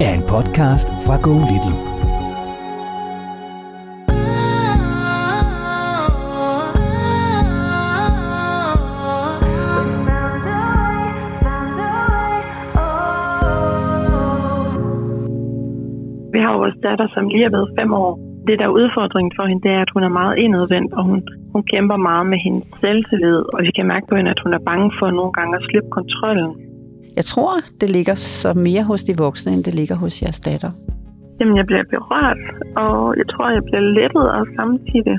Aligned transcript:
er 0.00 0.14
en 0.14 0.22
podcast 0.22 0.88
fra 1.06 1.16
Go 1.24 1.34
Little. 1.50 1.76
Vi 16.34 16.38
har 16.40 16.56
vores 16.62 16.74
datter, 16.82 17.08
som 17.14 17.28
lige 17.28 17.44
er 17.44 17.48
blevet 17.48 17.70
fem 17.78 17.92
år. 17.92 18.12
Det, 18.46 18.58
der 18.58 18.64
er 18.64 18.76
udfordringen 18.80 19.32
for 19.36 19.46
hende, 19.46 19.62
det 19.62 19.72
er, 19.76 19.82
at 19.82 19.90
hun 19.94 20.02
er 20.02 20.08
meget 20.20 20.38
indadvendt, 20.38 20.92
og 20.92 21.04
hun, 21.04 21.22
hun 21.52 21.62
kæmper 21.72 21.96
meget 21.96 22.26
med 22.26 22.38
hendes 22.44 22.64
selvtillid. 22.80 23.40
Og 23.54 23.60
vi 23.66 23.70
kan 23.76 23.86
mærke 23.86 24.06
på 24.08 24.16
hende, 24.16 24.30
at 24.30 24.40
hun 24.44 24.54
er 24.54 24.62
bange 24.70 24.92
for 24.98 25.10
nogle 25.10 25.32
gange 25.32 25.56
at 25.56 25.66
slippe 25.68 25.90
kontrollen. 25.90 26.63
Jeg 27.16 27.24
tror, 27.32 27.52
det 27.80 27.88
ligger 27.96 28.14
så 28.14 28.50
mere 28.68 28.84
hos 28.90 29.02
de 29.08 29.12
voksne, 29.26 29.52
end 29.54 29.64
det 29.64 29.74
ligger 29.80 29.96
hos 30.04 30.22
jeres 30.22 30.40
datter. 30.40 30.70
Jamen, 31.38 31.56
jeg 31.60 31.66
bliver 31.70 31.84
berørt, 31.94 32.42
og 32.76 32.96
jeg 33.20 33.26
tror, 33.32 33.46
jeg 33.58 33.64
bliver 33.68 33.84
lettet 33.98 34.26
og 34.36 34.46
samtidig. 34.58 35.18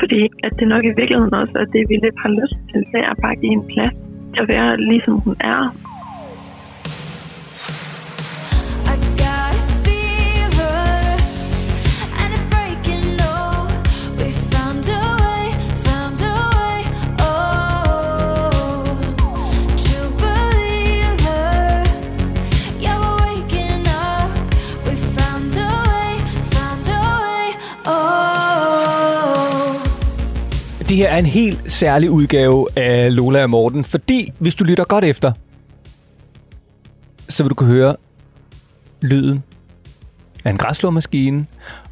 Fordi 0.00 0.20
at 0.46 0.52
det 0.58 0.66
nok 0.74 0.84
i 0.90 0.92
virkeligheden 1.00 1.34
også 1.42 1.54
er 1.62 1.68
det, 1.74 1.82
vi 1.90 1.94
lidt 2.04 2.18
har 2.24 2.30
lyst 2.40 2.58
til, 2.70 2.80
det 2.92 3.00
er 3.08 3.14
bare 3.24 3.36
give 3.42 3.52
en 3.60 3.66
plads 3.72 3.96
til 4.32 4.40
at 4.44 4.48
være 4.54 4.70
ligesom 4.90 5.14
hun 5.26 5.36
er. 5.54 5.62
Det 30.94 31.02
her 31.02 31.08
er 31.08 31.18
en 31.18 31.26
helt 31.26 31.72
særlig 31.72 32.10
udgave 32.10 32.66
af 32.76 33.14
Lola 33.14 33.42
og 33.42 33.50
Morten, 33.50 33.84
fordi 33.84 34.32
hvis 34.38 34.54
du 34.54 34.64
lytter 34.64 34.84
godt 34.84 35.04
efter, 35.04 35.32
så 37.28 37.42
vil 37.42 37.50
du 37.50 37.54
kunne 37.54 37.72
høre 37.72 37.96
lyden 39.00 39.42
af 40.44 40.50
en 40.50 40.56
græsslåmaskine, 40.56 41.46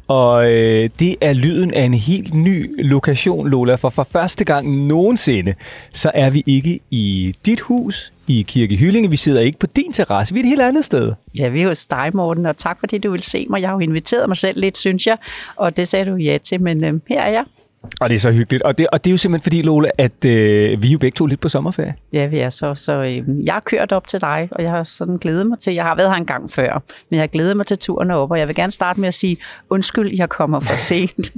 og 0.07 0.51
øh, 0.51 0.89
det 0.99 1.15
er 1.21 1.33
lyden 1.33 1.73
af 1.73 1.81
en 1.81 1.93
helt 1.93 2.33
ny 2.33 2.85
lokation, 2.85 3.49
Lola, 3.49 3.75
for 3.75 3.89
for 3.89 4.03
første 4.03 4.43
gang 4.43 4.85
nogensinde, 4.87 5.53
så 5.93 6.11
er 6.13 6.29
vi 6.29 6.43
ikke 6.45 6.79
i 6.91 7.35
dit 7.45 7.59
hus 7.59 8.13
i 8.27 8.45
Kirke 8.47 8.75
Hyllinge. 8.75 9.09
Vi 9.09 9.17
sidder 9.17 9.41
ikke 9.41 9.59
på 9.59 9.67
din 9.67 9.93
terrasse, 9.93 10.33
vi 10.33 10.39
er 10.39 10.43
et 10.43 10.49
helt 10.49 10.61
andet 10.61 10.85
sted. 10.85 11.13
Ja, 11.35 11.47
vi 11.49 11.61
er 11.61 11.67
hos 11.67 11.85
dig, 11.85 12.11
Morten, 12.13 12.45
og 12.45 12.57
tak 12.57 12.79
fordi 12.79 12.97
du 12.97 13.11
vil 13.11 13.23
se 13.23 13.47
mig. 13.49 13.61
Jeg 13.61 13.69
har 13.69 13.75
jo 13.75 13.79
inviteret 13.79 14.27
mig 14.27 14.37
selv 14.37 14.59
lidt, 14.59 14.77
synes 14.77 15.07
jeg, 15.07 15.17
og 15.55 15.77
det 15.77 15.87
sagde 15.87 16.05
du 16.05 16.15
ja 16.15 16.37
til, 16.43 16.61
men 16.61 16.83
øh, 16.83 16.99
her 17.09 17.21
er 17.21 17.31
jeg. 17.31 17.43
Og 18.01 18.09
det 18.09 18.15
er 18.15 18.19
så 18.19 18.31
hyggeligt. 18.31 18.63
Og 18.63 18.77
det, 18.77 18.87
og 18.87 19.03
det 19.03 19.09
er 19.09 19.11
jo 19.11 19.17
simpelthen 19.17 19.43
fordi, 19.43 19.61
Lola, 19.61 19.89
at 19.97 20.25
øh, 20.25 20.81
vi 20.81 20.87
er 20.87 20.91
jo 20.91 20.97
begge 20.97 21.15
to 21.15 21.25
lidt 21.25 21.39
på 21.39 21.49
sommerferie. 21.49 21.95
Ja, 22.13 22.25
vi 22.25 22.39
er 22.39 22.49
så. 22.49 22.75
Så 22.75 22.91
øh, 22.91 23.45
jeg 23.45 23.53
har 23.53 23.59
kørt 23.59 23.91
op 23.91 24.07
til 24.07 24.21
dig, 24.21 24.49
og 24.51 24.63
jeg 24.63 24.71
har 24.71 24.83
sådan 24.83 25.17
glædet 25.17 25.47
mig 25.47 25.59
til, 25.59 25.73
jeg 25.73 25.83
har 25.83 25.95
været 25.95 26.09
her 26.09 26.15
en 26.15 26.25
gang 26.25 26.51
før, 26.51 26.83
men 27.09 27.15
jeg 27.15 27.21
har 27.21 27.27
glædet 27.27 27.57
mig 27.57 27.67
til 27.67 27.77
turen 27.77 28.11
op, 28.11 28.31
og 28.31 28.39
jeg 28.39 28.47
vil 28.47 28.55
gerne 28.55 28.71
starte 28.71 28.99
med 28.99 29.07
at 29.07 29.13
sige, 29.13 29.37
undskyld, 29.69 30.17
jeg 30.17 30.29
kommer 30.29 30.59
for 30.59 30.75
sent. 30.89 31.31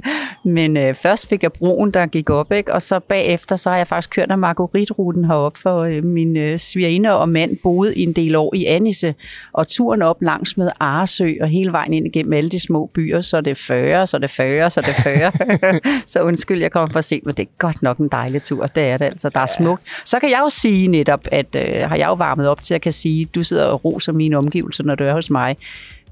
men 0.44 0.76
øh, 0.76 0.94
først 0.94 1.28
fik 1.28 1.42
jeg 1.42 1.52
broen, 1.52 1.90
der 1.90 2.06
gik 2.06 2.30
op, 2.30 2.52
ikke? 2.52 2.72
og 2.72 2.82
så 2.82 3.00
bagefter, 3.00 3.56
så 3.56 3.70
har 3.70 3.76
jeg 3.76 3.88
faktisk 3.88 4.10
kørt 4.10 4.30
af 4.30 4.38
Marguerite-ruten 4.38 5.24
herop, 5.24 5.56
for 5.56 5.82
øh, 5.82 6.04
min 6.04 6.36
øh, 6.36 6.58
svigerinde 6.58 7.12
og 7.12 7.28
mand 7.28 7.56
boede 7.62 7.96
i 7.96 8.02
en 8.02 8.12
del 8.12 8.36
år 8.36 8.54
i 8.54 8.64
Annisse, 8.64 9.14
og 9.52 9.68
turen 9.68 10.02
op 10.02 10.22
langs 10.22 10.56
med 10.56 10.68
Aresø, 10.80 11.32
og 11.40 11.48
hele 11.48 11.72
vejen 11.72 11.92
ind 11.92 12.06
igennem 12.06 12.32
alle 12.32 12.50
de 12.50 12.60
små 12.60 12.90
byer, 12.94 13.20
så 13.20 13.36
er 13.36 13.40
det 13.40 13.58
40, 13.58 14.06
så 14.06 14.16
er 14.16 14.20
det 14.20 14.30
40, 14.30 14.70
så 14.70 14.80
er 14.80 14.84
det 14.84 14.94
40. 14.94 15.80
så 16.06 16.20
undskyld, 16.36 16.60
jeg 16.60 16.72
kommer 16.72 16.92
for 16.92 17.00
sent, 17.00 17.26
men 17.26 17.34
det 17.34 17.42
er 17.42 17.50
godt 17.58 17.82
nok 17.82 17.98
en 17.98 18.08
dejlig 18.08 18.42
tur. 18.42 18.66
Det 18.66 18.82
er 18.82 18.96
det 18.96 19.04
altså. 19.04 19.28
Der 19.28 19.40
er 19.40 19.46
smukt. 19.46 19.82
Så 20.04 20.20
kan 20.20 20.30
jeg 20.30 20.40
jo 20.44 20.48
sige 20.48 20.88
netop, 20.88 21.26
at 21.32 21.56
øh, 21.56 21.88
har 21.88 21.96
jeg 21.96 22.06
jo 22.06 22.14
varmet 22.14 22.48
op 22.48 22.62
til 22.62 22.74
at 22.74 22.80
kan 22.80 22.92
sige, 22.92 23.24
du 23.24 23.42
sidder 23.42 23.64
og 23.64 23.84
roser 23.84 24.12
mine 24.12 24.36
omgivelser, 24.36 24.84
når 24.84 24.94
du 24.94 25.04
er 25.04 25.12
hos 25.12 25.30
mig. 25.30 25.56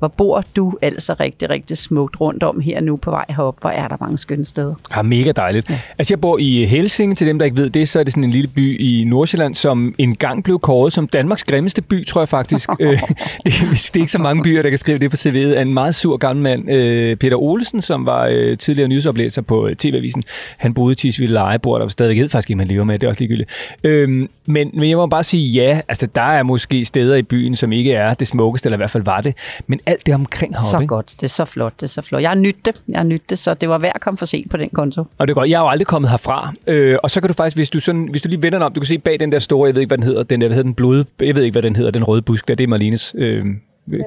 Hvor 0.05 0.09
bor 0.17 0.45
du 0.57 0.75
altså 0.83 1.15
rigtig, 1.21 1.51
rigtig 1.51 1.79
smukt 1.79 2.21
rundt 2.21 2.43
om 2.43 2.61
her 2.61 2.81
nu 2.81 2.97
på 2.97 3.11
vej 3.11 3.25
herop? 3.29 3.61
Hvor 3.61 3.71
er 3.71 3.89
der 3.89 3.97
mange 4.01 4.19
skønne 4.19 4.45
steder? 4.45 4.75
Ja, 4.97 5.03
mega 5.03 5.33
dejligt. 5.33 5.71
Ja. 5.71 5.79
Altså, 5.99 6.15
jeg 6.15 6.21
bor 6.21 6.39
i 6.39 6.65
Helsinge, 6.65 7.15
til 7.15 7.27
dem, 7.27 7.39
der 7.39 7.45
ikke 7.45 7.57
ved 7.57 7.71
det, 7.71 7.89
så 7.89 8.01
er 8.01 8.05
det 8.05 8.13
sådan 8.13 8.25
en 8.25 8.31
lille 8.31 8.49
by 8.49 8.81
i 8.81 9.05
Nordsjælland, 9.05 9.55
som 9.55 9.95
engang 9.99 10.45
blev 10.45 10.59
kåret 10.59 10.93
som 10.93 11.09
Danmarks 11.09 11.45
grimmeste 11.45 11.83
by, 11.83 12.07
tror 12.07 12.21
jeg 12.21 12.29
faktisk. 12.29 12.71
Øh, 12.81 12.91
det, 12.91 13.53
det 13.73 13.97
er 13.97 14.01
ikke 14.01 14.13
så 14.13 14.19
mange 14.19 14.43
byer, 14.43 14.63
der 14.63 14.69
kan 14.69 14.79
skrive 14.79 14.99
det 14.99 15.11
på 15.11 15.17
CV'et, 15.17 15.55
af 15.55 15.63
en 15.63 15.75
meget 15.75 15.95
sur 15.95 16.17
gammel 16.17 16.43
mand, 16.43 16.71
øh, 16.71 17.17
Peter 17.17 17.37
Olsen, 17.37 17.83
som 17.83 18.07
var 18.07 18.27
øh, 18.27 18.59
tidligere 18.59 18.89
nyhedsoplæser 18.89 19.43
på 19.43 19.69
TV-avisen. 19.79 20.23
Han 20.57 20.75
boede 20.75 20.93
i 20.93 20.95
Tisvilde 20.95 21.33
Lejebord, 21.33 21.81
der 21.81 21.89
stadigvæk 21.89 22.23
ved 22.23 22.29
faktisk 22.29 22.51
ikke, 22.51 22.59
man 22.59 22.67
lever 22.67 22.85
med, 22.85 22.99
det 22.99 23.07
er 23.07 23.09
også 23.09 23.21
ligegyldigt. 23.21 23.51
Øhm, 23.85 24.29
men, 24.47 24.71
men 24.75 24.89
jeg 24.89 24.97
må 24.97 25.07
bare 25.07 25.23
sige 25.23 25.49
ja, 25.49 25.81
altså 25.89 26.07
der 26.07 26.21
er 26.21 26.43
måske 26.43 26.85
steder 26.85 27.17
i 27.17 27.23
byen, 27.23 27.57
som 27.57 27.73
ikke 27.73 27.93
er 27.93 28.15
det 28.15 28.29
smukkeste, 28.29 28.67
eller 28.67 28.77
i 28.77 28.79
hvert 28.79 28.91
fald 28.91 29.05
var 29.05 29.21
det, 29.21 29.35
men 29.67 29.81
alt 29.95 30.07
det 30.07 30.15
omkring 30.15 30.55
heroppe, 30.55 30.71
Så 30.71 30.79
ikke? 30.79 30.87
godt. 30.87 31.15
Det 31.17 31.23
er 31.23 31.29
så 31.29 31.45
flot. 31.45 31.73
Det 31.77 31.83
er 31.83 31.87
så 31.89 32.03
flot. 32.03 32.23
Jeg 32.23 32.31
har 32.31 32.35
nydt 32.37 32.65
det. 32.67 32.83
Jeg 32.89 32.99
har 32.99 33.05
nydt 33.05 33.31
det, 33.31 33.39
så 33.39 33.55
det 33.55 33.69
var 33.69 33.79
værd 33.79 33.93
at 33.95 34.01
komme 34.01 34.19
for 34.19 34.27
sent 34.27 34.51
på 34.51 34.57
den 34.57 34.69
konto. 34.73 35.05
Og 35.19 35.29
det 35.29 35.33
er 35.33 35.35
godt. 35.35 35.51
Jeg 35.51 35.57
er 35.57 35.61
jo 35.61 35.69
aldrig 35.69 35.87
kommet 35.87 36.11
herfra. 36.11 36.53
Øh, 36.67 36.99
og 37.03 37.11
så 37.11 37.21
kan 37.21 37.29
du 37.29 37.35
faktisk, 37.35 37.57
hvis 37.57 37.71
du, 37.71 37.81
sådan, 37.81 38.09
hvis 38.11 38.23
du 38.23 38.29
lige 38.29 38.43
vender 38.43 38.59
dig 38.59 38.67
om, 38.67 38.73
du 38.73 38.81
kan 38.81 38.87
se 38.87 38.99
bag 38.99 39.21
den 39.21 39.33
der 39.33 39.39
store, 39.39 39.67
jeg 39.67 39.75
ved 39.75 39.83
ikke, 39.83 39.91
hvad 39.91 39.99
den 39.99 40.05
hedder, 40.07 40.23
den 40.23 40.41
der, 40.41 40.47
hvad 40.49 40.55
hedder 40.55 40.69
den 40.69 40.75
blod, 40.75 41.05
jeg 41.21 41.35
ved 41.35 41.43
ikke, 41.43 41.55
hvad 41.55 41.63
den 41.63 41.77
hedder, 41.77 41.91
den 41.91 42.05
røde 42.05 42.23
busk 42.23 42.49
der, 42.49 42.55
det 42.55 42.65
er 42.65 42.69
Marlines 42.69 43.15
øh, 43.19 43.45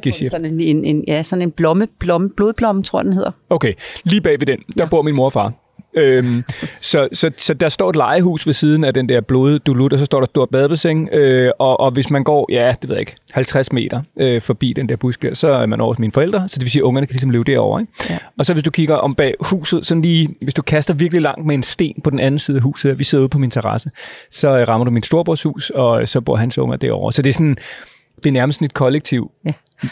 geschæft. 0.03 0.31
Sådan 0.31 0.45
en, 0.45 0.59
en, 0.61 0.85
en, 0.85 1.03
ja, 1.07 1.23
sådan 1.23 1.41
en 1.41 1.51
blomme, 1.51 1.87
blomme, 1.99 2.29
blodblomme, 2.29 2.83
tror 2.83 2.99
jeg, 2.99 3.05
den 3.05 3.13
hedder. 3.13 3.31
Okay, 3.49 3.73
lige 4.03 4.21
bag 4.21 4.39
ved 4.39 4.47
den, 4.47 4.57
der 4.57 4.83
ja. 4.83 4.85
bor 4.85 5.01
min 5.01 5.15
mor 5.15 5.25
og 5.25 5.33
far. 5.33 5.53
Øhm, 5.93 6.43
så, 6.81 7.07
så, 7.13 7.31
så 7.37 7.53
der 7.53 7.69
står 7.69 7.89
et 7.89 7.95
legehus 7.95 8.47
ved 8.47 8.53
siden 8.53 8.83
af 8.83 8.93
den 8.93 9.09
der 9.09 9.21
blod 9.21 9.59
dulut, 9.59 9.93
og 9.93 9.99
så 9.99 10.05
står 10.05 10.19
der 10.19 10.25
stort 10.25 10.49
badebassin, 10.49 11.09
øh, 11.11 11.51
og, 11.59 11.79
og 11.79 11.91
hvis 11.91 12.09
man 12.09 12.23
går, 12.23 12.47
ja, 12.49 12.75
det 12.81 12.89
ved 12.89 12.95
jeg 12.95 13.01
ikke, 13.01 13.15
50 13.31 13.71
meter 13.71 14.01
øh, 14.19 14.41
forbi 14.41 14.73
den 14.73 14.89
der 14.89 14.95
busk 14.95 15.21
der, 15.21 15.33
så 15.33 15.47
er 15.47 15.65
man 15.65 15.81
over 15.81 15.93
hos 15.93 15.99
mine 15.99 16.11
forældre, 16.11 16.49
så 16.49 16.55
det 16.55 16.61
vil 16.61 16.71
sige, 16.71 16.81
at 16.81 16.83
ungerne 16.83 17.07
kan 17.07 17.13
ligesom 17.13 17.29
løbe 17.29 17.51
derovre. 17.51 17.81
Ikke? 17.81 17.93
Ja. 18.09 18.17
Og 18.37 18.45
så 18.45 18.53
hvis 18.53 18.63
du 18.63 18.71
kigger 18.71 18.95
om 18.95 19.15
bag 19.15 19.33
huset, 19.39 19.85
sådan 19.85 20.01
lige, 20.01 20.29
hvis 20.41 20.53
du 20.53 20.61
kaster 20.61 20.93
virkelig 20.93 21.21
langt 21.21 21.45
med 21.45 21.55
en 21.55 21.63
sten 21.63 22.01
på 22.03 22.09
den 22.09 22.19
anden 22.19 22.39
side 22.39 22.57
af 22.57 22.63
huset, 22.63 22.99
vi 22.99 23.03
sidder 23.03 23.21
ude 23.21 23.29
på 23.29 23.39
min 23.39 23.51
terrasse, 23.51 23.91
så 24.31 24.57
øh, 24.57 24.67
rammer 24.67 24.85
du 24.85 24.91
min 24.91 25.03
storebrorshus, 25.03 25.69
og 25.69 26.01
øh, 26.01 26.07
så 26.07 26.21
bor 26.21 26.35
hans 26.35 26.57
unger 26.57 26.77
derovre. 26.77 27.13
Så 27.13 27.21
det 27.21 27.29
er 27.29 27.33
sådan, 27.33 27.57
det 28.23 28.25
er 28.29 28.31
nærmest 28.31 28.61
et 28.61 28.73
kollektiv. 28.73 29.31
Ja. 29.45 29.51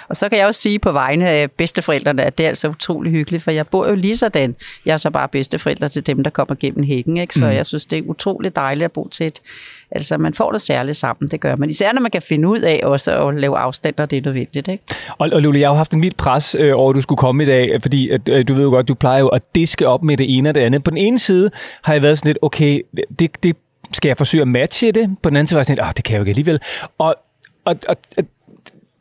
Og 0.09 0.15
så 0.15 0.29
kan 0.29 0.37
jeg 0.37 0.47
også 0.47 0.61
sige 0.61 0.79
på 0.79 0.91
vegne 0.91 1.29
af 1.29 1.51
bedsteforældrene, 1.51 2.23
at 2.23 2.37
det 2.37 2.43
er 2.43 2.47
altså 2.49 2.67
utrolig 2.67 3.11
hyggeligt, 3.11 3.43
for 3.43 3.51
jeg 3.51 3.67
bor 3.67 3.87
jo 3.87 3.95
lige 3.95 4.17
sådan. 4.17 4.55
Jeg 4.85 4.93
er 4.93 4.97
så 4.97 5.09
bare 5.09 5.27
bedsteforældre 5.27 5.89
til 5.89 6.07
dem, 6.07 6.23
der 6.23 6.29
kommer 6.31 6.55
gennem 6.55 6.83
hækken, 6.83 7.17
ikke? 7.17 7.33
så 7.33 7.45
Mm. 7.45 7.51
jeg 7.51 7.65
synes, 7.65 7.85
det 7.85 7.99
er 7.99 8.03
utrolig 8.05 8.55
dejligt 8.55 8.85
at 8.85 8.91
bo 8.91 9.07
til 9.07 9.25
et... 9.25 9.39
Altså, 9.91 10.17
man 10.17 10.33
får 10.33 10.51
det 10.51 10.61
særligt 10.61 10.97
sammen, 10.97 11.29
det 11.31 11.41
gør 11.41 11.55
man. 11.55 11.69
Især 11.69 11.93
når 11.93 12.01
man 12.01 12.11
kan 12.11 12.21
finde 12.21 12.47
ud 12.47 12.59
af 12.59 12.79
også 12.83 13.27
at 13.27 13.35
lave 13.35 13.57
afstand, 13.57 13.95
og 13.97 14.11
det 14.11 14.17
er 14.17 14.21
nødvendigt, 14.21 14.67
ikke? 14.67 14.83
Og, 15.17 15.29
og 15.33 15.41
Lule, 15.41 15.59
jeg 15.59 15.67
har 15.67 15.73
jo 15.73 15.77
haft 15.77 15.93
en 15.93 15.99
mild 15.99 16.13
pres 16.17 16.55
øh, 16.59 16.73
over, 16.75 16.89
at 16.89 16.95
du 16.95 17.01
skulle 17.01 17.19
komme 17.19 17.43
i 17.43 17.45
dag, 17.45 17.81
fordi 17.81 18.09
at, 18.09 18.21
øh, 18.29 18.47
du 18.47 18.53
ved 18.53 18.63
jo 18.63 18.69
godt, 18.69 18.87
du 18.87 18.93
plejer 18.93 19.19
jo 19.19 19.27
at 19.27 19.55
diske 19.55 19.87
op 19.87 20.03
med 20.03 20.17
det 20.17 20.37
ene 20.37 20.49
og 20.49 20.55
det 20.55 20.61
andet. 20.61 20.83
På 20.83 20.91
den 20.91 20.97
ene 20.97 21.19
side 21.19 21.51
har 21.83 21.93
jeg 21.93 22.01
været 22.01 22.17
sådan 22.17 22.29
lidt, 22.29 22.37
okay, 22.41 22.81
det, 23.19 23.43
det 23.43 23.55
skal 23.93 24.09
jeg 24.09 24.17
forsøge 24.17 24.41
at 24.41 24.47
matche 24.47 24.91
det. 24.91 25.15
På 25.23 25.29
den 25.29 25.37
anden 25.37 25.47
side 25.47 25.55
var 25.55 25.59
jeg 25.59 25.65
sådan 25.65 25.85
lidt, 25.85 25.97
det 25.97 26.03
kan 26.05 26.13
jeg 26.13 26.19
jo 26.19 26.21
ikke 26.23 26.29
alligevel. 26.29 26.59
Og, 26.97 27.15
og, 27.65 27.75
og, 27.89 27.97
og 28.17 28.25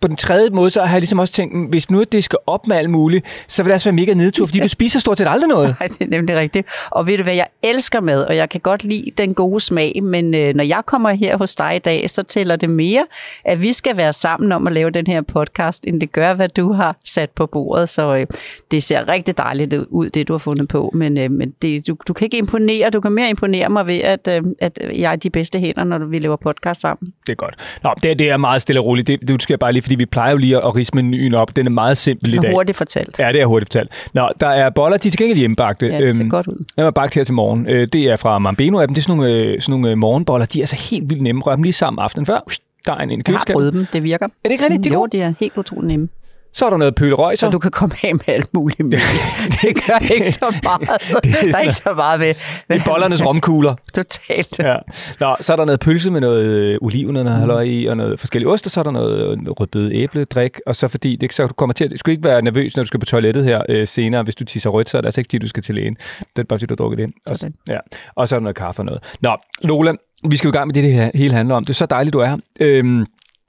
på 0.04 0.08
den 0.08 0.16
tredje 0.16 0.50
måde, 0.50 0.70
så 0.70 0.82
har 0.82 0.94
jeg 0.94 1.00
ligesom 1.00 1.18
også 1.18 1.34
tænkt, 1.34 1.54
mm, 1.54 1.64
hvis 1.64 1.90
nu 1.90 2.04
det 2.12 2.24
skal 2.24 2.38
op 2.46 2.66
med 2.66 2.76
alt 2.76 2.90
muligt, 2.90 3.26
så 3.48 3.62
vil 3.62 3.68
det 3.68 3.72
altså 3.72 3.90
være 3.90 3.96
mega 3.96 4.14
nedtur, 4.14 4.46
fordi 4.46 4.58
du 4.58 4.68
spiser 4.68 5.00
stort 5.00 5.18
set 5.18 5.28
aldrig 5.28 5.48
noget. 5.48 5.76
Nej, 5.80 5.88
det 5.88 6.00
er 6.00 6.06
nemlig 6.06 6.36
rigtigt. 6.36 6.68
Og 6.90 7.06
ved 7.06 7.16
du 7.16 7.22
hvad, 7.22 7.34
jeg 7.34 7.46
elsker 7.62 8.00
mad, 8.00 8.24
og 8.24 8.36
jeg 8.36 8.48
kan 8.48 8.60
godt 8.60 8.84
lide 8.84 9.10
den 9.18 9.34
gode 9.34 9.60
smag, 9.60 10.02
men 10.02 10.34
øh, 10.34 10.54
når 10.54 10.64
jeg 10.64 10.82
kommer 10.86 11.10
her 11.10 11.36
hos 11.36 11.56
dig 11.56 11.76
i 11.76 11.78
dag, 11.78 12.10
så 12.10 12.22
tæller 12.22 12.56
det 12.56 12.70
mere, 12.70 13.06
at 13.44 13.62
vi 13.62 13.72
skal 13.72 13.96
være 13.96 14.12
sammen 14.12 14.52
om 14.52 14.66
at 14.66 14.72
lave 14.72 14.90
den 14.90 15.06
her 15.06 15.22
podcast, 15.22 15.84
end 15.86 16.00
det 16.00 16.12
gør, 16.12 16.34
hvad 16.34 16.48
du 16.48 16.72
har 16.72 16.96
sat 17.04 17.30
på 17.30 17.46
bordet. 17.46 17.88
Så 17.88 18.16
øh, 18.16 18.26
det 18.70 18.82
ser 18.82 19.08
rigtig 19.08 19.38
dejligt 19.38 19.74
ud, 19.74 20.10
det 20.10 20.28
du 20.28 20.32
har 20.32 20.38
fundet 20.38 20.68
på, 20.68 20.90
men, 20.94 21.18
øh, 21.18 21.30
men 21.30 21.50
det, 21.62 21.86
du, 21.86 21.96
du 22.08 22.12
kan 22.12 22.24
ikke 22.24 22.38
imponere, 22.38 22.90
du 22.90 23.00
kan 23.00 23.12
mere 23.12 23.30
imponere 23.30 23.68
mig 23.68 23.86
ved, 23.86 24.00
at, 24.00 24.28
øh, 24.28 24.42
at 24.60 24.78
jeg 24.94 25.12
er 25.12 25.16
de 25.16 25.30
bedste 25.30 25.58
hænder, 25.58 25.84
når 25.84 25.98
vi 25.98 26.18
laver 26.18 26.36
podcast 26.36 26.80
sammen. 26.80 27.12
Det 27.26 27.32
er 27.32 27.36
godt. 27.36 27.54
Nå, 27.84 27.94
det, 28.02 28.18
det 28.18 28.30
er 28.30 28.36
meget 28.36 28.62
stille 28.62 28.80
og 28.80 28.86
roligt. 28.86 29.06
Det, 29.06 29.28
du 29.28 29.36
skal 29.40 29.58
bare 29.58 29.72
lige, 29.72 29.82
fordi 29.94 30.02
vi 30.02 30.06
plejer 30.06 30.30
jo 30.30 30.36
lige 30.36 30.56
at 30.56 30.76
rise 30.76 30.90
menuen 30.94 31.34
op. 31.34 31.56
Den 31.56 31.66
er 31.66 31.70
meget 31.70 31.96
simpel 31.96 32.34
i 32.34 32.38
dag. 32.38 32.52
Hurtigt 32.52 32.78
fortalt. 32.78 33.18
Ja, 33.18 33.32
det 33.32 33.40
er 33.40 33.46
hurtigt 33.46 33.72
fortalt. 33.72 34.10
Nå, 34.14 34.28
der 34.40 34.46
er 34.48 34.70
boller, 34.70 34.96
de 34.96 35.08
er 35.08 35.10
til 35.10 35.18
gengæld 35.18 35.38
hjemmebagte. 35.38 35.86
Ja, 35.86 35.98
det 36.06 36.16
ser 36.16 36.28
godt 36.28 36.46
ud. 36.46 36.64
Jeg 36.76 36.84
var 36.84 36.90
bagt 36.90 37.14
her 37.14 37.24
til 37.24 37.34
morgen. 37.34 37.66
Øh, 37.68 37.88
Det 37.92 38.02
er 38.04 38.16
fra 38.16 38.38
Mambeno-appen. 38.38 38.94
Det 38.94 38.98
er 38.98 39.02
sådan 39.02 39.16
nogle, 39.16 39.32
øh, 39.32 39.60
sådan 39.60 39.72
nogle 39.72 39.90
øh, 39.90 39.98
morgenboller. 39.98 40.46
De 40.46 40.58
er 40.58 40.62
altså 40.62 40.76
helt 40.90 41.10
vildt 41.10 41.22
nemme. 41.22 41.42
Rør 41.42 41.54
dem 41.54 41.62
lige 41.62 41.72
sammen 41.72 42.02
aftenen 42.02 42.26
før. 42.26 42.40
Der 42.86 42.92
er 42.92 42.96
en 42.98 43.10
i 43.10 43.12
Jeg 43.14 43.18
har 43.18 43.22
køleskabet. 43.22 43.54
prøvet 43.56 43.72
dem, 43.72 43.86
det 43.92 44.02
virker. 44.02 44.26
Er 44.26 44.30
det 44.44 44.50
ikke 44.50 44.64
rigtigt? 44.64 44.84
De 44.84 44.88
er 44.88 44.94
jo, 44.94 45.06
det 45.06 45.22
er 45.22 45.32
helt 45.40 45.56
utroligt 45.56 45.88
nemme. 45.88 46.08
Så 46.54 46.66
er 46.66 46.70
der 46.70 46.76
noget 46.76 46.94
pølerøg, 46.94 47.38
Så 47.38 47.50
du 47.50 47.58
kan 47.58 47.70
komme 47.70 47.94
af 48.02 48.14
med 48.14 48.20
alt 48.34 48.54
muligt 48.54 48.80
med. 48.80 48.98
det 49.62 49.74
gør 49.86 50.14
ikke 50.14 50.32
så 50.32 50.54
meget. 50.62 50.80
Det 51.24 51.34
er 51.34 51.46
der 51.50 51.56
er 51.58 51.60
ikke 51.60 51.74
så 51.74 51.92
meget 51.96 52.20
ved. 52.20 52.34
Det 52.68 52.80
er 52.80 52.84
bollernes 52.84 53.26
romkugler. 53.26 53.74
Totalt. 53.94 54.58
Ja. 54.58 54.76
Nå, 55.20 55.36
så 55.40 55.52
er 55.52 55.56
der 55.56 55.64
noget 55.64 55.80
pølse 55.80 56.10
med 56.10 56.20
noget 56.20 56.78
oliven 56.82 57.16
og 57.16 57.24
noget 57.24 57.66
Mm. 57.66 57.72
i, 57.72 57.86
og 57.86 57.96
noget 57.96 58.20
forskellige 58.20 58.48
ost, 58.50 58.66
og 58.66 58.70
så 58.70 58.80
er 58.80 58.84
der 58.84 58.90
noget 58.90 59.30
øh, 59.32 59.38
rødbede 59.60 59.94
æbledrik, 59.94 60.60
og 60.66 60.76
så 60.76 60.88
fordi 60.88 61.16
det, 61.16 61.32
så 61.32 61.46
du 61.46 61.52
kommer 61.54 61.74
til 61.74 61.84
at, 61.84 61.90
du 61.90 61.96
skal 61.96 62.10
ikke 62.10 62.24
være 62.24 62.42
nervøs, 62.42 62.76
når 62.76 62.82
du 62.82 62.86
skal 62.86 63.00
på 63.00 63.06
toilettet 63.06 63.44
her 63.44 63.62
øh, 63.68 63.86
senere, 63.86 64.22
hvis 64.22 64.34
du 64.34 64.44
tisser 64.44 64.70
rødt, 64.70 64.90
så 64.90 64.96
er 64.96 65.00
det 65.00 65.06
altså 65.06 65.20
ikke, 65.20 65.28
fordi 65.28 65.38
du 65.38 65.48
skal 65.48 65.62
til 65.62 65.74
lægen. 65.74 65.94
Det 66.18 66.42
er 66.42 66.42
bare, 66.44 66.58
fordi 66.58 66.66
du 66.66 66.72
har 66.72 66.76
drukket 66.76 66.98
det 66.98 67.04
ind. 67.04 67.12
Og, 67.26 67.36
Sådan. 67.36 67.54
ja. 67.68 67.78
og 68.14 68.28
så 68.28 68.34
er 68.34 68.38
der 68.38 68.42
noget 68.42 68.56
kaffe 68.56 68.80
og 68.80 68.86
noget. 68.86 69.02
Nå, 69.20 69.36
Lola, 69.62 69.92
vi 70.30 70.36
skal 70.36 70.48
jo 70.48 70.52
i 70.52 70.56
gang 70.56 70.66
med 70.66 70.74
det, 70.74 70.84
det 70.84 70.92
her 70.92 71.10
hele 71.14 71.34
handler 71.34 71.54
om. 71.54 71.64
Det 71.64 71.70
er 71.70 71.74
så 71.74 71.86
dejligt, 71.86 72.12
du 72.12 72.18
er 72.18 72.26
her. 72.26 72.36
Øhm, 72.60 73.06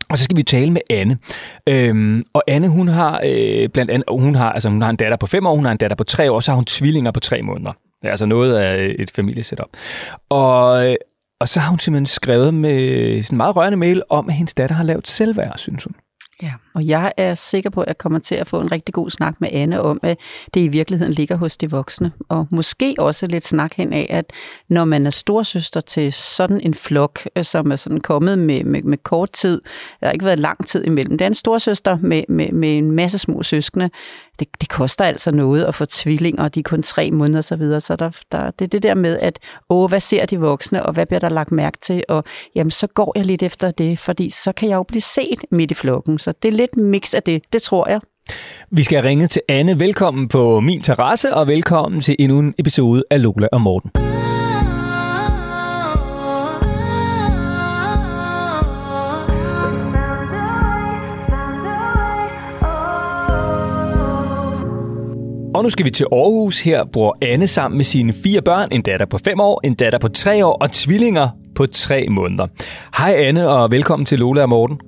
og 0.09 0.17
så 0.17 0.23
skal 0.23 0.37
vi 0.37 0.43
tale 0.43 0.71
med 0.71 0.81
Anne. 0.89 1.17
Øhm, 1.69 2.23
og 2.33 2.43
Anne, 2.47 2.67
hun 2.67 2.87
har 2.87 3.21
øh, 3.25 3.69
blandt 3.69 3.91
andet, 3.91 4.05
hun 4.09 4.35
har, 4.35 4.51
altså, 4.51 4.69
hun 4.69 4.81
har 4.81 4.89
en 4.89 4.95
datter 4.95 5.17
på 5.17 5.27
fem 5.27 5.45
år, 5.45 5.55
hun 5.55 5.65
har 5.65 5.71
en 5.71 5.77
datter 5.77 5.95
på 5.95 6.03
tre 6.03 6.31
år, 6.31 6.35
og 6.35 6.43
så 6.43 6.51
har 6.51 6.55
hun 6.55 6.65
tvillinger 6.65 7.11
på 7.11 7.19
tre 7.19 7.41
måneder. 7.41 7.71
Det 8.01 8.07
er 8.07 8.11
altså 8.11 8.25
noget 8.25 8.55
af 8.55 8.95
et 8.99 9.11
familiesetup. 9.11 9.69
Og, 10.29 10.87
øh, 10.87 10.95
og 11.39 11.47
så 11.47 11.59
har 11.59 11.69
hun 11.69 11.79
simpelthen 11.79 12.05
skrevet 12.05 12.53
med 12.53 13.23
sådan 13.23 13.35
en 13.35 13.37
meget 13.37 13.55
rørende 13.55 13.77
mail 13.77 14.03
om, 14.09 14.29
at 14.29 14.35
hendes 14.35 14.53
datter 14.53 14.75
har 14.75 14.83
lavet 14.83 15.07
selvværd, 15.07 15.57
synes 15.57 15.83
hun. 15.83 15.95
Ja, 16.41 16.53
og 16.73 16.87
jeg 16.87 17.13
er 17.17 17.35
sikker 17.35 17.69
på, 17.69 17.81
at 17.81 17.87
jeg 17.87 17.97
kommer 17.97 18.19
til 18.19 18.35
at 18.35 18.47
få 18.47 18.61
en 18.61 18.71
rigtig 18.71 18.93
god 18.93 19.09
snak 19.09 19.41
med 19.41 19.49
Anne 19.51 19.81
om, 19.81 19.99
at 20.03 20.17
det 20.53 20.61
i 20.61 20.67
virkeligheden 20.67 21.13
ligger 21.13 21.35
hos 21.35 21.57
de 21.57 21.71
voksne. 21.71 22.11
Og 22.29 22.47
måske 22.49 22.95
også 22.97 23.27
lidt 23.27 23.47
snak 23.47 23.73
hen 23.73 23.93
af, 23.93 24.07
at 24.09 24.33
når 24.69 24.85
man 24.85 25.05
er 25.05 25.09
storsøster 25.09 25.81
til 25.81 26.13
sådan 26.13 26.61
en 26.61 26.73
flok, 26.73 27.19
øh, 27.35 27.45
som 27.45 27.71
er 27.71 27.75
sådan 27.75 28.01
kommet 28.01 28.39
med, 28.39 28.63
med, 28.63 28.83
med 28.83 28.97
kort 28.97 29.31
tid, 29.31 29.61
der 29.99 30.07
har 30.07 30.11
ikke 30.11 30.25
været 30.25 30.39
lang 30.39 30.67
tid 30.67 30.83
imellem. 30.83 31.17
Det 31.17 31.25
er 31.25 31.29
en 31.29 31.35
storsøster 31.35 31.97
med, 31.97 32.23
med, 32.29 32.51
med 32.51 32.77
en 32.77 32.91
masse 32.91 33.17
små 33.17 33.43
søskende. 33.43 33.89
Det, 34.39 34.47
det 34.61 34.69
koster 34.69 35.05
altså 35.05 35.31
noget 35.31 35.63
at 35.63 35.75
få 35.75 35.85
tvillinger, 35.85 36.43
og 36.43 36.55
de 36.55 36.59
er 36.59 36.63
kun 36.63 36.83
tre 36.83 37.11
måneder 37.11 37.39
osv. 37.39 37.47
Så, 37.47 37.55
videre. 37.55 37.81
så 37.81 37.95
der, 37.95 38.09
der, 38.31 38.51
det 38.51 38.65
er 38.65 38.69
det 38.69 38.83
der 38.83 38.93
med, 38.93 39.19
at 39.19 39.39
åh, 39.69 39.89
hvad 39.89 39.99
ser 39.99 40.25
de 40.25 40.39
voksne, 40.39 40.85
og 40.85 40.93
hvad 40.93 41.05
bliver 41.05 41.19
der 41.19 41.29
lagt 41.29 41.51
mærke 41.51 41.77
til? 41.81 42.03
Og 42.09 42.23
jamen, 42.55 42.71
så 42.71 42.87
går 42.87 43.13
jeg 43.15 43.25
lidt 43.25 43.43
efter 43.43 43.71
det, 43.71 43.99
fordi 43.99 44.29
så 44.29 44.51
kan 44.51 44.69
jeg 44.69 44.75
jo 44.75 44.83
blive 44.83 45.01
set 45.01 45.45
midt 45.51 45.71
i 45.71 45.73
flokken. 45.73 46.19
Så 46.25 46.33
det 46.43 46.47
er 46.47 46.51
lidt 46.51 46.77
mix 46.77 47.13
af 47.13 47.23
det, 47.23 47.41
det 47.53 47.61
tror 47.61 47.89
jeg. 47.89 47.99
Vi 48.71 48.83
skal 48.83 49.03
ringe 49.03 49.27
til 49.27 49.41
Anne. 49.49 49.79
Velkommen 49.79 50.27
på 50.27 50.59
min 50.59 50.81
terrasse, 50.81 51.33
og 51.33 51.47
velkommen 51.47 52.01
til 52.01 52.15
endnu 52.19 52.39
en 52.39 52.53
episode 52.59 53.03
af 53.11 53.21
Lola 53.21 53.47
og 53.51 53.61
Morten. 53.61 53.91
Og 65.55 65.63
nu 65.63 65.69
skal 65.69 65.85
vi 65.85 65.89
til 65.89 66.05
Aarhus. 66.11 66.63
Her 66.63 66.83
bor 66.93 67.17
Anne 67.21 67.47
sammen 67.47 67.77
med 67.77 67.85
sine 67.85 68.13
fire 68.23 68.41
børn. 68.41 68.69
En 68.71 68.81
datter 68.81 69.05
på 69.05 69.17
fem 69.25 69.39
år, 69.39 69.61
en 69.63 69.75
datter 69.75 69.99
på 69.99 70.07
tre 70.07 70.45
år 70.45 70.57
og 70.61 70.71
tvillinger 70.71 71.29
på 71.55 71.65
tre 71.65 72.07
måneder. 72.09 72.47
Hej 72.97 73.13
Anne, 73.17 73.49
og 73.49 73.71
velkommen 73.71 74.05
til 74.05 74.19
Lola 74.19 74.41
og 74.41 74.49
Morten. 74.49 74.79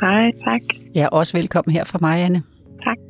Hej, 0.00 0.30
tak. 0.44 0.85
Ja, 0.98 1.06
også 1.20 1.32
velkommen 1.40 1.72
her 1.76 1.84
fra 1.90 1.98
mig, 2.06 2.16
Anne. 2.26 2.40
Tak. 2.86 3.00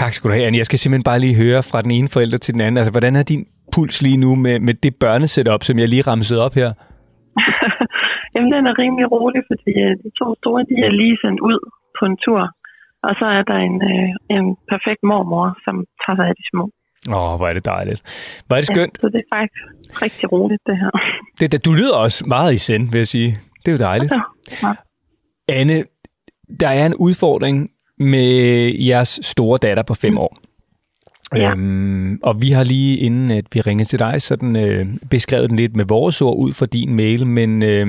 Tak 0.00 0.12
skal 0.12 0.26
du 0.28 0.34
have, 0.34 0.46
Anne. 0.46 0.58
Jeg 0.60 0.66
skal 0.68 0.78
simpelthen 0.78 1.10
bare 1.10 1.20
lige 1.24 1.36
høre 1.44 1.60
fra 1.70 1.78
den 1.84 1.92
ene 1.98 2.08
forælder 2.14 2.38
til 2.44 2.52
den 2.54 2.62
anden. 2.64 2.78
Altså, 2.80 2.92
hvordan 2.96 3.14
er 3.20 3.24
din 3.32 3.42
puls 3.72 3.96
lige 4.06 4.20
nu 4.24 4.30
med, 4.44 4.56
med 4.66 4.74
det 4.84 4.92
børnesetup, 5.02 5.62
som 5.68 5.76
jeg 5.82 5.88
lige 5.88 6.04
ramsede 6.10 6.40
op 6.46 6.54
her? 6.60 6.70
Jamen, 8.34 8.50
den 8.56 8.64
er 8.70 8.74
rimelig 8.82 9.06
rolig, 9.14 9.42
fordi 9.50 9.70
øh, 9.84 9.92
de 10.02 10.08
to 10.20 10.26
store, 10.40 10.60
de 10.70 10.76
er 10.86 10.92
lige 11.00 11.16
sendt 11.22 11.40
ud 11.50 11.58
på 11.96 12.02
en 12.10 12.16
tur. 12.24 12.42
Og 13.06 13.12
så 13.20 13.26
er 13.38 13.42
der 13.50 13.58
en, 13.68 13.76
øh, 13.92 14.08
en 14.36 14.44
perfekt 14.72 15.02
mormor, 15.10 15.46
som 15.64 15.74
tager 16.02 16.16
sig 16.18 16.26
af 16.30 16.36
de 16.40 16.44
små. 16.52 16.64
Åh, 17.16 17.32
hvor 17.38 17.46
er 17.50 17.54
det 17.58 17.64
dejligt. 17.74 18.00
Hvor 18.46 18.54
er 18.56 18.60
det 18.62 18.70
skønt. 18.74 18.94
Ja, 18.96 19.00
så 19.02 19.06
det 19.14 19.20
er 19.24 19.30
faktisk 19.36 19.62
rigtig 20.04 20.26
roligt, 20.34 20.62
det 20.68 20.76
her. 20.82 20.92
Det, 21.40 21.64
du 21.68 21.72
lyder 21.80 21.96
også 22.04 22.18
meget 22.36 22.50
i 22.58 22.60
send, 22.68 22.84
vil 22.92 22.98
jeg 23.04 23.10
sige. 23.16 23.30
Det 23.62 23.68
er 23.70 23.76
jo 23.78 23.82
dejligt. 23.90 24.12
Ja, 24.12 24.22
ja. 24.64 24.72
Anne, 25.60 25.76
der 26.60 26.68
er 26.68 26.86
en 26.86 26.94
udfordring 26.94 27.70
med 27.98 28.28
jeres 28.88 29.20
store 29.22 29.58
datter 29.58 29.82
på 29.82 29.94
fem 29.94 30.18
år. 30.18 30.36
Ja. 31.36 31.50
Øhm, 31.50 32.18
og 32.22 32.34
vi 32.42 32.50
har 32.50 32.64
lige, 32.64 32.96
inden 33.06 33.30
at 33.30 33.44
vi 33.54 33.60
ringede 33.60 33.88
til 33.88 33.98
dig, 33.98 34.22
sådan 34.22 34.56
øh, 34.56 34.86
beskrevet 35.10 35.50
den 35.50 35.56
lidt 35.56 35.76
med 35.76 35.84
vores 35.88 36.22
ord 36.22 36.36
ud 36.38 36.52
fra 36.58 36.66
din 36.66 36.96
mail, 36.96 37.26
men 37.26 37.62
øh, 37.62 37.86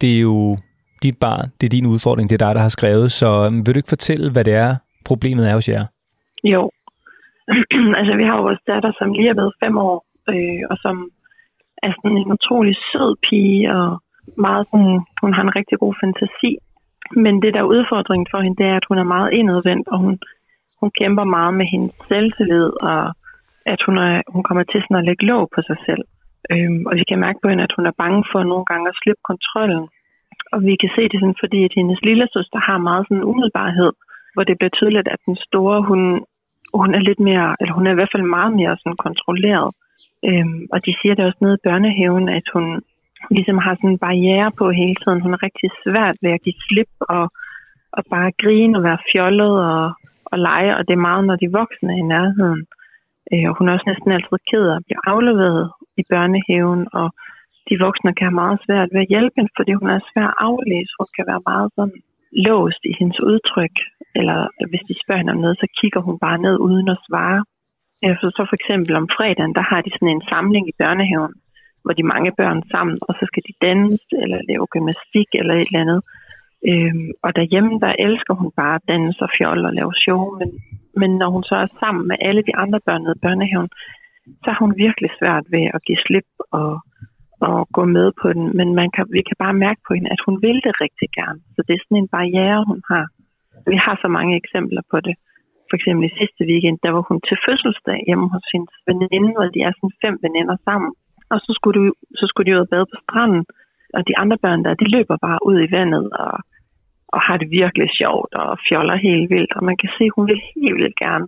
det 0.00 0.16
er 0.16 0.20
jo 0.20 0.56
dit 1.02 1.16
barn, 1.20 1.46
det 1.60 1.66
er 1.66 1.76
din 1.76 1.86
udfordring, 1.86 2.30
det 2.30 2.36
er 2.36 2.46
dig, 2.46 2.54
der 2.54 2.60
har 2.60 2.74
skrevet, 2.78 3.12
så 3.12 3.28
øh, 3.46 3.52
vil 3.52 3.74
du 3.74 3.78
ikke 3.78 3.94
fortælle, 3.96 4.32
hvad 4.32 4.44
det 4.44 4.54
er, 4.54 4.76
problemet 5.10 5.50
er 5.50 5.54
hos 5.54 5.68
jer? 5.68 5.84
Jo. 6.44 6.62
altså, 7.98 8.12
vi 8.20 8.24
har 8.28 8.36
jo 8.36 8.42
vores 8.48 8.62
datter, 8.70 8.92
som 8.98 9.12
lige 9.12 9.28
er 9.28 9.38
blevet 9.38 9.54
fem 9.64 9.74
år, 9.88 9.96
øh, 10.32 10.62
og 10.70 10.76
som 10.84 10.96
er 11.82 11.90
sådan 11.96 12.16
en 12.16 12.32
utrolig 12.36 12.76
sød 12.90 13.10
pige, 13.26 13.74
og 13.76 13.88
meget 14.46 14.64
sådan, 14.70 14.94
hun 15.22 15.32
har 15.36 15.42
en 15.42 15.56
rigtig 15.58 15.76
god 15.78 15.94
fantasi. 16.00 16.52
Men 17.12 17.42
det, 17.42 17.54
der 17.54 17.60
er 17.60 17.72
udfordringen 17.74 18.26
for 18.30 18.40
hende, 18.40 18.56
det 18.56 18.66
er, 18.66 18.76
at 18.76 18.88
hun 18.88 18.98
er 18.98 19.12
meget 19.16 19.32
indadvendt, 19.32 19.88
og 19.88 19.98
hun, 19.98 20.18
hun 20.80 20.90
kæmper 20.98 21.24
meget 21.24 21.54
med 21.54 21.66
hendes 21.72 21.92
selvtillid, 22.08 22.70
og 22.82 23.14
at 23.66 23.80
hun, 23.86 23.98
er, 23.98 24.22
hun 24.28 24.42
kommer 24.42 24.64
til 24.64 24.80
sådan 24.82 24.96
at 24.96 25.04
lægge 25.04 25.26
låg 25.26 25.50
på 25.54 25.60
sig 25.68 25.76
selv. 25.86 26.04
Øhm, 26.52 26.80
og 26.88 26.92
vi 26.98 27.04
kan 27.08 27.18
mærke 27.26 27.38
på 27.42 27.48
hende, 27.48 27.64
at 27.64 27.76
hun 27.76 27.86
er 27.86 28.00
bange 28.02 28.24
for 28.32 28.42
nogle 28.42 28.64
gange 28.70 28.88
at 28.88 28.98
slippe 29.02 29.22
kontrollen. 29.30 29.84
Og 30.52 30.58
vi 30.68 30.74
kan 30.82 30.90
se 30.96 31.02
det 31.10 31.18
sådan, 31.20 31.42
fordi 31.42 31.64
at 31.64 31.76
hendes 31.78 32.00
lille 32.08 32.26
søster 32.34 32.58
har 32.68 32.78
meget 32.78 33.04
sådan 33.06 33.16
en 33.16 33.28
umiddelbarhed, 33.30 33.92
hvor 34.34 34.44
det 34.44 34.58
bliver 34.58 34.74
tydeligt, 34.78 35.08
at 35.08 35.20
den 35.26 35.36
store, 35.46 35.78
hun, 35.88 36.00
hun 36.80 36.94
er 36.94 37.02
lidt 37.08 37.20
mere, 37.28 37.48
eller 37.60 37.74
hun 37.74 37.86
er 37.86 37.92
i 37.92 37.98
hvert 37.98 38.14
fald 38.14 38.34
meget 38.36 38.52
mere 38.60 38.76
sådan 38.80 39.02
kontrolleret. 39.06 39.70
Øhm, 40.28 40.60
og 40.72 40.78
de 40.86 40.92
siger 41.00 41.14
det 41.14 41.24
også 41.24 41.40
nede 41.40 41.58
i 41.58 41.64
børnehaven, 41.66 42.28
at 42.28 42.46
hun 42.54 42.64
ligesom 43.30 43.58
har 43.58 43.74
sådan 43.74 43.90
en 43.90 44.04
barriere 44.06 44.50
på 44.58 44.70
hele 44.70 44.96
tiden. 45.02 45.20
Hun 45.24 45.34
er 45.34 45.42
rigtig 45.42 45.70
svært 45.84 46.16
ved 46.22 46.30
at 46.34 46.42
give 46.44 46.60
slip 46.66 46.92
og, 47.00 47.24
og 47.96 48.02
bare 48.10 48.38
grine 48.42 48.78
og 48.78 48.82
være 48.88 49.04
fjollet 49.12 49.54
og, 49.72 49.84
og 50.30 50.38
lege, 50.38 50.76
og 50.76 50.82
det 50.86 50.94
er 50.94 51.06
meget, 51.08 51.24
når 51.26 51.36
de 51.36 51.56
voksne 51.60 51.92
er 51.92 52.00
i 52.02 52.10
nærheden. 52.14 52.62
Øh, 53.32 53.46
og 53.50 53.54
hun 53.56 53.68
er 53.68 53.72
også 53.72 53.88
næsten 53.90 54.12
altid 54.12 54.38
ked 54.50 54.64
af 54.70 54.76
at 54.76 54.86
blive 54.86 55.04
afleveret 55.12 55.64
i 56.00 56.02
børnehaven, 56.12 56.82
og 57.00 57.08
de 57.68 57.74
voksne 57.86 58.14
kan 58.14 58.26
have 58.28 58.40
meget 58.42 58.58
svært 58.66 58.88
ved 58.92 59.00
at 59.04 59.12
hjælpe 59.12 59.34
hende, 59.36 59.52
fordi 59.58 59.72
hun 59.80 59.90
er 59.90 60.00
svær 60.10 60.28
at 60.30 60.38
aflæse. 60.48 60.92
Hun 60.98 61.08
kan 61.16 61.26
være 61.30 61.46
meget 61.50 61.68
sådan 61.76 62.00
låst 62.46 62.82
i 62.90 62.92
hendes 62.98 63.20
udtryk, 63.30 63.76
eller 64.18 64.38
hvis 64.70 64.84
de 64.88 64.94
spørger 65.02 65.20
hende 65.20 65.34
om 65.36 65.42
noget, 65.44 65.56
så 65.62 65.66
kigger 65.78 66.00
hun 66.06 66.16
bare 66.26 66.38
ned 66.46 66.56
uden 66.68 66.88
at 66.94 67.02
svare. 67.06 67.40
Øh, 68.04 68.14
så, 68.20 68.26
så 68.36 68.42
for 68.48 68.56
eksempel 68.60 68.92
om 69.00 69.10
fredagen, 69.16 69.54
der 69.58 69.64
har 69.70 69.80
de 69.82 69.90
sådan 69.92 70.14
en 70.14 70.28
samling 70.32 70.64
i 70.68 70.78
børnehaven, 70.82 71.34
hvor 71.84 71.94
de 71.98 72.12
mange 72.14 72.32
børn 72.40 72.60
sammen, 72.72 72.98
og 73.08 73.12
så 73.18 73.24
skal 73.30 73.42
de 73.48 73.54
danse, 73.66 74.14
eller 74.22 74.38
lave 74.50 74.66
gymnastik, 74.74 75.28
eller 75.40 75.54
et 75.54 75.68
eller 75.68 75.84
andet. 75.84 76.00
Øhm, 76.70 77.08
og 77.24 77.30
derhjemme, 77.38 77.72
der 77.84 77.92
elsker 78.06 78.34
hun 78.40 78.50
bare 78.60 78.74
at 78.78 78.88
danse 78.92 79.20
og 79.26 79.30
fjolle 79.38 79.68
og 79.68 79.74
lave 79.78 79.92
show, 80.04 80.20
men, 80.38 80.50
men 81.00 81.10
når 81.20 81.28
hun 81.34 81.42
så 81.50 81.56
er 81.64 81.78
sammen 81.82 82.04
med 82.10 82.16
alle 82.28 82.42
de 82.48 82.56
andre 82.62 82.80
børn 82.86 83.02
nede 83.02 83.18
i 83.18 83.24
børnehaven, 83.26 83.70
så 84.42 84.48
har 84.50 84.60
hun 84.64 84.74
virkelig 84.86 85.10
svært 85.18 85.44
ved 85.54 85.64
at 85.76 85.84
give 85.86 86.04
slip 86.06 86.28
og, 86.60 86.72
og 87.48 87.58
gå 87.76 87.84
med 87.96 88.08
på 88.22 88.28
den. 88.36 88.46
Men 88.58 88.68
man 88.80 88.88
kan, 88.94 89.04
vi 89.16 89.22
kan 89.28 89.36
bare 89.44 89.60
mærke 89.66 89.80
på 89.86 89.92
hende, 89.94 90.10
at 90.14 90.24
hun 90.26 90.36
vil 90.44 90.58
det 90.66 90.80
rigtig 90.84 91.08
gerne. 91.18 91.40
Så 91.54 91.60
det 91.66 91.72
er 91.74 91.82
sådan 91.82 92.02
en 92.02 92.14
barriere, 92.16 92.60
hun 92.70 92.80
har. 92.90 93.06
Vi 93.72 93.76
har 93.84 93.96
så 94.04 94.08
mange 94.16 94.34
eksempler 94.42 94.82
på 94.92 94.98
det. 95.06 95.14
For 95.68 95.74
eksempel 95.78 96.04
i 96.06 96.16
sidste 96.20 96.42
weekend, 96.50 96.78
der 96.84 96.90
var 96.96 97.04
hun 97.08 97.18
til 97.28 97.36
fødselsdag 97.46 97.98
hjemme 98.08 98.26
hos 98.34 98.44
sin 98.52 98.64
veninde, 98.88 99.30
hvor 99.36 99.48
de 99.54 99.60
er 99.68 99.72
sådan 99.74 99.98
fem 100.04 100.14
veninder 100.26 100.56
sammen. 100.68 100.92
Og 101.34 101.40
så 101.44 101.50
skulle, 101.58 101.76
de, 101.80 101.92
så 102.20 102.24
skulle 102.26 102.46
de 102.46 102.56
ud 102.56 102.64
og 102.66 102.70
bade 102.72 102.86
på 102.92 102.96
stranden, 103.02 103.42
og 103.96 104.00
de 104.08 104.18
andre 104.22 104.38
børn 104.44 104.64
der, 104.64 104.80
de 104.82 104.92
løber 104.96 105.16
bare 105.26 105.38
ud 105.48 105.58
i 105.66 105.72
vandet 105.76 106.06
og, 106.24 106.34
og 107.14 107.20
har 107.26 107.36
det 107.36 107.48
virkelig 107.60 107.88
sjovt 108.00 108.32
og 108.42 108.58
fjoller 108.68 108.96
helt 109.08 109.26
vildt. 109.34 109.52
Og 109.56 109.62
man 109.68 109.76
kan 109.80 109.90
se, 109.96 110.04
at 110.04 110.16
hun 110.16 110.26
vil 110.30 110.40
helt 110.54 110.76
vildt 110.78 110.98
gerne 111.06 111.26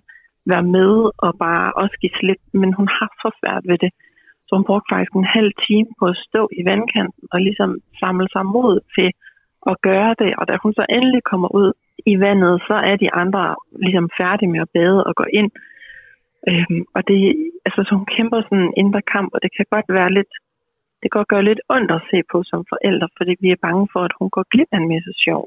være 0.52 0.66
med 0.76 0.92
og 1.26 1.32
bare 1.46 1.68
også 1.82 1.96
give 2.00 2.16
slip, 2.18 2.40
men 2.60 2.70
hun 2.78 2.88
har 2.98 3.10
så 3.22 3.28
svært 3.40 3.64
ved 3.70 3.78
det. 3.84 3.90
Så 4.46 4.50
hun 4.56 4.68
brugte 4.68 4.90
faktisk 4.92 5.12
en 5.14 5.34
halv 5.38 5.52
time 5.66 5.88
på 5.98 6.04
at 6.12 6.20
stå 6.28 6.42
i 6.58 6.62
vandkanten 6.70 7.24
og 7.32 7.38
ligesom 7.46 7.70
samle 8.00 8.28
sig 8.34 8.44
mod 8.56 8.74
til 8.96 9.08
at 9.70 9.76
gøre 9.88 10.14
det. 10.22 10.30
Og 10.38 10.44
da 10.48 10.54
hun 10.62 10.72
så 10.78 10.84
endelig 10.96 11.22
kommer 11.30 11.48
ud 11.60 11.72
i 12.12 12.14
vandet, 12.24 12.54
så 12.68 12.74
er 12.90 12.96
de 12.96 13.14
andre 13.22 13.44
ligesom 13.86 14.06
færdige 14.20 14.52
med 14.54 14.60
at 14.60 14.72
bade 14.74 15.04
og 15.08 15.14
gå 15.20 15.26
ind. 15.40 15.50
Øhm, 16.50 16.82
og 16.96 17.00
det, 17.08 17.18
altså, 17.66 17.80
så 17.86 17.92
hun 18.00 18.08
kæmper 18.16 18.38
sådan 18.42 18.66
en 18.66 18.74
indre 18.82 19.02
kamp, 19.14 19.28
og 19.34 19.38
det 19.44 19.50
kan 19.56 19.66
godt 19.74 19.88
være 19.98 20.10
lidt, 20.18 20.32
det 21.00 21.06
kan 21.08 21.18
godt 21.18 21.32
gøre 21.34 21.48
lidt 21.50 21.60
ondt 21.76 21.90
at 21.98 22.02
se 22.10 22.18
på 22.32 22.38
som 22.50 22.60
forældre, 22.72 23.08
fordi 23.18 23.32
vi 23.44 23.48
er 23.56 23.60
bange 23.66 23.84
for, 23.92 24.00
at 24.08 24.14
hun 24.18 24.28
går 24.34 24.44
glip 24.52 24.70
af 24.74 24.78
en 24.82 24.88
masse 24.94 25.12
sjov. 25.24 25.42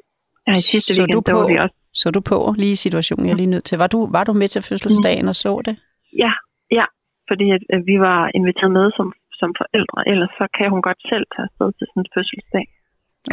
Ja, 0.47 0.51
i 0.61 0.63
sidste 0.73 0.91
Så 0.93 1.01
weekend, 1.01 1.15
du 1.15 1.21
der 1.27 1.33
var 1.37 1.45
på? 1.45 1.51
vi 1.51 1.57
også 1.63 1.77
Så 2.01 2.07
du 2.15 2.21
på 2.31 2.37
lige 2.61 2.75
i 2.77 2.83
situationen, 2.85 3.25
jeg 3.25 3.33
er 3.35 3.41
lige 3.43 3.53
nødt 3.55 3.65
til. 3.69 3.77
Var 3.83 3.89
du, 3.95 3.99
var 4.17 4.23
du 4.29 4.33
med 4.41 4.47
til 4.53 4.61
fødselsdagen 4.69 5.27
og 5.33 5.35
så 5.43 5.51
det? 5.67 5.75
Ja, 6.23 6.31
ja. 6.77 6.85
Fordi 7.29 7.45
at, 7.55 7.63
at 7.75 7.81
vi 7.89 7.95
var 8.07 8.19
inviteret 8.39 8.71
med 8.77 8.85
som, 8.97 9.07
som 9.41 9.49
forældre, 9.61 9.99
ellers 10.11 10.31
så 10.39 10.45
kan 10.57 10.67
hun 10.73 10.81
godt 10.87 11.01
selv 11.11 11.25
tage 11.33 11.47
afsted 11.49 11.69
til 11.77 11.85
sådan 11.89 12.01
en 12.03 12.11
fødselsdag. 12.15 12.65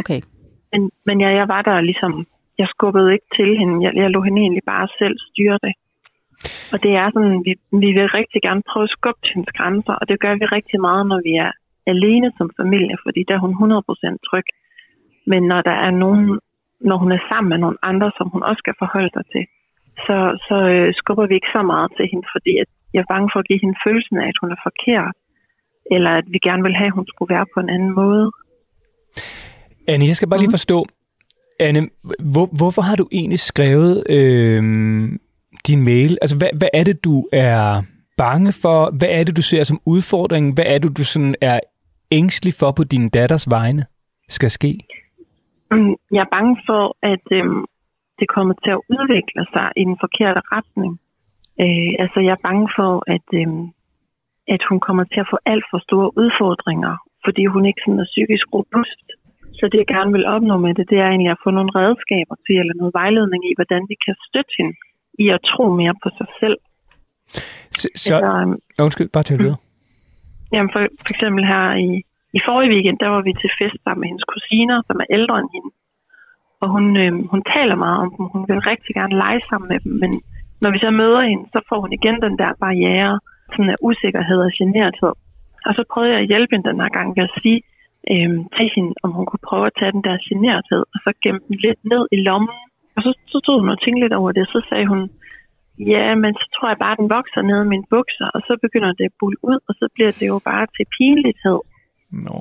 Okay. 0.01 0.21
Men, 0.73 0.83
men 1.07 1.17
ja, 1.25 1.31
jeg 1.41 1.47
var 1.55 1.63
der 1.63 1.81
ligesom, 1.91 2.13
jeg 2.59 2.69
skubbede 2.75 3.13
ikke 3.17 3.29
til 3.39 3.51
hende, 3.61 3.75
jeg, 3.85 3.93
jeg 4.03 4.11
lå 4.11 4.21
hende 4.27 4.41
egentlig 4.45 4.65
bare 4.75 4.89
selv 5.01 5.17
styre 5.29 5.59
det. 5.67 5.75
Og 6.73 6.79
det 6.85 6.93
er 7.03 7.07
sådan, 7.15 7.37
vi, 7.47 7.53
vi 7.85 7.91
vil 7.97 8.15
rigtig 8.19 8.41
gerne 8.47 8.63
prøve 8.71 8.87
at 8.89 8.95
skubbe 8.97 9.21
til 9.23 9.35
hendes 9.35 9.53
grænser, 9.59 9.95
og 10.01 10.05
det 10.09 10.17
gør 10.25 10.35
vi 10.41 10.45
rigtig 10.57 10.79
meget, 10.89 11.05
når 11.13 11.21
vi 11.29 11.33
er 11.47 11.51
alene 11.93 12.29
som 12.39 12.49
familie, 12.61 12.97
fordi 13.05 13.21
der 13.29 13.35
er 13.35 13.45
hun 13.45 13.55
100% 13.55 14.29
tryg. 14.29 14.47
Men 15.31 15.43
når 15.53 15.61
der 15.69 15.77
er 15.87 15.93
nogen, 16.05 16.25
når 16.89 16.97
hun 17.03 17.11
er 17.17 17.23
sammen 17.29 17.49
med 17.53 17.59
nogle 17.65 17.79
andre, 17.91 18.09
som 18.19 18.27
hun 18.35 18.43
også 18.49 18.61
skal 18.65 18.75
forholde 18.83 19.11
sig 19.17 19.25
til, 19.35 19.45
så, 20.07 20.17
så 20.49 20.57
øh, 20.75 20.89
skubber 21.01 21.27
vi 21.27 21.35
ikke 21.35 21.55
så 21.57 21.63
meget 21.73 21.91
til 21.97 22.07
hende, 22.13 22.27
fordi 22.35 22.53
at 22.63 22.69
jeg 22.95 23.01
er 23.01 23.13
bange 23.15 23.29
for 23.33 23.39
at 23.41 23.49
give 23.49 23.63
hende 23.65 23.77
følelsen 23.87 24.17
af, 24.23 24.27
at 24.33 24.41
hun 24.43 24.51
er 24.57 24.61
forkert, 24.69 25.17
eller 25.95 26.11
at 26.21 26.27
vi 26.35 26.39
gerne 26.49 26.63
vil 26.67 26.77
have, 26.81 26.91
at 26.93 26.99
hun 26.99 27.07
skulle 27.13 27.35
være 27.35 27.47
på 27.55 27.59
en 27.61 27.71
anden 27.75 27.93
måde. 28.03 28.25
Anne, 29.89 30.05
jeg 30.11 30.17
skal 30.17 30.29
bare 30.29 30.41
lige 30.41 30.59
forstå, 30.59 30.79
Anne, 31.61 31.81
hvor, 32.35 32.47
hvorfor 32.59 32.83
har 32.89 32.97
du 32.97 33.07
egentlig 33.13 33.39
skrevet 33.39 33.95
øh, 34.17 34.63
din 35.69 35.85
mail? 35.85 36.19
Altså, 36.23 36.37
hvad, 36.41 36.51
hvad 36.61 36.69
er 36.75 36.85
det, 36.85 37.05
du 37.05 37.17
er 37.33 37.83
bange 38.25 38.53
for? 38.63 38.79
Hvad 38.99 39.11
er 39.19 39.25
det, 39.25 39.37
du 39.37 39.43
ser 39.43 39.65
som 39.65 39.81
udfordring? 39.87 40.55
Hvad 40.55 40.67
er 40.75 40.79
det, 40.79 40.99
du 40.99 41.05
sådan 41.05 41.35
er 41.41 41.61
ængstelig 42.11 42.55
for 42.61 42.71
på 42.77 42.85
din 42.85 43.09
datters 43.09 43.47
vegne 43.51 43.83
skal 44.29 44.51
ske? 44.51 44.73
Mm, 45.71 45.95
jeg 46.15 46.23
er 46.27 46.35
bange 46.37 46.57
for, 46.69 46.83
at 47.13 47.27
øhm, 47.39 47.65
det 48.21 48.29
kommer 48.37 48.55
til 48.65 48.73
at 48.77 48.85
udvikle 48.97 49.43
sig 49.55 49.67
i 49.81 49.83
den 49.89 49.97
forkerte 50.05 50.41
retning. 50.55 50.93
Øh, 51.65 51.93
altså, 52.03 52.19
jeg 52.27 52.33
er 52.39 52.47
bange 52.49 52.69
for, 52.77 52.93
at, 53.15 53.29
øhm, 53.41 53.65
at 54.55 54.63
hun 54.69 54.79
kommer 54.87 55.05
til 55.13 55.21
at 55.25 55.31
få 55.33 55.39
alt 55.53 55.67
for 55.71 55.79
store 55.89 56.09
udfordringer, 56.23 56.95
fordi 57.25 57.43
hun 57.55 57.65
ikke 57.67 57.83
sådan 57.85 58.03
er 58.05 58.13
psykisk 58.15 58.47
robust. 58.57 59.07
Så 59.59 59.65
det, 59.71 59.79
jeg 59.83 59.91
gerne 59.97 60.13
vil 60.17 60.27
opnå 60.35 60.55
med 60.65 60.73
det, 60.79 60.87
det 60.91 60.99
er 60.99 61.09
egentlig 61.09 61.33
at 61.35 61.43
få 61.45 61.51
nogle 61.59 61.73
redskaber 61.81 62.37
til, 62.47 62.57
eller 62.61 62.75
noget 62.81 62.95
vejledning 63.01 63.43
i, 63.51 63.53
hvordan 63.59 63.83
vi 63.91 63.97
kan 64.05 64.15
støtte 64.29 64.53
hende 64.59 64.75
i 65.25 65.27
at 65.37 65.41
tro 65.53 65.65
mere 65.81 65.95
på 66.03 66.09
sig 66.19 66.29
selv. 66.41 66.59
Så, 67.81 67.87
så 68.05 68.15
Altså, 68.15 68.27
øhm, 68.41 68.57
undskyld, 68.87 69.09
bare 69.17 69.27
til 69.27 69.39
videre. 69.39 69.61
Jamen 70.53 70.71
for, 70.75 70.81
for 71.05 71.11
eksempel 71.15 71.43
her 71.53 71.65
i, 71.87 71.91
i 72.39 72.41
forrige 72.47 72.73
weekend, 72.75 72.99
der 73.05 73.09
var 73.15 73.23
vi 73.29 73.33
til 73.33 73.51
fest 73.61 73.79
sammen 73.85 74.01
med 74.01 74.09
hendes 74.11 74.27
kusiner, 74.35 74.77
som 74.89 74.97
er 75.03 75.09
ældre 75.17 75.37
end 75.43 75.51
hende. 75.57 75.71
Og 76.63 76.69
hun, 76.75 76.85
øh, 77.03 77.13
hun 77.33 77.43
taler 77.55 77.77
meget 77.85 77.99
om 78.05 78.11
dem. 78.17 78.25
Hun 78.35 78.43
vil 78.49 78.67
rigtig 78.73 78.93
gerne 78.99 79.17
lege 79.23 79.43
sammen 79.49 79.69
med 79.73 79.79
dem, 79.85 79.93
men 80.03 80.13
når 80.63 80.71
vi 80.75 80.79
så 80.79 80.91
møder 80.91 81.23
hende, 81.31 81.45
så 81.55 81.61
får 81.69 81.79
hun 81.81 81.93
igen 81.99 82.17
den 82.27 82.35
der 82.43 82.51
barriere, 82.65 83.15
sådan 83.53 83.71
af 83.75 83.79
usikkerhed 83.89 84.41
og 84.49 84.53
generthed. 84.59 85.15
Og 85.67 85.73
så 85.77 85.83
prøvede 85.93 86.13
jeg 86.13 86.21
at 86.23 86.31
hjælpe 86.33 86.53
hende 86.53 86.69
den 86.71 86.81
her 86.83 86.91
gang 86.99 87.09
ved 87.17 87.25
at 87.29 87.37
sige 87.43 87.61
øh, 88.13 88.31
til 88.57 88.69
hende, 88.75 88.93
om 89.05 89.11
hun 89.17 89.27
kunne 89.27 89.47
prøve 89.49 89.67
at 89.67 89.77
tage 89.79 89.93
den 89.97 90.05
der 90.09 90.25
generthed, 90.29 90.83
og 90.95 90.99
så 91.05 91.11
gemme 91.23 91.41
den 91.49 91.57
lidt 91.65 91.81
ned 91.93 92.03
i 92.17 92.19
lommen. 92.29 92.59
Og 92.97 93.01
så, 93.05 93.11
så 93.33 93.39
tog 93.47 93.61
hun 93.61 93.69
og 93.75 93.81
tænkte 93.81 94.03
lidt 94.05 94.19
over 94.21 94.33
det, 94.33 94.43
og 94.47 94.51
så 94.55 94.61
sagde 94.71 94.87
hun, 94.93 95.01
ja, 95.93 96.15
men 96.23 96.35
så 96.41 96.47
tror 96.55 96.69
jeg 96.69 96.79
bare, 96.85 96.93
at 96.97 97.01
den 97.03 97.11
vokser 97.19 97.43
ned 97.43 97.59
i 97.65 97.73
mine 97.73 97.87
bukser, 97.95 98.27
og 98.35 98.41
så 98.47 98.53
begynder 98.65 98.93
det 98.99 99.05
at 99.11 99.19
bulle 99.21 99.39
ud, 99.51 99.59
og 99.69 99.75
så 99.81 99.87
bliver 99.95 100.13
det 100.21 100.27
jo 100.33 100.39
bare 100.51 100.67
til 100.77 100.87
pinlighed. 100.99 101.61
Nå. 102.25 102.37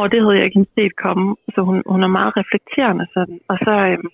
Og 0.00 0.04
det 0.12 0.18
havde 0.22 0.36
jeg 0.38 0.44
ikke 0.44 0.66
set 0.76 0.94
komme. 1.04 1.26
Så 1.54 1.60
hun, 1.68 1.76
hun 1.92 2.02
er 2.02 2.16
meget 2.18 2.32
reflekterende 2.40 3.06
sådan. 3.14 3.38
Og 3.52 3.56
så, 3.64 3.74
øhm, 3.90 4.08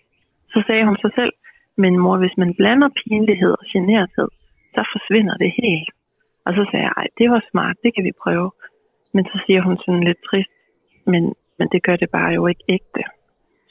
så 0.52 0.58
sagde 0.66 0.84
hun 0.88 0.96
sig 1.04 1.12
selv, 1.18 1.32
men 1.82 1.98
mor, 1.98 2.16
hvis 2.18 2.36
man 2.42 2.54
blander 2.54 2.88
pinlighed 3.02 3.52
og 3.60 3.66
generthed, 3.72 4.28
så 4.74 4.82
forsvinder 4.94 5.36
det 5.42 5.50
helt. 5.62 5.90
Og 6.46 6.52
så 6.56 6.62
sagde 6.70 6.84
jeg, 6.86 6.94
ej, 6.96 7.06
det 7.18 7.30
var 7.30 7.42
smart, 7.50 7.76
det 7.84 7.94
kan 7.94 8.04
vi 8.04 8.12
prøve. 8.24 8.50
Men 9.14 9.24
så 9.24 9.36
siger 9.46 9.62
hun 9.62 9.76
sådan 9.84 10.04
lidt 10.08 10.20
trist, 10.28 10.54
men, 11.06 11.22
men 11.58 11.68
det 11.72 11.82
gør 11.82 11.96
det 11.96 12.10
bare 12.10 12.32
jo 12.38 12.46
ikke 12.46 12.64
ægte. 12.68 13.02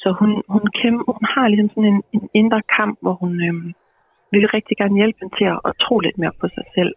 Så 0.01 0.09
hun, 0.19 0.31
hun, 0.53 0.63
kæmpe, 0.81 1.01
hun 1.19 1.25
har 1.35 1.45
ligesom 1.47 1.69
sådan 1.75 1.89
en, 1.93 2.01
en 2.17 2.23
indre 2.41 2.61
kamp, 2.77 2.93
hvor 3.03 3.15
hun 3.21 3.31
øhm, 3.47 3.67
vil 4.31 4.45
rigtig 4.57 4.75
gerne 4.81 4.95
hjælpe 4.99 5.17
hende 5.21 5.35
til 5.39 5.47
at, 5.53 5.59
at 5.67 5.73
tro 5.83 5.95
lidt 5.99 6.17
mere 6.21 6.33
på 6.41 6.47
sig 6.55 6.65
selv. 6.77 6.93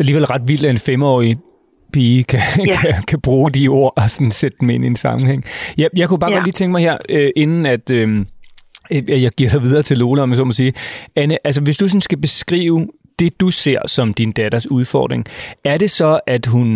Alligevel 0.00 0.24
ret 0.24 0.44
vildt, 0.48 0.64
at 0.64 0.70
en 0.70 0.84
femårig 0.90 1.32
pige 1.92 2.24
kan, 2.30 2.40
Ja. 2.66 2.76
kan, 2.80 2.92
kan 3.08 3.20
bruge 3.20 3.50
de 3.50 3.68
ord 3.68 3.92
og 3.96 4.10
sådan 4.10 4.30
sætte 4.30 4.56
dem 4.60 4.70
ind 4.70 4.84
i 4.84 4.86
en 4.86 4.96
sammenhæng. 4.96 5.44
Jeg, 5.78 5.88
jeg 5.96 6.08
kunne 6.08 6.18
bare 6.18 6.30
ja. 6.30 6.36
Godt 6.36 6.44
lige 6.44 6.52
tænke 6.60 6.72
mig 6.72 6.82
her, 6.82 6.96
øh, 7.08 7.30
inden 7.36 7.66
at 7.66 7.90
øh, 7.90 8.08
øh, 8.92 9.22
jeg 9.22 9.32
giver 9.32 9.50
dig 9.50 9.62
videre 9.62 9.82
til 9.82 9.98
Lola, 9.98 10.22
om 10.22 10.30
jeg 10.30 10.36
så 10.36 10.44
må 10.44 10.52
sige. 10.52 10.72
Anne, 11.16 11.46
altså 11.46 11.62
hvis 11.62 11.76
du 11.76 11.88
sådan 11.88 12.00
skal 12.00 12.20
beskrive 12.20 12.88
det, 13.18 13.40
du 13.40 13.50
ser 13.50 13.78
som 13.86 14.14
din 14.14 14.32
datters 14.32 14.70
udfordring, 14.70 15.24
er 15.64 15.76
det 15.78 15.90
så, 15.90 16.20
at 16.26 16.46
hun 16.46 16.68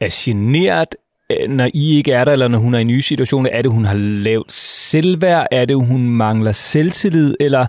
er 0.00 0.08
generet, 0.24 0.88
øh, 0.94 0.99
når 1.48 1.68
I 1.74 1.96
ikke 1.96 2.12
er 2.12 2.24
der, 2.24 2.32
eller 2.32 2.48
når 2.48 2.58
hun 2.58 2.74
er 2.74 2.78
i 2.78 2.84
nye 2.84 3.02
situationer? 3.02 3.50
Er 3.52 3.62
det, 3.62 3.72
hun 3.72 3.84
har 3.84 3.94
lavt 3.94 4.52
selvværd? 4.52 5.46
Er 5.50 5.64
det, 5.64 5.76
hun 5.76 6.00
mangler 6.08 6.52
selvtillid? 6.52 7.34
Eller 7.40 7.66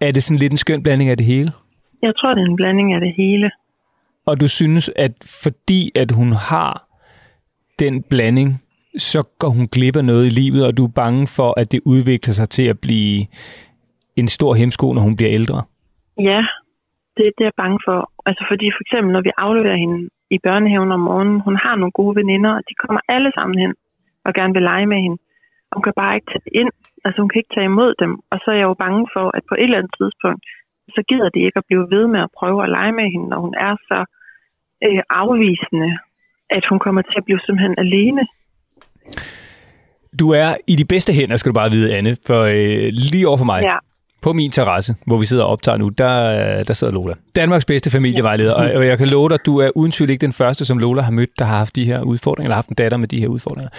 er 0.00 0.12
det 0.12 0.22
sådan 0.22 0.38
lidt 0.38 0.52
en 0.52 0.58
skøn 0.58 0.82
blanding 0.82 1.10
af 1.10 1.16
det 1.16 1.26
hele? 1.26 1.52
Jeg 2.02 2.12
tror, 2.16 2.34
det 2.34 2.42
er 2.42 2.46
en 2.46 2.56
blanding 2.56 2.92
af 2.94 3.00
det 3.00 3.14
hele. 3.16 3.50
Og 4.26 4.40
du 4.40 4.48
synes, 4.48 4.90
at 4.96 5.12
fordi 5.44 5.90
at 5.94 6.10
hun 6.10 6.32
har 6.32 6.86
den 7.78 8.02
blanding, 8.02 8.62
så 8.96 9.22
går 9.38 9.48
hun 9.48 9.66
glip 9.66 9.96
af 9.96 10.04
noget 10.04 10.26
i 10.26 10.34
livet, 10.40 10.66
og 10.66 10.76
du 10.76 10.84
er 10.84 10.92
bange 11.02 11.26
for, 11.26 11.60
at 11.60 11.72
det 11.72 11.80
udvikler 11.84 12.32
sig 12.32 12.48
til 12.48 12.66
at 12.72 12.78
blive 12.80 13.24
en 14.16 14.28
stor 14.28 14.54
hemsko, 14.54 14.92
når 14.92 15.02
hun 15.02 15.16
bliver 15.16 15.32
ældre? 15.32 15.62
Ja, 16.18 16.40
det, 17.16 17.24
det 17.36 17.42
er 17.44 17.50
jeg 17.50 17.58
bange 17.64 17.78
for. 17.86 17.98
Altså 18.26 18.44
fordi 18.50 18.66
for 18.76 18.82
eksempel, 18.86 19.12
når 19.12 19.22
vi 19.22 19.30
afleverer 19.38 19.76
hende 19.76 19.98
i 20.36 20.38
børnehaven 20.46 20.92
om 20.96 21.02
morgenen, 21.08 21.40
hun 21.46 21.56
har 21.64 21.74
nogle 21.76 21.96
gode 22.00 22.14
veninder, 22.20 22.52
og 22.58 22.62
de 22.68 22.74
kommer 22.82 23.00
alle 23.14 23.30
sammen 23.36 23.56
hen 23.62 23.72
og 24.26 24.30
gerne 24.38 24.54
vil 24.56 24.68
lege 24.70 24.86
med 24.92 25.00
hende. 25.04 25.18
Hun 25.74 25.82
kan 25.86 25.94
bare 26.02 26.14
ikke 26.16 26.30
tage 26.32 26.54
ind. 26.60 26.70
Altså 27.04 27.18
hun 27.22 27.30
kan 27.30 27.40
ikke 27.40 27.54
tage 27.54 27.70
imod 27.72 27.92
dem. 28.02 28.12
Og 28.32 28.36
så 28.42 28.46
er 28.54 28.58
jeg 28.60 28.68
jo 28.70 28.76
bange 28.84 29.02
for, 29.14 29.26
at 29.36 29.42
på 29.48 29.54
et 29.54 29.62
eller 29.68 29.78
andet 29.80 29.94
tidspunkt, 30.00 30.42
så 30.94 31.00
gider 31.08 31.28
de 31.34 31.40
ikke 31.46 31.58
at 31.62 31.68
blive 31.68 31.86
ved 31.94 32.04
med 32.14 32.20
at 32.26 32.34
prøve 32.38 32.58
at 32.64 32.72
lege 32.76 32.92
med 32.98 33.06
hende, 33.12 33.28
når 33.32 33.40
hun 33.46 33.54
er 33.66 33.74
så 33.90 33.98
øh, 34.86 35.02
afvisende, 35.22 35.90
at 36.56 36.64
hun 36.70 36.78
kommer 36.84 37.02
til 37.02 37.16
at 37.20 37.24
blive 37.24 37.40
simpelthen 37.46 37.74
alene. 37.84 38.22
Du 40.20 40.26
er 40.42 40.50
i 40.72 40.74
de 40.80 40.86
bedste 40.92 41.12
hænder, 41.18 41.36
skal 41.36 41.50
du 41.52 41.58
bare 41.62 41.70
vide, 41.76 41.96
Anne, 41.96 42.12
for 42.28 42.40
øh, 42.56 42.86
lige 43.12 43.28
over 43.28 43.40
for 43.42 43.50
mig, 43.52 43.60
Ja. 43.62 43.78
På 44.22 44.32
min 44.32 44.50
terrasse, 44.50 44.94
hvor 45.06 45.18
vi 45.18 45.26
sidder 45.26 45.44
og 45.44 45.50
optager 45.50 45.78
nu, 45.78 45.88
der, 45.88 46.14
der 46.62 46.72
sidder 46.72 46.92
Lola. 46.92 47.14
Danmarks 47.36 47.64
bedste 47.64 47.90
familievejleder, 47.90 48.54
og, 48.54 48.70
og 48.74 48.86
jeg 48.86 48.98
kan 48.98 49.08
love 49.08 49.28
dig, 49.28 49.34
at 49.34 49.46
du 49.46 49.58
er 49.58 49.70
uden 49.74 49.92
tvivl 49.92 50.10
ikke 50.10 50.26
den 50.26 50.32
første, 50.32 50.64
som 50.64 50.78
Lola 50.78 51.02
har 51.02 51.12
mødt, 51.12 51.38
der 51.38 51.44
har 51.44 51.58
haft 51.58 51.76
de 51.76 51.84
her 51.84 52.02
udfordringer, 52.02 52.46
eller 52.48 52.54
haft 52.54 52.68
en 52.68 52.74
datter 52.74 52.98
med 52.98 53.08
de 53.08 53.20
her 53.20 53.28
udfordringer. 53.28 53.70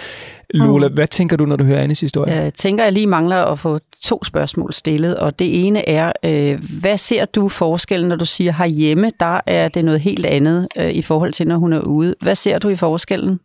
Lola, 0.54 0.88
hvad 0.88 1.06
tænker 1.06 1.36
du, 1.36 1.46
når 1.46 1.56
du 1.56 1.64
hører 1.64 1.80
Annes 1.80 2.00
historie? 2.00 2.32
Jeg 2.34 2.54
tænker, 2.54 2.84
jeg 2.84 2.92
lige 2.92 3.06
mangler 3.06 3.52
at 3.52 3.58
få 3.58 3.78
to 4.02 4.24
spørgsmål 4.24 4.72
stillet, 4.72 5.16
og 5.16 5.38
det 5.38 5.66
ene 5.66 5.88
er, 5.88 6.12
øh, 6.24 6.58
hvad 6.82 6.96
ser 6.96 7.24
du 7.24 7.48
forskellen, 7.48 8.08
når 8.08 8.16
du 8.16 8.24
siger 8.24 8.52
herhjemme, 8.52 9.06
der 9.20 9.40
er 9.46 9.68
det 9.68 9.84
noget 9.84 10.00
helt 10.00 10.26
andet 10.26 10.68
øh, 10.78 10.90
i 10.90 11.02
forhold 11.02 11.32
til, 11.32 11.46
når 11.48 11.56
hun 11.56 11.72
er 11.72 11.80
ude. 11.80 12.14
Hvad 12.22 12.34
ser 12.34 12.58
du 12.58 12.68
i 12.68 12.76
forskellen? 12.76 13.40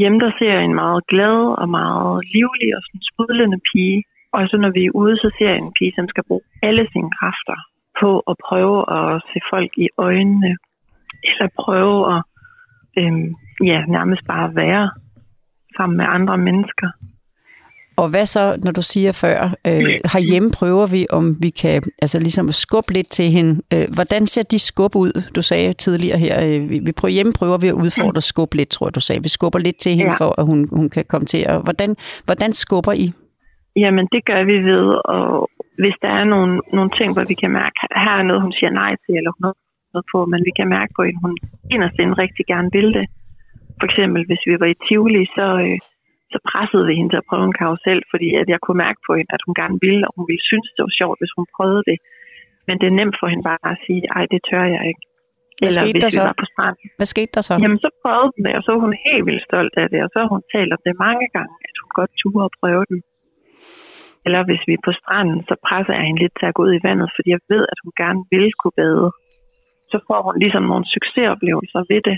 Hjemme 0.00 0.18
der 0.24 0.30
ser 0.38 0.52
jeg 0.56 0.64
en 0.64 0.76
meget 0.82 1.02
glad 1.12 1.38
og 1.62 1.68
meget 1.80 2.14
livlig 2.36 2.68
og 2.76 2.82
sådan 2.86 3.02
sprudlende 3.10 3.58
pige. 3.70 3.98
Og 4.34 4.42
så 4.50 4.56
når 4.64 4.70
vi 4.78 4.82
er 4.84 4.96
ude, 5.02 5.16
så 5.16 5.28
ser 5.38 5.48
jeg 5.50 5.58
en 5.58 5.76
pige, 5.78 5.92
som 5.96 6.08
skal 6.08 6.24
bruge 6.28 6.44
alle 6.62 6.84
sine 6.92 7.10
kræfter 7.18 7.58
på 8.00 8.10
at 8.30 8.36
prøve 8.48 8.78
at 8.98 9.22
se 9.30 9.38
folk 9.52 9.72
i 9.84 9.88
øjnene. 9.98 10.52
Eller 11.28 11.48
prøve 11.64 11.98
at 12.14 12.22
øhm, 12.98 13.28
ja, 13.70 13.78
nærmest 13.96 14.22
bare 14.26 14.48
være 14.54 14.90
sammen 15.76 15.96
med 15.96 16.06
andre 16.08 16.38
mennesker. 16.38 16.88
Og 17.96 18.08
hvad 18.08 18.26
så, 18.26 18.56
når 18.64 18.72
du 18.72 18.82
siger 18.82 19.12
før, 19.12 19.54
øh, 19.66 20.00
herhjemme 20.14 20.50
prøver 20.50 20.86
vi, 20.86 21.06
om 21.10 21.36
vi 21.42 21.50
kan 21.50 21.82
altså 22.02 22.18
ligesom 22.20 22.52
skubbe 22.52 22.92
lidt 22.92 23.10
til 23.10 23.30
hende. 23.30 23.62
Øh, 23.74 23.86
hvordan 23.94 24.26
ser 24.26 24.42
de 24.42 24.58
skub 24.58 24.96
ud? 24.96 25.30
Du 25.36 25.42
sagde 25.42 25.72
tidligere 25.72 26.18
her, 26.18 26.44
øh, 26.46 26.70
vi, 26.70 26.92
prøver, 26.92 27.12
hjemme 27.12 27.32
prøver 27.32 27.58
vi 27.58 27.68
at 27.68 27.72
udfordre 27.74 28.20
skub 28.20 28.54
lidt, 28.54 28.68
tror 28.68 28.86
jeg, 28.86 28.94
du 28.94 29.00
sagde. 29.00 29.22
Vi 29.22 29.28
skubber 29.28 29.58
lidt 29.58 29.76
til 29.80 29.92
hende, 29.92 30.12
ja. 30.12 30.16
for 30.16 30.34
at 30.40 30.46
hun, 30.46 30.68
hun 30.72 30.90
kan 30.90 31.04
komme 31.08 31.26
til. 31.26 31.46
Og 31.48 31.60
hvordan, 31.60 31.96
hvordan 32.24 32.52
skubber 32.52 32.92
I? 32.92 33.12
Jamen, 33.82 34.06
det 34.14 34.22
gør 34.30 34.42
vi 34.52 34.56
ved, 34.72 34.86
og 35.14 35.50
hvis 35.82 35.96
der 36.04 36.10
er 36.20 36.24
nogle, 36.34 36.52
nogle 36.76 36.90
ting, 36.98 37.08
hvor 37.14 37.24
vi 37.32 37.36
kan 37.42 37.52
mærke, 37.60 37.76
at 37.84 37.90
her 38.04 38.16
er 38.20 38.28
noget, 38.28 38.42
hun 38.46 38.54
siger 38.58 38.72
nej 38.82 38.92
til, 39.04 39.14
eller 39.18 39.32
hun 39.36 39.44
har 39.48 39.54
noget 39.94 40.06
på, 40.12 40.18
men 40.32 40.40
vi 40.48 40.52
kan 40.58 40.68
mærke 40.76 40.92
på, 40.96 41.02
at 41.02 41.16
hun 41.24 41.32
inderst 41.74 41.98
inde 42.02 42.14
rigtig 42.24 42.44
gerne 42.52 42.70
vil 42.76 42.88
det. 42.98 43.06
For 43.80 43.86
eksempel, 43.90 44.20
hvis 44.28 44.42
vi 44.48 44.54
var 44.62 44.68
i 44.74 44.80
Tivoli, 44.86 45.24
så, 45.38 45.46
øh, 45.66 45.78
så 46.32 46.38
pressede 46.50 46.84
vi 46.88 46.94
hende 46.98 47.10
til 47.12 47.22
at 47.22 47.28
prøve 47.30 47.44
en 47.50 47.58
karusel, 47.60 48.00
fordi 48.12 48.28
at 48.42 48.48
jeg 48.52 48.60
kunne 48.64 48.80
mærke 48.86 49.00
på 49.06 49.12
hende, 49.18 49.32
at 49.36 49.44
hun 49.46 49.54
gerne 49.60 49.78
ville, 49.86 50.02
og 50.08 50.12
hun 50.16 50.26
ville 50.30 50.44
synes, 50.50 50.68
det 50.76 50.82
var 50.86 50.94
sjovt, 51.00 51.18
hvis 51.20 51.34
hun 51.36 51.46
prøvede 51.56 51.84
det. 51.90 51.98
Men 52.66 52.74
det 52.80 52.86
er 52.88 52.96
nemt 53.00 53.16
for 53.20 53.26
hende 53.30 53.44
bare 53.50 53.62
at 53.72 53.78
sige, 53.86 54.02
ej, 54.16 54.24
det 54.32 54.40
tør 54.50 54.66
jeg 54.76 54.82
ikke. 54.90 55.04
Hvad 55.58 55.68
Eller 55.68 55.82
skete 55.82 55.94
hvis 55.96 56.04
der 56.04 56.12
vi 56.14 56.20
så? 56.20 56.28
var 56.30 56.36
på 56.42 56.46
stranden. 56.52 56.86
Hvad 57.00 57.08
skete 57.14 57.32
der 57.36 57.42
så? 57.48 57.54
Jamen, 57.64 57.80
så 57.84 57.90
prøvede 58.02 58.28
hun 58.32 58.40
det, 58.46 58.54
og 58.58 58.62
så 58.64 58.70
var 58.74 58.80
hun 58.86 58.94
helt 59.08 59.24
vildt 59.28 59.44
stolt 59.48 59.74
af 59.82 59.86
det, 59.92 60.00
og 60.04 60.10
så 60.12 60.18
har 60.22 60.30
hun 60.36 60.42
talt 60.54 60.70
om 60.76 60.80
det 60.86 60.94
mange 61.06 61.26
gange, 61.36 61.54
at 61.68 61.74
hun 61.82 61.90
godt 61.98 62.12
turde 62.20 62.44
at 62.48 62.54
prøve 62.60 62.84
den. 62.90 62.98
Eller 64.26 64.40
hvis 64.48 64.62
vi 64.68 64.72
er 64.74 64.86
på 64.88 64.92
stranden, 65.00 65.40
så 65.48 65.54
presser 65.66 65.94
jeg 65.94 66.04
hende 66.06 66.22
lidt 66.22 66.36
til 66.38 66.46
at 66.50 66.56
gå 66.56 66.62
ud 66.66 66.74
i 66.74 66.84
vandet, 66.88 67.08
fordi 67.16 67.28
jeg 67.36 67.42
ved, 67.52 67.64
at 67.72 67.78
hun 67.84 67.92
gerne 68.02 68.20
vil 68.32 68.46
kunne 68.60 68.78
bade. 68.82 69.08
Så 69.92 69.96
får 70.08 70.20
hun 70.26 70.36
ligesom 70.42 70.64
nogle 70.70 70.86
succesoplevelser 70.94 71.82
ved 71.90 72.00
det. 72.08 72.16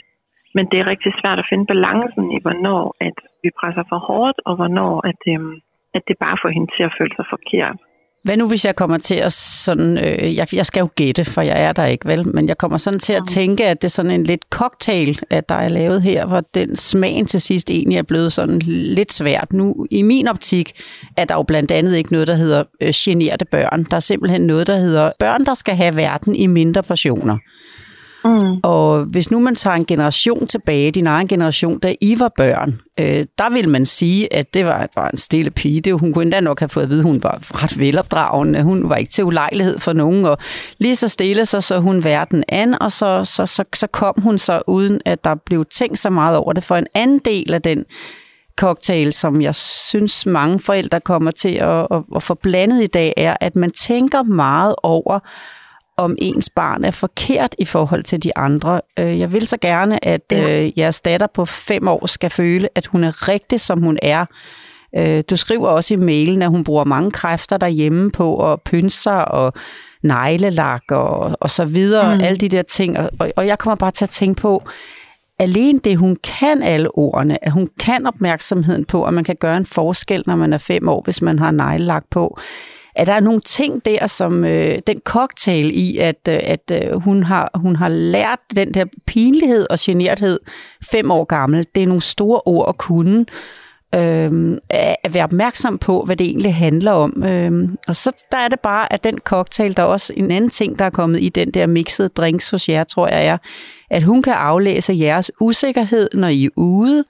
Men 0.56 0.64
det 0.70 0.78
er 0.78 0.90
rigtig 0.92 1.12
svært 1.20 1.38
at 1.38 1.48
finde 1.50 1.66
balancen 1.72 2.24
i, 2.36 2.38
hvornår 2.44 2.82
at 3.08 3.16
vi 3.42 3.50
presser 3.60 3.84
for 3.90 3.98
hårdt, 4.08 4.38
og 4.48 4.54
hvornår 4.58 4.94
at, 5.10 5.20
øhm, 5.32 5.54
at 5.96 6.02
det 6.08 6.16
bare 6.24 6.36
får 6.42 6.50
hende 6.56 6.70
til 6.76 6.84
at 6.88 6.96
føle 6.98 7.14
sig 7.16 7.26
forkert. 7.34 7.78
Hvad 8.26 8.36
nu, 8.36 8.48
hvis 8.48 8.64
jeg 8.64 8.76
kommer 8.76 8.98
til 8.98 9.14
at 9.14 9.32
sådan, 9.32 9.98
øh, 9.98 10.36
jeg, 10.36 10.54
jeg 10.54 10.66
skal 10.66 10.80
jo 10.80 10.88
gætte, 10.94 11.24
for 11.24 11.42
jeg 11.42 11.62
er 11.62 11.72
der 11.72 11.84
ikke, 11.84 12.08
vel? 12.08 12.34
Men 12.34 12.48
jeg 12.48 12.58
kommer 12.58 12.78
sådan 12.78 13.00
til 13.00 13.12
at 13.12 13.22
tænke, 13.28 13.66
at 13.66 13.82
det 13.82 13.88
er 13.88 13.92
sådan 13.92 14.10
en 14.10 14.24
lidt 14.24 14.44
cocktail, 14.50 15.20
at 15.30 15.48
der 15.48 15.54
er 15.54 15.68
lavet 15.68 16.02
her, 16.02 16.26
hvor 16.26 16.40
den 16.54 16.76
smagen 16.76 17.26
til 17.26 17.40
sidst 17.40 17.70
egentlig 17.70 17.98
er 17.98 18.02
blevet 18.02 18.32
sådan 18.32 18.58
lidt 18.66 19.12
svært. 19.12 19.52
Nu, 19.52 19.86
i 19.90 20.02
min 20.02 20.28
optik, 20.28 20.72
er 21.16 21.24
der 21.24 21.34
jo 21.34 21.42
blandt 21.42 21.70
andet 21.70 21.96
ikke 21.96 22.12
noget, 22.12 22.28
der 22.28 22.34
hedder 22.34 22.64
øh, 22.80 22.92
generte 22.94 23.44
børn. 23.44 23.84
Der 23.90 23.96
er 23.96 24.00
simpelthen 24.00 24.40
noget, 24.40 24.66
der 24.66 24.76
hedder 24.76 25.10
børn, 25.18 25.44
der 25.44 25.54
skal 25.54 25.76
have 25.76 25.96
verden 25.96 26.36
i 26.36 26.46
mindre 26.46 26.82
portioner. 26.82 27.38
Mm. 28.26 28.60
Og 28.62 29.04
hvis 29.04 29.30
nu 29.30 29.40
man 29.40 29.54
tager 29.54 29.76
en 29.76 29.84
generation 29.84 30.46
tilbage, 30.46 30.90
din 30.90 31.06
egen 31.06 31.28
generation, 31.28 31.78
da 31.78 31.94
I 32.00 32.18
var 32.18 32.32
børn, 32.36 32.80
øh, 33.00 33.24
der 33.38 33.50
vil 33.50 33.68
man 33.68 33.84
sige, 33.84 34.34
at 34.34 34.54
det 34.54 34.66
var 34.66 34.88
bare 34.96 35.10
en 35.12 35.18
stille 35.18 35.50
pige. 35.50 35.80
Det, 35.80 36.00
hun 36.00 36.12
kunne 36.12 36.22
endda 36.22 36.40
nok 36.40 36.60
have 36.60 36.68
fået 36.68 36.84
at 36.84 36.90
vide, 36.90 37.00
at 37.00 37.06
hun 37.06 37.22
var 37.22 37.62
ret 37.62 37.78
velopdragende. 37.78 38.62
Hun 38.62 38.88
var 38.88 38.96
ikke 38.96 39.10
til 39.10 39.24
ulejlighed 39.24 39.78
for 39.78 39.92
nogen, 39.92 40.24
og 40.24 40.38
lige 40.78 40.96
så 40.96 41.08
stille 41.08 41.46
så 41.46 41.60
så 41.60 41.78
hun 41.78 42.04
verden 42.04 42.44
an, 42.48 42.82
og 42.82 42.92
så, 42.92 43.24
så, 43.24 43.46
så, 43.46 43.64
så 43.74 43.86
kom 43.86 44.14
hun 44.18 44.38
så 44.38 44.62
uden, 44.66 45.00
at 45.04 45.24
der 45.24 45.34
blev 45.46 45.64
tænkt 45.64 45.98
så 45.98 46.10
meget 46.10 46.36
over 46.36 46.52
det. 46.52 46.64
For 46.64 46.76
en 46.76 46.86
anden 46.94 47.18
del 47.18 47.54
af 47.54 47.62
den 47.62 47.84
cocktail, 48.58 49.12
som 49.12 49.42
jeg 49.42 49.54
synes 49.54 50.26
mange 50.26 50.60
forældre 50.60 51.00
kommer 51.00 51.30
til 51.30 51.54
at, 51.54 51.86
at, 51.90 52.02
at 52.16 52.22
få 52.22 52.34
blandet 52.34 52.82
i 52.82 52.86
dag, 52.86 53.12
er, 53.16 53.36
at 53.40 53.56
man 53.56 53.70
tænker 53.70 54.22
meget 54.22 54.74
over, 54.82 55.18
om 55.96 56.16
ens 56.18 56.50
barn 56.50 56.84
er 56.84 56.90
forkert 56.90 57.54
i 57.58 57.64
forhold 57.64 58.02
til 58.02 58.22
de 58.22 58.36
andre. 58.36 58.80
Øh, 58.98 59.18
Jeg 59.18 59.32
vil 59.32 59.46
så 59.46 59.56
gerne, 59.60 60.04
at 60.04 60.32
øh, 60.34 60.78
jeres 60.78 61.00
datter 61.00 61.26
på 61.34 61.44
fem 61.44 61.88
år 61.88 62.06
skal 62.06 62.30
føle, 62.30 62.68
at 62.74 62.86
hun 62.86 63.04
er 63.04 63.28
rigtig, 63.28 63.60
som 63.60 63.82
hun 63.82 63.98
er. 64.02 64.24
Øh, 64.96 65.24
Du 65.30 65.36
skriver 65.36 65.68
også 65.68 65.94
i 65.94 65.96
mailen, 65.96 66.42
at 66.42 66.48
hun 66.50 66.64
bruger 66.64 66.84
mange 66.84 67.10
kræfter 67.10 67.56
derhjemme 67.56 68.10
på 68.10 68.52
at 68.52 68.62
pynse 68.62 69.02
sig 69.02 69.28
og 69.30 69.52
neglelak 70.02 70.82
og, 70.90 71.36
og 71.40 71.50
så 71.50 71.64
videre, 71.64 72.14
mm. 72.14 72.20
alle 72.24 72.38
de 72.38 72.48
der 72.48 72.62
ting. 72.62 72.98
Og, 72.98 73.10
og- 73.18 73.32
og 73.36 73.46
jeg 73.46 73.58
kommer 73.58 73.76
bare 73.76 73.90
til 73.90 74.04
at 74.04 74.10
tænke 74.10 74.40
på, 74.40 74.62
alene 75.38 75.78
det, 75.78 75.96
hun 75.96 76.16
kan 76.24 76.62
alle 76.62 76.98
ordene, 76.98 77.44
at 77.44 77.52
hun 77.52 77.68
kan 77.80 78.06
opmærksomheden 78.06 78.84
på, 78.84 79.04
at 79.04 79.14
man 79.14 79.24
kan 79.24 79.36
gøre 79.40 79.56
en 79.56 79.66
forskel, 79.66 80.22
når 80.26 80.36
man 80.36 80.52
er 80.52 80.58
fem 80.58 80.88
år, 80.88 81.02
hvis 81.04 81.22
man 81.22 81.38
har 81.38 81.50
neglelak 81.50 82.04
på. 82.10 82.38
At 82.96 83.06
der 83.06 83.12
er 83.12 83.20
nogle 83.20 83.40
ting 83.40 83.84
der, 83.84 84.06
som 84.06 84.44
øh, 84.44 84.78
den 84.86 85.00
cocktail 85.04 85.70
i, 85.74 85.98
at, 85.98 86.28
øh, 86.28 86.38
at 86.42 86.72
øh, 86.72 87.00
hun, 87.00 87.22
har, 87.22 87.50
hun 87.54 87.76
har 87.76 87.88
lært 87.88 88.38
den 88.56 88.74
der 88.74 88.84
pinlighed 89.06 89.66
og 89.70 89.78
generthed 89.80 90.40
fem 90.90 91.10
år 91.10 91.24
gammel. 91.24 91.66
Det 91.74 91.82
er 91.82 91.86
nogle 91.86 92.00
store 92.00 92.40
ord 92.44 92.68
at 92.68 92.78
kunne. 92.78 93.26
Øh, 93.94 94.58
at 94.70 95.14
være 95.14 95.24
opmærksom 95.24 95.78
på, 95.78 96.02
hvad 96.02 96.16
det 96.16 96.26
egentlig 96.26 96.54
handler 96.54 96.92
om. 96.92 97.24
Øh, 97.24 97.68
og 97.88 97.96
så 97.96 98.26
der 98.32 98.38
er 98.38 98.48
det 98.48 98.60
bare, 98.60 98.92
at 98.92 99.04
den 99.04 99.18
cocktail, 99.18 99.76
der 99.76 99.82
er 99.82 99.86
også 99.86 100.12
en 100.16 100.30
anden 100.30 100.50
ting, 100.50 100.78
der 100.78 100.84
er 100.84 100.90
kommet 100.90 101.22
i 101.22 101.28
den 101.28 101.50
der 101.50 101.66
mixede 101.66 102.08
drinks 102.08 102.50
hos 102.50 102.68
jer, 102.68 102.84
tror 102.84 103.08
jeg 103.08 103.26
er, 103.26 103.38
at 103.90 104.02
hun 104.02 104.22
kan 104.22 104.32
aflæse 104.32 104.96
jeres 104.98 105.30
usikkerhed, 105.40 106.08
når 106.14 106.28
I 106.28 106.44
er 106.44 106.48
ude, 106.56 107.04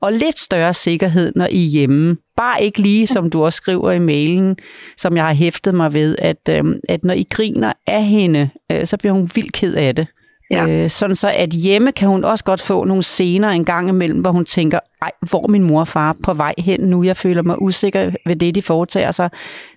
og 0.00 0.12
lidt 0.12 0.38
større 0.38 0.74
sikkerhed, 0.74 1.32
når 1.36 1.48
I 1.50 1.66
er 1.66 1.70
hjemme. 1.70 2.16
Bare 2.36 2.62
ikke 2.62 2.80
lige, 2.80 3.06
som 3.06 3.30
du 3.30 3.44
også 3.44 3.56
skriver 3.56 3.90
i 3.90 3.98
mailen, 3.98 4.56
som 4.96 5.16
jeg 5.16 5.26
har 5.26 5.34
hæftet 5.34 5.74
mig 5.74 5.94
ved, 5.94 6.16
at, 6.18 6.48
øh, 6.50 6.64
at 6.88 7.04
når 7.04 7.14
I 7.14 7.26
griner 7.30 7.72
af 7.86 8.04
hende, 8.04 8.50
øh, 8.72 8.86
så 8.86 8.96
bliver 8.96 9.12
hun 9.12 9.30
vildt 9.34 9.52
ked 9.52 9.74
af 9.74 9.94
det. 9.94 10.06
Ja. 10.52 10.66
Øh, 10.66 10.90
sådan 10.90 11.16
så, 11.16 11.30
at 11.34 11.50
hjemme 11.50 11.92
kan 11.92 12.08
hun 12.08 12.24
også 12.24 12.44
godt 12.44 12.60
få 12.60 12.84
nogle 12.84 13.02
scener 13.02 13.48
en 13.48 13.64
gang 13.64 13.88
imellem, 13.88 14.20
hvor 14.20 14.30
hun 14.30 14.44
tænker, 14.44 14.78
ej, 15.02 15.10
hvor 15.30 15.42
er 15.42 15.48
min 15.48 15.62
mor 15.62 15.80
og 15.80 15.88
far 15.88 16.16
på 16.22 16.34
vej 16.34 16.54
hen 16.58 16.80
nu? 16.80 17.02
Jeg 17.02 17.16
føler 17.16 17.42
mig 17.42 17.62
usikker 17.62 18.10
ved 18.26 18.36
det, 18.36 18.54
de 18.54 18.62
foretager 18.62 19.10
sig, 19.10 19.30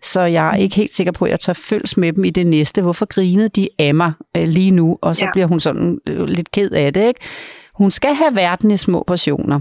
så 0.03 0.21
jeg 0.21 0.49
er 0.49 0.55
ikke 0.55 0.75
helt 0.75 0.93
sikker 0.93 1.11
på, 1.11 1.25
at 1.25 1.31
jeg 1.31 1.39
tør 1.39 1.53
følges 1.53 1.97
med 1.97 2.13
dem 2.13 2.23
i 2.23 2.29
det 2.29 2.47
næste. 2.47 2.81
Hvorfor 2.81 3.05
grinede 3.05 3.49
de 3.49 3.69
af 3.79 3.93
mig 3.95 4.11
øh, 4.37 4.47
lige 4.47 4.71
nu? 4.71 4.97
Og 5.01 5.15
så 5.15 5.25
Ja. 5.25 5.31
bliver 5.33 5.47
hun 5.47 5.59
sådan 5.59 5.97
øh, 6.07 6.23
lidt 6.25 6.51
ked 6.51 6.71
af 6.71 6.93
det, 6.93 7.07
ikke? 7.07 7.19
Hun 7.75 7.91
skal 7.91 8.13
have 8.15 8.35
verden 8.35 8.71
i 8.71 8.77
små 8.77 9.03
portioner. 9.07 9.59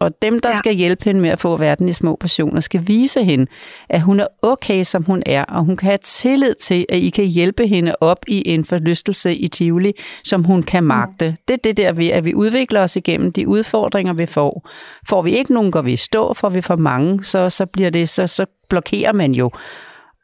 Og 0.00 0.22
dem, 0.22 0.40
der 0.40 0.48
ja. 0.48 0.56
Skal 0.56 0.74
hjælpe 0.74 1.04
hende 1.04 1.20
med 1.20 1.30
at 1.30 1.38
få 1.40 1.56
verden 1.56 1.88
i 1.88 1.92
små 1.92 2.16
portioner, 2.20 2.60
skal 2.60 2.82
vise 2.86 3.24
hende, 3.24 3.46
at 3.88 4.00
hun 4.00 4.20
er 4.20 4.26
okay, 4.42 4.84
som 4.84 5.04
hun 5.04 5.22
er, 5.26 5.44
og 5.44 5.64
hun 5.64 5.76
kan 5.76 5.86
have 5.86 5.98
tillid 6.02 6.54
til, 6.54 6.86
at 6.88 6.98
I 6.98 7.10
kan 7.10 7.24
hjælpe 7.24 7.66
hende 7.66 7.94
op 8.00 8.18
i 8.28 8.42
en 8.48 8.64
forlystelse 8.64 9.34
i 9.34 9.48
Tivoli, 9.48 9.92
som 10.24 10.44
hun 10.44 10.62
kan 10.62 10.84
magte. 10.84 11.30
Mm. 11.30 11.36
Det 11.48 11.54
er 11.54 11.58
det 11.64 11.76
der 11.76 11.92
ved, 11.92 12.08
at 12.08 12.24
vi 12.24 12.34
udvikler 12.34 12.80
os 12.82 12.96
igennem 12.96 13.32
de 13.32 13.48
udfordringer, 13.48 14.12
vi 14.12 14.26
får. 14.26 14.68
Får 15.08 15.22
vi 15.22 15.32
ikke 15.32 15.52
nogen, 15.52 15.72
går 15.72 15.82
vi 15.82 15.92
i 15.92 15.96
stå, 15.96 16.34
får 16.34 16.48
vi 16.48 16.60
for 16.60 16.76
mange, 16.76 17.24
så, 17.24 17.50
så 17.50 17.66
bliver 17.66 17.90
det, 17.90 18.08
så, 18.08 18.26
så 18.26 18.46
blokerer 18.68 19.12
man 19.12 19.32
jo. 19.32 19.50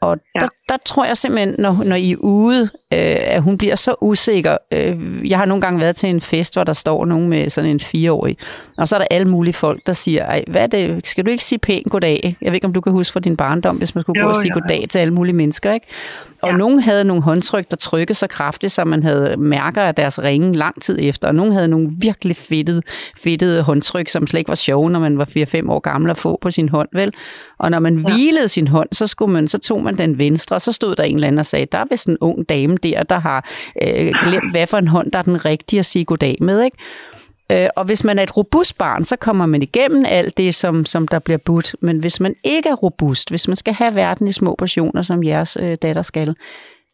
Og. 0.00 0.16
Ja. 0.34 0.40
der, 0.40 0.48
der 0.68 0.76
tror 0.86 1.04
jeg 1.04 1.16
simpelthen, 1.16 1.54
når, 1.58 1.82
når 1.84 1.96
I 1.96 2.12
er 2.12 2.16
ude, 2.16 2.62
øh, 2.62 3.16
at 3.20 3.42
hun 3.42 3.58
bliver 3.58 3.76
så 3.76 3.94
usikker. 4.00 4.56
Øh, 4.72 5.30
jeg 5.30 5.38
har 5.38 5.44
nogle 5.44 5.60
gange 5.60 5.80
været 5.80 5.96
til 5.96 6.08
en 6.08 6.20
fest, 6.20 6.54
hvor 6.54 6.64
der 6.64 6.72
står 6.72 7.04
nogen 7.04 7.28
med 7.28 7.50
sådan 7.50 7.70
en 7.70 7.80
fireårig, 7.80 8.36
og 8.78 8.88
så 8.88 8.96
er 8.96 8.98
der 8.98 9.06
alle 9.10 9.28
mulige 9.28 9.54
folk, 9.54 9.86
der 9.86 9.92
siger, 9.92 10.24
Ej, 10.24 10.44
hvad 10.46 10.62
er 10.62 10.66
det? 10.66 11.06
skal 11.06 11.26
du 11.26 11.30
ikke 11.30 11.44
sige 11.44 11.58
pænt 11.58 11.90
goddag? 11.90 12.36
Jeg 12.40 12.50
ved 12.50 12.54
ikke, 12.54 12.66
om 12.66 12.72
du 12.72 12.80
kan 12.80 12.92
huske 12.92 13.12
fra 13.12 13.20
din 13.20 13.36
barndom, 13.36 13.76
hvis 13.76 13.94
man 13.94 14.02
skulle 14.02 14.20
jo, 14.20 14.26
gå 14.26 14.30
og 14.30 14.36
sige 14.36 14.52
jo. 14.54 14.60
goddag 14.60 14.86
til 14.88 14.98
alle 14.98 15.14
mulige 15.14 15.36
mennesker. 15.36 15.72
Ikke? 15.72 15.86
Og 16.42 16.48
ja. 16.48 16.52
Ja. 16.52 16.58
nogen 16.58 16.78
havde 16.78 17.04
nogle 17.04 17.22
håndtryk, 17.22 17.70
der 17.70 17.76
trykkede 17.76 18.14
så 18.14 18.26
kraftigt, 18.26 18.72
så 18.72 18.84
man 18.84 19.02
havde 19.02 19.36
mærker 19.36 19.82
af 19.82 19.94
deres 19.94 20.22
ringe 20.22 20.56
lang 20.56 20.82
tid 20.82 20.98
efter. 21.00 21.28
Og 21.28 21.34
nogen 21.34 21.52
havde 21.52 21.68
nogle 21.68 21.90
virkelig 22.00 22.36
fedtede, 22.36 22.82
fedtede 23.18 23.62
håndtryk, 23.62 24.08
som 24.08 24.26
slet 24.26 24.38
ikke 24.38 24.48
var 24.48 24.54
sjove, 24.54 24.90
når 24.90 25.00
man 25.00 25.18
var 25.18 25.24
4-5 25.24 25.70
år 25.70 25.78
gammel 25.78 26.10
at 26.10 26.16
få 26.16 26.38
på 26.40 26.50
sin 26.50 26.68
hånd, 26.68 26.88
vel? 26.92 27.12
Og 27.58 27.70
når 27.70 27.78
man 27.78 27.98
ja. 27.98 28.14
hvilede 28.14 28.48
sin 28.48 28.68
hånd, 28.68 28.88
så, 28.92 29.06
skulle 29.06 29.32
man, 29.32 29.48
så 29.48 29.58
tog 29.58 29.82
man 29.82 29.98
den 29.98 30.18
venstre, 30.18 30.55
og 30.56 30.62
så 30.62 30.72
stod 30.72 30.96
der 30.96 31.02
en 31.02 31.14
eller 31.14 31.26
anden 31.26 31.38
og 31.38 31.46
sagde, 31.46 31.66
der 31.72 31.78
er 31.78 31.84
vist 31.90 32.08
en 32.08 32.18
ung 32.20 32.48
dame 32.48 32.76
der, 32.76 33.02
der 33.02 33.18
har 33.18 33.50
øh, 33.82 34.12
glemt, 34.22 34.50
hvad 34.50 34.66
for 34.66 34.78
en 34.78 34.88
hånd, 34.88 35.12
der 35.12 35.18
er 35.18 35.22
den 35.22 35.44
rigtige 35.44 35.80
at 35.80 35.86
sige 35.86 36.04
goddag 36.04 36.36
med, 36.40 36.62
ikke? 36.62 36.76
Øh, 37.52 37.68
og 37.76 37.84
hvis 37.84 38.04
man 38.04 38.18
er 38.18 38.22
et 38.22 38.36
robust 38.36 38.78
barn, 38.78 39.04
så 39.04 39.16
kommer 39.16 39.46
man 39.46 39.62
igennem 39.62 40.04
alt 40.08 40.36
det, 40.36 40.54
som, 40.54 40.84
som 40.84 41.08
der 41.08 41.18
bliver 41.18 41.38
budt. 41.38 41.76
Men 41.80 41.98
hvis 41.98 42.20
man 42.20 42.34
ikke 42.44 42.68
er 42.68 42.74
robust, 42.74 43.30
hvis 43.30 43.48
man 43.48 43.56
skal 43.56 43.74
have 43.74 43.94
verden 43.94 44.28
i 44.28 44.32
små 44.32 44.54
portioner, 44.58 45.02
som 45.02 45.24
jeres 45.24 45.56
øh, 45.60 45.76
datter 45.82 46.02
skal, 46.02 46.34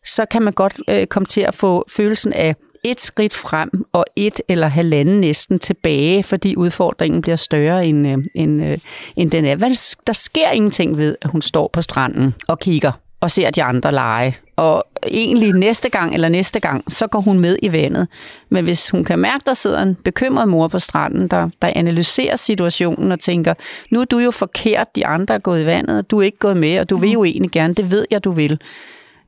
så 0.05 0.25
kan 0.25 0.42
man 0.42 0.53
godt 0.53 0.81
øh, 0.88 1.07
komme 1.07 1.27
til 1.27 1.40
at 1.40 1.55
få 1.55 1.85
følelsen 1.88 2.33
af 2.33 2.57
et 2.85 3.01
skridt 3.01 3.35
frem 3.35 3.70
og 3.92 4.05
et 4.16 4.40
eller 4.48 4.66
halvanden 4.66 5.20
næsten 5.20 5.59
tilbage, 5.59 6.22
fordi 6.22 6.57
udfordringen 6.57 7.22
bliver 7.22 7.37
større 7.37 7.87
end, 7.87 8.09
øh, 8.09 8.18
end, 8.35 8.64
øh, 8.64 8.79
end 9.16 9.31
den 9.31 9.44
er. 9.44 9.57
Hvad, 9.57 9.96
der 10.07 10.12
sker 10.12 10.51
ingenting 10.51 10.96
ved, 10.98 11.16
at 11.22 11.31
hun 11.31 11.42
står 11.42 11.70
på 11.72 11.83
stranden 11.83 12.35
og 12.48 12.59
kigger 12.59 12.92
og 13.23 13.31
ser 13.31 13.51
de 13.51 13.63
andre 13.63 13.93
lege. 13.93 14.37
Og 14.57 14.85
egentlig 15.07 15.53
næste 15.53 15.89
gang 15.89 16.15
eller 16.15 16.29
næste 16.29 16.61
gang, 16.61 16.93
så 16.93 17.07
går 17.07 17.21
hun 17.21 17.39
med 17.39 17.57
i 17.63 17.73
vandet. 17.73 18.09
Men 18.49 18.65
hvis 18.65 18.91
hun 18.91 19.05
kan 19.05 19.19
mærke, 19.19 19.43
der 19.47 19.55
sidder 19.55 19.83
en 19.83 19.95
bekymret 19.95 20.49
mor 20.49 20.69
på 20.69 20.79
stranden, 20.79 21.29
der, 21.29 21.49
der 21.63 21.73
analyserer 21.77 22.37
situationen 22.37 23.13
og 23.13 23.21
tænker, 23.21 23.55
nu 23.91 24.01
er 24.01 24.05
du 24.05 24.19
jo 24.19 24.31
forkert, 24.31 24.97
de 24.97 25.07
andre 25.07 25.35
er 25.35 25.39
gået 25.39 25.63
i 25.63 25.67
vandet, 25.67 25.99
og 25.99 26.11
du 26.11 26.19
er 26.19 26.23
ikke 26.23 26.39
gået 26.39 26.57
med, 26.57 26.79
og 26.79 26.91
du 26.91 26.97
vil 26.97 27.11
jo 27.11 27.25
egentlig 27.25 27.51
gerne, 27.51 27.75
det 27.75 27.91
ved 27.91 28.07
jeg, 28.11 28.25
du 28.25 28.33
vil. 28.33 28.61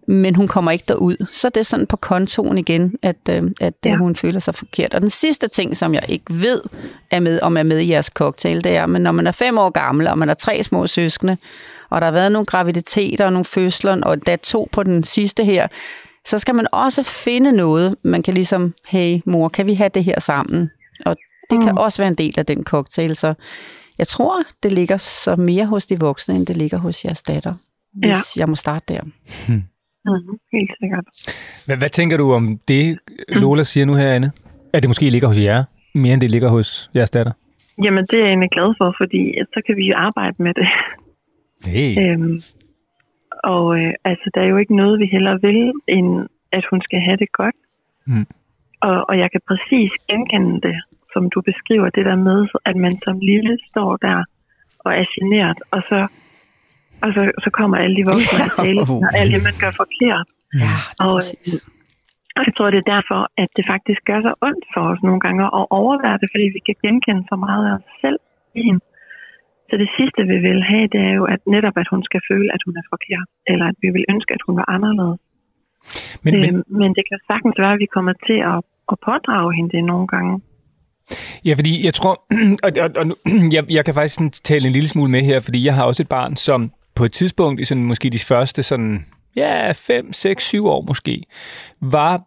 Men 0.09 0.35
hun 0.35 0.49
kommer 0.49 0.71
ikke 0.71 0.85
derud. 0.89 1.27
Så 1.33 1.47
er 1.47 1.51
det 1.51 1.67
sådan 1.67 1.87
på 1.87 1.97
kontoen 1.97 2.59
igen, 2.59 2.95
at, 3.03 3.17
øh, 3.31 3.43
at 3.61 3.75
ja. 3.85 3.91
Ja. 3.91 3.97
hun 3.97 4.17
føler 4.17 4.41
sig 4.41 4.55
forkert. 4.55 4.95
Og 4.95 5.01
den 5.01 5.11
sidste 5.11 5.49
ting, 5.49 5.77
som 5.77 5.95
jeg 5.95 6.03
ikke 6.09 6.25
ved, 6.29 6.61
er 7.11 7.21
med, 7.21 7.41
om 7.43 7.57
er 7.57 7.63
med 7.63 7.79
i 7.79 7.91
jeres 7.91 8.07
cocktail, 8.07 8.65
det 8.65 8.77
er, 8.77 8.87
men 8.87 9.03
når 9.03 9.13
man 9.13 9.27
er 9.27 9.33
fem 9.33 9.59
år 9.59 9.71
gammel, 9.71 10.07
og 10.09 10.19
man 10.19 10.29
er 10.29 10.35
tre 10.35 10.63
små 10.63 10.87
søskende, 10.87 11.37
og 11.91 12.01
der 12.01 12.05
har 12.07 12.13
været 12.13 12.33
nogle 12.33 12.47
graviditeter 12.47 13.27
og 13.27 13.33
nogle 13.33 13.45
fødsler, 13.45 14.01
og 14.03 14.27
der 14.27 14.33
er 14.33 14.37
to 14.37 14.69
på 14.73 14.83
den 14.83 15.05
sidste 15.05 15.45
her, 15.45 15.69
så 16.27 16.39
skal 16.39 16.55
man 16.55 16.67
også 16.73 17.03
finde 17.03 17.53
noget, 17.53 17.95
man 18.03 18.23
kan 18.23 18.35
ligesom, 18.35 18.75
hey 18.89 19.21
mor, 19.27 19.49
kan 19.49 19.67
vi 19.67 19.75
have 19.75 19.91
det 19.95 20.05
her 20.05 20.21
sammen? 20.21 20.71
Og 21.07 21.17
det 21.51 21.61
kan 21.63 21.79
også 21.79 22.03
være 22.03 22.09
en 22.09 22.15
del 22.15 22.35
af 22.39 22.47
den 22.47 22.65
cocktail, 22.65 23.17
så 23.17 23.35
Jeg 23.99 24.09
tror, 24.09 24.43
det 24.63 24.73
ligger 24.73 24.97
så 24.97 25.37
mere 25.37 25.67
hos 25.67 25.87
de 25.87 25.99
voksne, 26.01 26.35
end 26.35 26.47
det 26.47 26.57
ligger 26.57 26.79
hos 26.79 27.05
jeres 27.05 27.23
datter. 27.23 27.55
Hvis 27.95 28.09
Ja. 28.37 28.41
jeg 28.41 28.49
må 28.49 28.55
starte 28.57 28.85
der. 28.95 29.01
Mm, 30.07 30.39
helt 30.53 30.73
sikkert. 30.81 31.05
Hvad, 31.67 31.77
hvad 31.77 31.89
tænker 31.89 32.17
du 32.17 32.33
om 32.33 32.59
det, 32.69 32.99
Lola 33.29 33.63
siger 33.63 33.87
nu 33.87 33.95
her, 33.95 34.11
Anne? 34.13 34.31
At 34.73 34.83
det 34.83 34.89
måske 34.89 35.11
ligger 35.11 35.29
hos 35.29 35.41
jer, 35.41 35.65
mere 35.95 36.13
end 36.15 36.21
det 36.21 36.31
ligger 36.31 36.49
hos 36.49 36.91
jeres 36.95 37.11
datter? 37.11 37.33
Jamen, 37.85 38.05
det 38.11 38.15
er 38.15 38.23
jeg 38.23 38.29
egentlig 38.29 38.51
glad 38.51 38.75
for, 38.79 38.95
fordi 39.01 39.23
så 39.55 39.63
kan 39.67 39.77
vi 39.77 39.85
jo 39.91 39.95
arbejde 39.97 40.37
med 40.39 40.55
det. 40.55 40.69
Hey. 41.75 41.91
Øhm, 42.03 42.41
og 43.45 43.65
øh, 43.79 43.93
altså, 44.05 44.31
der 44.35 44.41
er 44.41 44.49
jo 44.53 44.57
ikke 44.57 44.77
noget, 44.77 45.01
vi 45.01 45.07
heller 45.07 45.35
vil, 45.47 45.73
end 45.89 46.29
at 46.53 46.65
hun 46.71 46.81
skal 46.83 47.01
have 47.07 47.17
det 47.17 47.33
godt. 47.33 47.59
Mm. 48.07 48.27
Og, 48.81 48.97
og 49.09 49.19
jeg 49.19 49.29
kan 49.33 49.41
præcis 49.51 49.91
genkende 50.09 50.61
det, 50.69 50.77
som 51.13 51.31
du 51.35 51.41
beskriver, 51.51 51.89
det 51.91 52.05
der 52.11 52.17
med, 52.29 52.39
at 52.65 52.77
man 52.77 52.95
som 53.05 53.19
lille 53.19 53.59
står 53.71 53.97
der 53.97 54.25
og 54.85 54.93
er 55.01 55.07
generet, 55.15 55.59
og 55.71 55.81
så, 55.89 55.99
og 57.05 57.11
så, 57.17 57.23
så 57.45 57.49
kommer 57.59 57.77
alle 57.85 57.97
de 58.01 58.05
voksne 58.13 58.39
Ja. 58.39 58.45
ja. 58.45 58.63
tale, 58.65 58.81
og 59.07 59.11
alt 59.21 59.31
det, 59.35 59.43
man 59.49 59.57
gør 59.63 59.73
forkert. 59.83 60.27
Ja, 60.65 60.75
Og, 61.07 61.15
præcis. 61.19 61.55
og 62.37 62.41
jeg 62.47 62.53
tror, 62.57 62.69
det 62.75 62.81
er 62.85 62.89
derfor, 62.97 63.21
at 63.43 63.51
det 63.57 63.65
faktisk 63.73 64.01
gør 64.11 64.19
så 64.29 64.33
ondt 64.49 64.65
for 64.75 64.83
os 64.93 65.01
nogle 65.09 65.21
gange 65.25 65.41
at 65.59 65.65
overvære 65.81 66.19
det, 66.23 66.29
fordi 66.33 66.47
vi 66.57 66.61
kan 66.69 66.77
genkende 66.85 67.23
så 67.31 67.37
meget 67.47 67.65
af 67.69 67.73
os 67.79 67.87
selv 68.03 68.19
i 68.59 68.63
hende. 68.69 68.83
Så 69.69 69.75
det 69.83 69.91
sidste, 69.99 70.21
vi 70.33 70.39
vil 70.47 70.61
have, 70.73 70.87
det 70.95 71.01
er 71.11 71.15
jo 71.21 71.25
at 71.35 71.41
netop, 71.55 71.77
at 71.83 71.89
hun 71.93 72.03
skal 72.09 72.21
føle, 72.31 72.49
at 72.57 72.63
hun 72.67 72.75
er 72.81 72.85
forkert, 72.95 73.29
eller 73.53 73.67
at 73.73 73.77
vi 73.85 73.89
vil 73.97 74.05
ønske, 74.15 74.31
at 74.37 74.43
hun 74.47 74.55
var 74.61 74.67
anderledes. 74.77 75.21
Men, 76.25 76.33
men, 76.35 76.55
Øhm, 76.55 76.63
men 76.81 76.91
det 76.97 77.05
kan 77.11 77.19
sagtens 77.31 77.57
være, 77.63 77.75
at 77.77 77.83
vi 77.85 77.89
kommer 77.97 78.15
til 78.29 78.39
at, 78.53 78.59
at 78.93 78.97
pådrage 79.09 79.51
hende 79.57 79.71
det 79.77 79.85
nogle 79.93 80.07
gange. 80.15 80.35
Ja, 81.49 81.53
fordi 81.59 81.73
jeg 81.87 81.95
tror, 81.99 82.15
og, 82.67 82.71
og, 82.85 82.89
og 83.01 83.05
jeg, 83.57 83.63
jeg 83.77 83.85
kan 83.85 83.95
faktisk 84.01 84.43
tale 84.51 84.67
en 84.67 84.73
lille 84.79 84.89
smule 84.95 85.11
med 85.11 85.21
her, 85.31 85.39
fordi 85.47 85.61
jeg 85.67 85.75
har 85.79 85.85
også 85.91 86.03
et 86.03 86.09
barn, 86.19 86.37
som 86.37 86.61
på 86.95 87.05
et 87.05 87.13
tidspunkt 87.13 87.61
i 87.61 87.65
sådan 87.65 87.85
måske 87.85 88.11
de 88.11 88.19
første 88.19 88.63
sådan, 88.63 89.07
ja, 89.37 89.73
5, 89.73 90.13
6, 90.13 90.47
7 90.47 90.67
år 90.67 90.85
måske, 90.89 91.23
var 91.81 92.23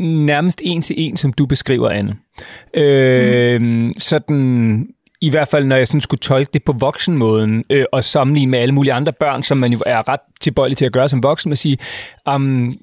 nærmest 0.00 0.62
en 0.64 0.82
til 0.82 0.96
en, 0.98 1.16
som 1.16 1.32
du 1.32 1.46
beskriver, 1.46 1.90
Anne. 1.90 2.16
Øh, 2.74 3.60
mm. 3.60 3.92
Sådan, 3.98 4.86
i 5.20 5.30
hvert 5.30 5.48
fald 5.48 5.64
når 5.64 5.76
jeg 5.76 5.88
sådan 5.88 6.00
skulle 6.00 6.20
tolke 6.20 6.50
det 6.52 6.64
på 6.64 6.72
voksenmåden, 6.72 7.64
øh, 7.70 7.84
og 7.92 8.04
sammenligne 8.04 8.50
med 8.50 8.58
alle 8.58 8.74
mulige 8.74 8.92
andre 8.92 9.12
børn, 9.12 9.42
som 9.42 9.58
man 9.58 9.72
jo 9.72 9.78
er 9.86 10.08
ret 10.08 10.20
tilbøjelig 10.40 10.76
til 10.76 10.84
at 10.84 10.92
gøre 10.92 11.08
som 11.08 11.22
voksen, 11.22 11.52
at 11.52 11.58
sige, 11.58 11.78
um, 12.34 12.78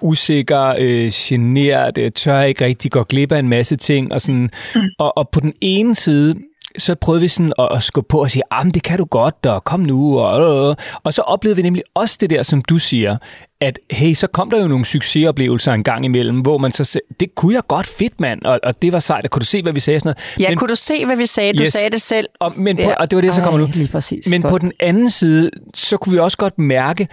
usikker, 0.00 0.74
øh, 0.78 1.10
genert, 1.14 1.98
øh, 1.98 2.10
tør 2.10 2.42
ikke 2.42 2.64
rigtig 2.64 2.90
gå 2.90 3.02
glip 3.02 3.32
af 3.32 3.38
en 3.38 3.48
masse 3.48 3.76
ting. 3.76 4.12
Og, 4.12 4.20
sådan. 4.20 4.50
Mm. 4.74 4.80
Og, 4.98 5.18
og 5.18 5.28
på 5.28 5.40
den 5.40 5.52
ene 5.60 5.94
side, 5.94 6.34
så 6.78 6.94
prøvede 6.94 7.20
vi 7.22 7.28
sådan 7.28 7.52
at, 7.58 7.68
at 7.72 7.82
skubbe 7.82 8.08
på 8.08 8.20
og 8.22 8.30
sige, 8.30 8.42
ah, 8.50 8.66
men 8.66 8.74
det 8.74 8.82
kan 8.82 8.98
du 8.98 9.04
godt, 9.04 9.46
og 9.46 9.64
kom 9.64 9.80
nu. 9.80 10.18
Og, 10.18 10.76
og 11.04 11.14
så 11.14 11.22
oplevede 11.22 11.56
vi 11.56 11.62
nemlig 11.62 11.82
også 11.94 12.18
det 12.20 12.30
der, 12.30 12.42
som 12.42 12.62
du 12.62 12.78
siger, 12.78 13.16
at 13.60 13.78
hey, 13.90 14.14
så 14.14 14.26
kom 14.26 14.50
der 14.50 14.62
jo 14.62 14.68
nogle 14.68 14.84
succesoplevelser 14.84 15.72
en 15.72 15.84
gang 15.84 16.04
imellem, 16.04 16.38
hvor 16.40 16.58
man 16.58 16.72
så 16.72 16.84
sagde, 16.84 17.04
det 17.20 17.34
kunne 17.34 17.54
jeg 17.54 17.62
godt 17.68 17.86
fedt, 17.86 18.20
mand, 18.20 18.42
og, 18.44 18.60
og 18.62 18.82
det 18.82 18.92
var 18.92 18.98
sejt, 18.98 19.24
og 19.24 19.30
kunne 19.30 19.40
du 19.40 19.46
se, 19.46 19.62
hvad 19.62 19.72
vi 19.72 19.80
sagde? 19.80 20.00
Sådan 20.00 20.08
noget. 20.08 20.40
Ja, 20.40 20.48
men, 20.48 20.58
kunne 20.58 20.68
du 20.68 20.74
se, 20.74 21.04
hvad 21.06 21.16
vi 21.16 21.26
sagde? 21.26 21.52
Du 21.52 21.62
Yes. 21.62 21.72
sagde 21.72 21.90
det 21.90 22.02
selv. 22.02 22.26
og, 22.40 22.52
men 22.56 22.76
på, 22.76 22.82
Ja. 22.82 22.94
og 22.94 23.10
det 23.10 23.16
var 23.16 23.22
det, 23.22 23.34
så 23.34 23.42
kommer 23.42 23.60
nu. 23.60 23.68
Lige 23.74 23.88
præcis. 23.88 24.26
Men 24.30 24.42
på 24.42 24.58
den 24.58 24.72
anden 24.80 25.10
side, 25.10 25.50
så 25.74 25.96
kunne 25.96 26.12
vi 26.12 26.18
også 26.18 26.36
godt 26.38 26.58
mærke, 26.58 27.08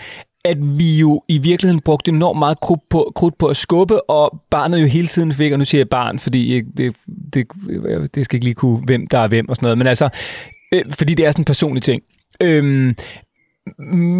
at 0.45 0.57
vi 0.61 0.99
jo 0.99 1.23
i 1.27 1.37
virkeligheden 1.37 1.81
brugte 1.81 2.11
enormt 2.11 2.39
meget 2.39 2.59
krudt 2.59 2.81
på, 2.89 3.11
krudt 3.15 3.37
på 3.37 3.47
at 3.47 3.57
skubbe, 3.57 4.09
og 4.09 4.41
barnet 4.51 4.81
jo 4.81 4.85
hele 4.85 5.07
tiden 5.07 5.33
fik, 5.33 5.51
og 5.51 5.59
nu 5.59 5.65
siger 5.65 5.79
jeg 5.79 5.89
barn, 5.89 6.19
fordi 6.19 6.61
det, 6.61 6.95
det, 7.33 7.47
det 8.15 8.25
skal 8.25 8.35
ikke 8.35 8.45
lige 8.45 8.55
kunne, 8.55 8.77
hvem 8.77 9.07
der 9.07 9.19
er 9.19 9.27
hvem 9.27 9.49
og 9.49 9.55
sådan 9.55 9.65
noget, 9.65 9.77
men 9.77 9.87
altså, 9.87 10.09
øh, 10.73 10.83
fordi 10.91 11.13
det 11.13 11.25
er 11.25 11.31
sådan 11.31 11.41
en 11.41 11.45
personlig 11.45 11.83
ting. 11.83 12.03
Øhm, 12.41 12.95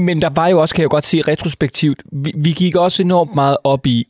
men 0.07 0.21
der 0.21 0.29
var 0.29 0.47
jo 0.47 0.61
også, 0.61 0.75
kan 0.75 0.81
jeg 0.81 0.85
jo 0.91 0.95
godt 0.95 1.05
se 1.05 1.21
retrospektivt, 1.21 2.03
vi, 2.11 2.33
vi 2.35 2.51
gik 2.51 2.75
også 2.75 3.03
enormt 3.03 3.35
meget 3.35 3.57
op 3.63 3.87
i, 3.87 4.07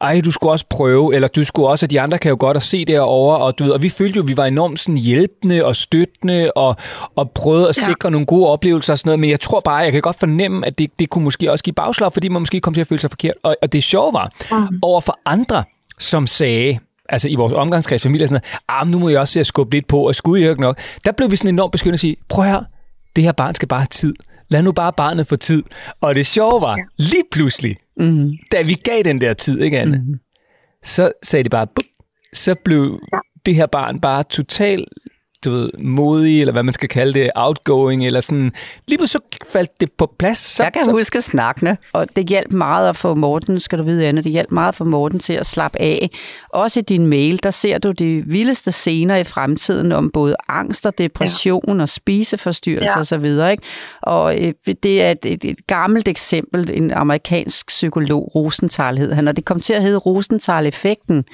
ej, 0.00 0.20
du 0.24 0.32
skulle 0.32 0.52
også 0.52 0.66
prøve, 0.70 1.14
eller 1.14 1.28
du 1.28 1.44
skulle 1.44 1.68
også, 1.68 1.86
at 1.86 1.90
de 1.90 2.00
andre 2.00 2.18
kan 2.18 2.28
jo 2.28 2.36
godt 2.40 2.56
at 2.56 2.62
se 2.62 2.84
derover 2.84 3.34
og 3.34 3.58
du 3.58 3.64
ved, 3.64 3.72
og 3.72 3.82
vi 3.82 3.88
følte 3.88 4.16
jo, 4.16 4.22
at 4.22 4.28
vi 4.28 4.36
var 4.36 4.44
enormt 4.46 4.80
sådan 4.80 4.96
hjælpende 4.96 5.64
og 5.64 5.76
støttende, 5.76 6.52
og, 6.56 6.76
og 7.16 7.30
prøvede 7.30 7.68
at 7.68 7.78
Ja. 7.78 7.84
sikre 7.84 8.10
nogle 8.10 8.26
gode 8.26 8.46
oplevelser 8.48 8.92
og 8.92 8.98
sådan 8.98 9.08
noget, 9.08 9.20
men 9.20 9.30
jeg 9.30 9.40
tror 9.40 9.60
bare, 9.60 9.76
jeg 9.76 9.92
kan 9.92 10.02
godt 10.02 10.18
fornemme, 10.18 10.66
at 10.66 10.78
det, 10.78 10.90
det 10.98 11.10
kunne 11.10 11.24
måske 11.24 11.52
også 11.52 11.64
give 11.64 11.74
bagslag, 11.74 12.12
fordi 12.12 12.28
man 12.28 12.42
måske 12.42 12.60
kom 12.60 12.74
til 12.74 12.80
at 12.80 12.86
føle 12.86 13.00
sig 13.00 13.10
forkert, 13.10 13.34
og, 13.42 13.56
og 13.62 13.72
det 13.72 13.84
sjove 13.84 14.12
var, 14.12 14.32
mm. 14.50 14.78
over 14.82 15.00
for 15.00 15.18
andre, 15.26 15.64
som 15.98 16.26
sagde, 16.26 16.78
altså 17.08 17.28
i 17.28 17.34
vores 17.34 17.52
omgangskreds, 17.52 18.02
familie 18.02 18.24
og 18.24 18.28
sådan 18.28 18.40
noget, 18.68 18.82
ah, 18.82 18.88
nu 18.90 18.98
må 18.98 19.08
jeg 19.08 19.20
også 19.20 19.32
se 19.32 19.40
at 19.40 19.46
skubbe 19.46 19.76
lidt 19.76 19.86
på, 19.86 20.00
og 20.08 20.14
jeg 20.26 20.50
ikke 20.50 20.60
nok, 20.60 20.78
der 21.04 21.12
blev 21.12 21.30
vi 21.30 21.36
sådan 21.36 21.54
enormt 21.54 21.72
begyndt 21.72 21.94
at 21.94 22.00
sige, 22.00 22.16
prøv 22.28 22.44
her, 22.44 22.60
det 23.16 23.24
her 23.24 23.32
barn 23.32 23.54
skal 23.54 23.68
bare 23.68 23.80
have 23.80 23.88
tid. 23.90 24.14
Lad 24.50 24.62
nu 24.62 24.72
bare 24.72 24.92
barnet 24.92 25.26
få 25.26 25.36
tid. 25.36 25.62
Og 26.00 26.14
det 26.14 26.26
sjove 26.26 26.60
var, 26.60 26.78
lige 26.96 27.22
pludselig, 27.32 27.76
Mm. 27.98 28.30
da 28.52 28.62
vi 28.62 28.74
gav 28.84 29.02
den 29.02 29.20
der 29.20 29.34
tid, 29.34 29.60
ikke 29.60 29.78
Anne? 29.78 30.04
Mm. 30.06 30.14
Så 30.82 31.12
sagde 31.22 31.44
de 31.44 31.48
bare, 31.48 31.66
bup, 31.66 31.84
så 32.32 32.54
blev 32.64 33.00
det 33.46 33.54
her 33.54 33.66
barn 33.66 34.00
bare 34.00 34.22
totalt 34.22 34.88
du 35.44 35.50
ved, 35.50 35.70
modig, 35.78 36.40
eller 36.40 36.52
hvad 36.52 36.62
man 36.62 36.74
skal 36.74 36.88
kalde 36.88 37.14
det, 37.20 37.30
outgoing, 37.34 38.06
eller 38.06 38.20
sådan. 38.20 38.52
Lige 38.88 38.98
pludselig 38.98 39.22
så 39.32 39.38
faldt 39.52 39.80
det 39.80 39.92
på 39.98 40.12
plads. 40.18 40.38
Så, 40.38 40.62
Jeg 40.62 40.72
kan 40.72 40.84
så, 40.84 40.90
huske 40.90 41.22
snakkene, 41.22 41.76
og 41.92 42.06
det 42.16 42.26
hjalp 42.26 42.52
meget 42.52 42.88
at 42.88 42.96
få 42.96 43.14
Morten, 43.14 43.60
skal 43.60 43.78
du 43.78 43.82
vide, 43.84 44.06
Anne, 44.06 44.22
det 44.22 44.32
hjalp 44.32 44.50
meget 44.50 44.68
at 44.68 44.74
få 44.74 44.84
Morten 44.84 45.18
til 45.18 45.32
at 45.32 45.46
slappe 45.46 45.80
af. 45.80 46.10
Også 46.48 46.80
i 46.80 46.82
din 46.82 47.06
mail, 47.06 47.40
der 47.42 47.50
ser 47.50 47.78
du 47.78 47.90
de 47.90 48.22
vildeste 48.26 48.72
scener 48.72 49.16
i 49.16 49.24
fremtiden 49.24 49.92
om 49.92 50.10
både 50.10 50.36
angst 50.48 50.86
og 50.86 50.98
depression 50.98 51.76
ja. 51.76 51.82
og 51.82 51.88
spiseforstyrrelser 51.88 53.16
Ja. 53.16 53.44
osv. 53.46 53.50
Ikke? 53.50 53.62
Og 54.02 54.40
øh, 54.40 54.52
det 54.82 55.02
er 55.02 55.10
et, 55.10 55.24
et, 55.24 55.44
et 55.44 55.66
gammelt 55.66 56.08
eksempel, 56.08 56.70
en 56.74 56.90
amerikansk 56.90 57.66
psykolog, 57.66 58.34
Rosenthal 58.34 58.98
hed 58.98 59.12
han, 59.12 59.28
og 59.28 59.36
det 59.36 59.44
kom 59.44 59.60
til 59.60 59.72
at 59.72 59.82
hedde 59.82 59.98
Rosenthal-effekten, 59.98 61.24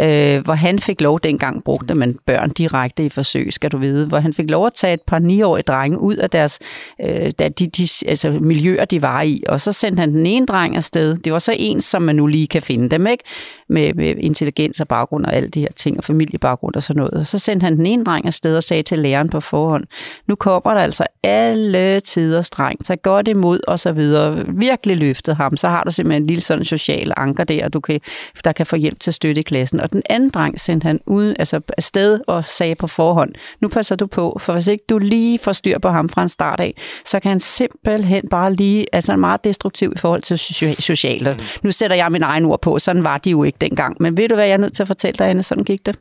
øh, 0.00 0.44
hvor 0.44 0.54
han 0.54 0.78
fik 0.78 1.00
lov, 1.00 1.20
dengang 1.20 1.64
brugte 1.64 1.94
man 1.94 2.18
børn 2.26 2.50
direkte 2.50 3.04
i 3.04 3.08
forsøg, 3.08 3.43
skal 3.50 3.70
du 3.70 3.78
vide, 3.78 4.06
hvor 4.06 4.18
han 4.18 4.34
fik 4.34 4.50
lov 4.50 4.66
at 4.66 4.72
tage 4.72 4.94
et 4.94 5.02
par 5.06 5.18
niårige 5.18 5.62
drenge 5.62 6.00
ud 6.00 6.16
af 6.16 6.30
deres 6.30 6.58
øh, 7.00 7.30
de, 7.38 7.50
de, 7.50 7.88
altså, 8.06 8.38
miljøer, 8.40 8.84
de 8.84 9.02
var 9.02 9.22
i, 9.22 9.42
og 9.48 9.60
så 9.60 9.72
sendte 9.72 10.00
han 10.00 10.12
den 10.12 10.26
ene 10.26 10.46
dreng 10.46 10.76
afsted. 10.76 11.16
Det 11.16 11.32
var 11.32 11.38
så 11.38 11.54
en, 11.58 11.80
som 11.80 12.02
man 12.02 12.16
nu 12.16 12.26
lige 12.26 12.46
kan 12.46 12.62
finde 12.62 12.88
dem, 12.88 13.06
ikke? 13.06 13.24
Med, 13.68 13.94
med 13.94 14.14
intelligens 14.18 14.80
og 14.80 14.88
baggrund 14.88 15.24
og 15.24 15.34
alle 15.34 15.48
de 15.48 15.60
her 15.60 15.72
ting, 15.76 15.96
og 15.96 16.04
familiebaggrund 16.04 16.74
og 16.74 16.82
sådan 16.82 16.98
noget. 16.98 17.14
Og 17.14 17.26
så 17.26 17.38
sendte 17.38 17.64
han 17.64 17.76
den 17.76 17.86
ene 17.86 18.04
dreng 18.04 18.26
afsted 18.26 18.56
og 18.56 18.62
sagde 18.62 18.82
til 18.82 18.98
læreren 18.98 19.28
på 19.28 19.40
forhånd, 19.40 19.84
nu 20.26 20.34
kommer 20.34 20.74
der 20.74 20.80
altså 20.80 21.06
alle 21.22 22.00
tiders 22.00 22.50
dreng, 22.50 22.84
tag 22.84 23.02
godt 23.02 23.28
imod 23.28 23.60
og 23.68 23.78
så 23.78 23.92
videre. 23.92 24.44
Virkelig 24.48 24.96
løftet 24.96 25.36
ham, 25.36 25.56
så 25.56 25.68
har 25.68 25.84
du 25.84 25.90
simpelthen 25.90 26.22
en 26.22 26.26
lille 26.26 26.42
sådan 26.42 26.64
social 26.64 27.12
anker 27.16 27.44
der, 27.44 27.68
du 27.68 27.80
kan, 27.80 28.00
der 28.44 28.52
kan 28.52 28.66
få 28.66 28.76
hjælp 28.76 29.00
til 29.00 29.12
støtte 29.12 29.40
i 29.40 29.42
klassen. 29.42 29.80
Og 29.80 29.92
den 29.92 30.02
anden 30.10 30.30
dreng 30.30 30.60
sendte 30.60 30.84
han 30.84 31.00
ud, 31.06 31.34
altså 31.38 31.60
afsted 31.76 32.20
og 32.26 32.44
sagde 32.44 32.74
på 32.74 32.86
forhånd, 32.86 33.33
nu 33.60 33.68
passer 33.68 33.96
du 33.96 34.06
på, 34.06 34.36
for 34.40 34.52
hvis 34.52 34.66
ikke 34.66 34.84
du 34.90 34.98
lige 34.98 35.38
får 35.38 35.52
styr 35.52 35.78
på 35.78 35.88
ham 35.88 36.08
fra 36.08 36.22
en 36.22 36.28
start 36.28 36.60
af, 36.60 36.74
så 37.06 37.20
kan 37.20 37.28
han 37.28 37.40
simpelthen 37.40 38.22
bare 38.30 38.54
lige, 38.54 38.86
altså 38.92 39.12
han 39.12 39.18
er 39.18 39.20
meget 39.20 39.44
destruktiv 39.44 39.92
i 39.96 39.98
forhold 39.98 40.22
til 40.22 40.34
socia- 40.34 40.80
socialt. 40.80 41.28
Og 41.28 41.36
Nu 41.62 41.72
sætter 41.72 41.96
jeg 41.96 42.12
min 42.12 42.22
egen 42.22 42.44
ord 42.44 42.60
på, 42.62 42.78
sådan 42.78 43.04
var 43.04 43.18
de 43.18 43.30
jo 43.30 43.42
ikke 43.44 43.58
dengang. 43.60 43.96
Men 44.00 44.16
ved 44.16 44.28
du 44.28 44.34
hvad, 44.34 44.44
jeg 44.44 44.52
er 44.52 44.58
nødt 44.58 44.72
til 44.72 44.82
at 44.82 44.86
fortælle 44.86 45.18
dig, 45.18 45.28
Anne, 45.30 45.42
sådan 45.42 45.64
gik 45.64 45.86
det. 45.86 45.96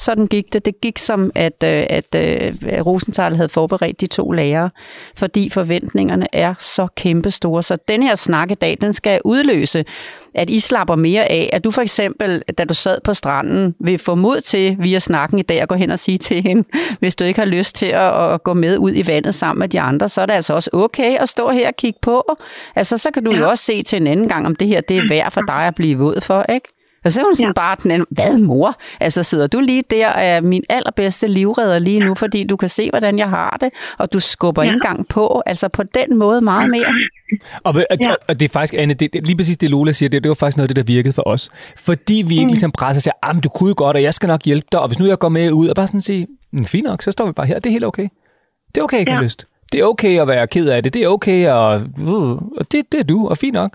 Sådan 0.00 0.26
gik 0.26 0.52
det. 0.52 0.64
Det 0.64 0.80
gik 0.80 0.98
som, 0.98 1.30
at, 1.34 1.64
øh, 1.64 1.86
at, 1.90 2.14
at 2.14 2.86
Rosenthal 2.86 3.36
havde 3.36 3.48
forberedt 3.48 4.00
de 4.00 4.06
to 4.06 4.30
lærere, 4.30 4.70
fordi 5.16 5.50
forventningerne 5.50 6.26
er 6.32 6.54
så 6.58 6.86
kæmpestore. 6.96 7.62
Så 7.62 7.76
den 7.88 8.02
her 8.02 8.14
snak 8.14 8.50
i 8.50 8.54
dag, 8.54 8.78
den 8.80 8.92
skal 8.92 9.20
udløse, 9.24 9.84
at 10.34 10.50
I 10.50 10.60
slapper 10.60 10.96
mere 10.96 11.30
af. 11.30 11.50
At 11.52 11.64
du 11.64 11.70
for 11.70 11.82
eksempel, 11.82 12.42
da 12.58 12.64
du 12.64 12.74
sad 12.74 12.98
på 13.04 13.14
stranden, 13.14 13.74
vil 13.80 13.98
få 13.98 14.14
mod 14.14 14.40
til 14.40 14.76
via 14.78 14.98
snakken 14.98 15.38
i 15.38 15.42
dag 15.42 15.60
at 15.60 15.68
gå 15.68 15.74
hen 15.74 15.90
og 15.90 15.98
sige 15.98 16.18
til 16.18 16.42
hende, 16.42 16.68
hvis 17.00 17.16
du 17.16 17.24
ikke 17.24 17.40
har 17.40 17.46
lyst 17.46 17.74
til 17.76 17.86
at, 17.86 18.32
at 18.32 18.42
gå 18.42 18.54
med 18.54 18.78
ud 18.78 18.92
i 18.94 19.06
vandet 19.06 19.34
sammen 19.34 19.58
med 19.60 19.68
de 19.68 19.80
andre, 19.80 20.08
så 20.08 20.20
er 20.20 20.26
det 20.26 20.32
altså 20.32 20.54
også 20.54 20.70
okay 20.72 21.16
at 21.16 21.28
stå 21.28 21.50
her 21.50 21.68
og 21.68 21.76
kigge 21.76 21.98
på. 22.02 22.36
Altså, 22.76 22.98
så 22.98 23.10
kan 23.14 23.24
du 23.24 23.30
ja. 23.32 23.38
jo 23.38 23.48
også 23.48 23.64
se 23.64 23.82
til 23.82 23.96
en 23.96 24.06
anden 24.06 24.28
gang, 24.28 24.46
om 24.46 24.56
det 24.56 24.68
her 24.68 24.80
det 24.80 24.96
er 24.96 25.08
værd 25.08 25.32
for 25.32 25.40
dig 25.40 25.66
at 25.66 25.74
blive 25.74 25.98
våd 25.98 26.20
for, 26.20 26.42
ikke? 26.42 26.79
Og 27.04 27.12
så 27.12 27.20
er 27.20 27.24
hun 27.24 27.36
sådan 27.36 27.46
ja. 27.48 27.52
bare 27.52 27.76
den 27.82 27.90
anden, 27.90 28.06
hvad 28.10 28.38
mor? 28.38 28.74
Altså 29.00 29.22
sidder 29.22 29.46
du 29.46 29.60
lige 29.60 29.82
der 29.90 30.08
og 30.08 30.22
er 30.24 30.40
min 30.40 30.62
allerbedste 30.68 31.26
livredder 31.26 31.78
lige 31.78 32.00
nu, 32.00 32.14
fordi 32.14 32.44
du 32.44 32.56
kan 32.56 32.68
se, 32.68 32.90
hvordan 32.90 33.18
jeg 33.18 33.28
har 33.28 33.56
det, 33.60 33.68
og 33.98 34.12
du 34.12 34.20
skubber 34.20 34.62
ja. 34.62 34.68
ikke 34.68 34.74
engang 34.74 35.08
på. 35.08 35.42
Altså 35.46 35.68
på 35.68 35.82
den 35.82 36.18
måde 36.18 36.40
meget 36.40 36.70
mere. 36.70 36.86
Og, 37.64 37.74
og, 37.90 37.96
Ja. 38.00 38.14
og 38.28 38.40
det 38.40 38.44
er 38.44 38.52
faktisk, 38.52 38.74
Anne, 38.78 38.94
det, 38.94 39.12
det, 39.12 39.26
lige 39.26 39.36
præcis 39.36 39.56
det 39.56 39.70
Lola 39.70 39.92
siger, 39.92 40.08
det, 40.08 40.22
det 40.22 40.28
var 40.28 40.34
faktisk 40.34 40.56
noget 40.56 40.70
af 40.70 40.74
det, 40.74 40.86
der 40.86 40.92
virkede 40.92 41.12
for 41.14 41.22
os. 41.28 41.50
Fordi 41.76 42.24
vi 42.26 42.38
ikke 42.38 42.50
ligesom 42.50 42.70
presser 42.70 43.10
ah, 43.22 43.34
men 43.36 43.42
du 43.42 43.48
kunne 43.48 43.74
godt, 43.74 43.96
og 43.96 44.02
jeg 44.02 44.14
skal 44.14 44.26
nok 44.26 44.42
hjælpe 44.44 44.66
dig, 44.72 44.80
og 44.80 44.88
hvis 44.88 44.98
nu 44.98 45.06
jeg 45.06 45.18
går 45.18 45.28
med 45.28 45.50
ud, 45.52 45.68
og 45.68 45.74
bare 45.76 45.86
sådan 45.86 46.00
sige, 46.02 46.26
"Mm, 46.52 46.64
fint 46.64 46.84
nok, 46.86 47.02
så 47.02 47.10
står 47.10 47.26
vi 47.26 47.32
bare 47.32 47.46
her, 47.46 47.54
det 47.58 47.66
er 47.66 47.70
helt 47.70 47.84
okay. 47.84 48.08
Det 48.74 48.80
er 48.80 48.84
okay, 48.84 48.96
at 48.96 49.00
ikke 49.00 49.10
ja. 49.10 49.16
Have 49.16 49.24
lyst. 49.24 49.46
Det 49.72 49.80
er 49.80 49.84
okay 49.84 50.20
at 50.20 50.28
være 50.28 50.46
ked 50.46 50.68
af 50.68 50.82
det, 50.82 50.94
det 50.94 51.04
er 51.04 51.08
okay, 51.08 51.48
og, 51.48 51.80
uh, 52.02 52.30
og 52.30 52.72
det, 52.72 52.84
det 52.92 53.00
er 53.00 53.04
du, 53.04 53.28
og 53.28 53.36
fint 53.38 53.54
nok. 53.54 53.70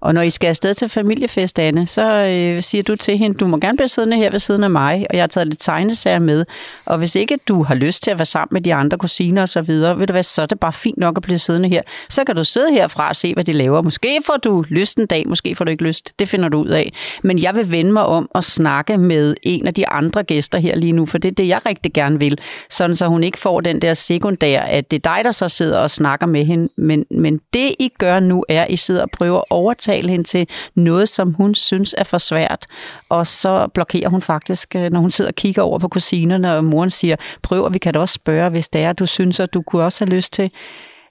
Og 0.00 0.14
når 0.14 0.22
I 0.22 0.30
skal 0.30 0.48
afsted 0.48 0.74
til 0.74 0.88
familiefest, 0.88 1.58
Anne, 1.58 1.86
så 1.86 2.12
øh, 2.12 2.62
siger 2.62 2.82
du 2.82 2.96
til 2.96 3.18
hende, 3.18 3.38
du 3.38 3.46
må 3.46 3.56
gerne 3.56 3.76
blive 3.76 3.88
siddende 3.88 4.16
her 4.16 4.30
ved 4.30 4.38
siden 4.38 4.64
af 4.64 4.70
mig, 4.70 5.06
og 5.10 5.16
jeg 5.16 5.22
har 5.22 5.26
taget 5.26 5.48
lidt 5.48 5.60
tegnesager 5.60 6.18
med. 6.18 6.44
Og 6.84 6.98
hvis 6.98 7.14
ikke 7.14 7.38
du 7.48 7.62
har 7.62 7.74
lyst 7.74 8.02
til 8.02 8.10
at 8.10 8.18
være 8.18 8.26
sammen 8.26 8.54
med 8.54 8.60
de 8.60 8.74
andre 8.74 8.98
kusiner 8.98 9.42
og 9.42 9.48
så 9.48 9.62
videre, 9.62 9.98
ved 9.98 10.06
du 10.06 10.12
hvad, 10.12 10.22
så 10.22 10.42
er 10.42 10.46
det 10.46 10.60
bare 10.60 10.72
fint 10.72 10.98
nok 10.98 11.16
at 11.16 11.22
blive 11.22 11.38
siddende 11.38 11.68
her. 11.68 11.82
Så 12.08 12.24
kan 12.24 12.36
du 12.36 12.44
sidde 12.44 12.72
herfra 12.72 13.08
og 13.08 13.16
se, 13.16 13.34
hvad 13.34 13.44
de 13.44 13.52
laver. 13.52 13.82
Måske 13.82 14.18
får 14.26 14.36
du 14.36 14.64
lyst 14.68 14.98
en 14.98 15.06
dag, 15.06 15.28
måske 15.28 15.54
får 15.54 15.64
du 15.64 15.70
ikke 15.70 15.84
lyst. 15.84 16.12
Det 16.18 16.28
finder 16.28 16.48
du 16.48 16.62
ud 16.62 16.68
af. 16.68 16.92
Men 17.22 17.42
jeg 17.42 17.54
vil 17.54 17.72
vende 17.72 17.92
mig 17.92 18.06
om 18.06 18.28
og 18.30 18.44
snakke 18.44 18.98
med 18.98 19.34
en 19.42 19.66
af 19.66 19.74
de 19.74 19.88
andre 19.88 20.22
gæster 20.22 20.58
her 20.58 20.76
lige 20.76 20.92
nu, 20.92 21.06
for 21.06 21.18
det 21.18 21.30
er 21.30 21.34
det, 21.34 21.48
jeg 21.48 21.60
rigtig 21.66 21.92
gerne 21.92 22.20
vil. 22.20 22.38
Sådan 22.70 22.96
så 22.96 23.06
hun 23.06 23.24
ikke 23.24 23.38
får 23.38 23.60
den 23.60 23.82
der 23.82 23.94
sekundær, 23.94 24.60
at 24.60 24.90
det 24.90 24.96
er 25.06 25.14
dig, 25.14 25.24
der 25.24 25.30
så 25.30 25.48
sidder 25.48 25.78
og 25.78 25.90
snakker 25.90 26.26
med 26.26 26.44
hende. 26.44 26.68
Men, 26.76 27.06
men 27.10 27.40
det, 27.54 27.74
I 27.78 27.90
gør 27.98 28.20
nu, 28.20 28.44
er, 28.48 28.62
at 28.62 28.70
I 28.70 28.76
sidder 28.76 29.02
og 29.02 29.10
prøver 29.10 29.38
at 29.38 29.44
overtale 29.90 30.10
hende 30.10 30.24
til 30.24 30.48
noget, 30.74 31.08
som 31.08 31.34
hun 31.34 31.54
synes 31.54 31.94
er 31.98 32.04
for 32.04 32.18
svært. 32.18 32.66
Og 33.08 33.26
så 33.26 33.68
blokerer 33.74 34.08
hun 34.08 34.22
faktisk, 34.22 34.76
øh, 34.76 34.90
når 34.90 35.00
hun 35.00 35.10
sidder 35.10 35.30
og 35.30 35.34
kigger 35.34 35.62
over 35.62 35.78
på 35.78 35.88
kusinerne, 35.88 36.56
og 36.56 36.64
moren 36.64 36.90
siger, 36.90 37.16
prøv, 37.42 37.64
og 37.64 37.74
vi 37.74 37.78
kan 37.78 37.94
da 37.94 38.00
også 38.00 38.14
spørge, 38.14 38.50
hvis 38.50 38.68
det 38.68 38.82
er, 38.82 38.92
du 38.92 39.06
synes, 39.06 39.40
at 39.40 39.54
du 39.54 39.62
kunne 39.62 39.84
også 39.84 40.04
have 40.04 40.16
lyst 40.16 40.32
til. 40.32 40.50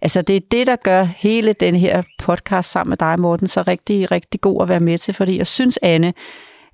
Altså, 0.01 0.21
det 0.21 0.35
er 0.35 0.41
det, 0.51 0.67
der 0.67 0.75
gør 0.75 1.03
hele 1.03 1.53
den 1.53 1.75
her 1.75 2.01
podcast 2.19 2.71
sammen 2.71 2.89
med 2.89 2.97
dig, 2.97 3.19
Morten, 3.19 3.47
så 3.47 3.61
rigtig, 3.67 4.11
rigtig 4.11 4.41
god 4.41 4.61
at 4.61 4.69
være 4.69 4.79
med 4.79 4.97
til, 4.97 5.13
fordi 5.13 5.37
jeg 5.37 5.47
synes, 5.47 5.79
Anne, 5.81 6.13